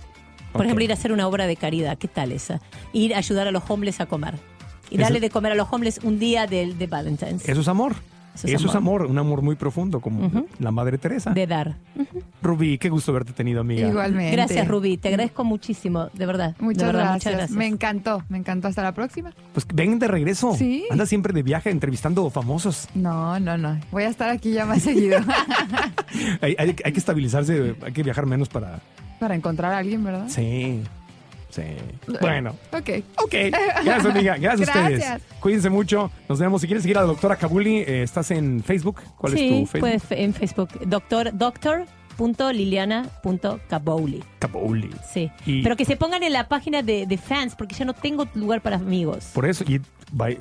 [0.54, 2.62] Por ejemplo, ir a hacer una obra de caridad, ¿qué tal esa?
[2.92, 4.36] Ir a ayudar a los homeless a comer.
[4.90, 7.48] Y Eso- darle de comer a los homeless un día del de Valentine's.
[7.48, 7.94] Eso es amor.
[8.36, 10.30] Eso Eso es es amor, un amor muy profundo, como
[10.60, 11.32] la Madre Teresa.
[11.32, 11.74] De dar.
[12.44, 13.88] Rubí, qué gusto verte tenido, amiga.
[13.88, 14.32] Igualmente.
[14.32, 14.96] Gracias, Rubí.
[14.98, 16.56] Te agradezco muchísimo, de verdad.
[16.56, 17.16] De Muchas, verdad, gracias.
[17.16, 17.58] muchas gracias.
[17.58, 18.68] Me encantó, me encantó.
[18.68, 19.34] Hasta la próxima.
[19.54, 20.54] Pues ven de regreso.
[20.56, 20.86] Sí.
[20.92, 22.88] Anda siempre de viaje entrevistando famosos.
[22.94, 23.80] No, no, no.
[23.92, 25.18] Voy a estar aquí ya más seguido
[26.42, 28.82] Hay, hay- hay que estabilizarse, hay que viajar menos para...
[29.20, 30.28] para encontrar a alguien, ¿verdad?
[30.30, 30.84] Sí,
[31.50, 31.64] sí.
[32.22, 32.90] Bueno, Ok.
[33.24, 33.34] ok.
[33.84, 34.38] Gracias, amiga.
[34.38, 35.22] Gracias, a ustedes.
[35.40, 36.12] Cuídense mucho.
[36.30, 36.62] Nos vemos.
[36.62, 39.02] Si quieres seguir a la doctora Kabuli, eh, ¿estás en Facebook?
[39.18, 39.80] ¿Cuál sí, es tu Facebook?
[39.80, 40.70] puedes fe- en Facebook.
[40.86, 44.24] Doctor, doctor.liliana.cabouli.
[44.40, 44.90] Kabuli.
[45.12, 45.32] Sí.
[45.46, 48.28] Y- Pero que se pongan en la página de, de fans, porque ya no tengo
[48.36, 49.30] lugar para amigos.
[49.34, 49.82] Por eso, y,
[50.12, 50.38] by-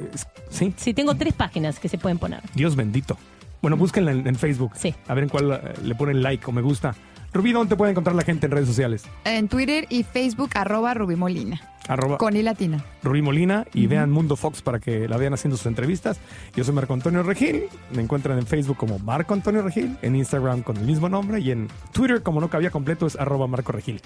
[0.50, 2.40] sí, Sí, tengo tres páginas que se pueden poner.
[2.54, 3.16] Dios bendito.
[3.62, 4.72] Bueno, búsquenla en, en Facebook.
[4.76, 4.94] Sí.
[5.08, 6.94] A ver en cuál eh, le ponen like o me gusta.
[7.32, 9.04] Rubí, ¿dónde te puede encontrar la gente en redes sociales?
[9.24, 11.60] En Twitter y Facebook, arroba Rubí Molina.
[11.88, 12.84] Arroba Con I latina.
[13.02, 16.18] Rubí Molina y vean Mundo Fox para que la vean haciendo sus entrevistas.
[16.54, 17.64] Yo soy Marco Antonio Regil.
[17.92, 21.50] Me encuentran en Facebook como Marco Antonio Regil, en Instagram con el mismo nombre y
[21.52, 24.00] en Twitter, como no cabía completo, es arroba Marco Regil.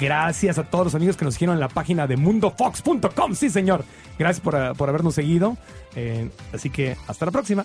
[0.00, 3.34] Gracias a todos los amigos que nos siguieron en la página de mundofox.com.
[3.34, 3.84] Sí, señor.
[4.18, 5.56] Gracias por, por habernos seguido.
[5.96, 7.64] Eh, así que hasta la próxima.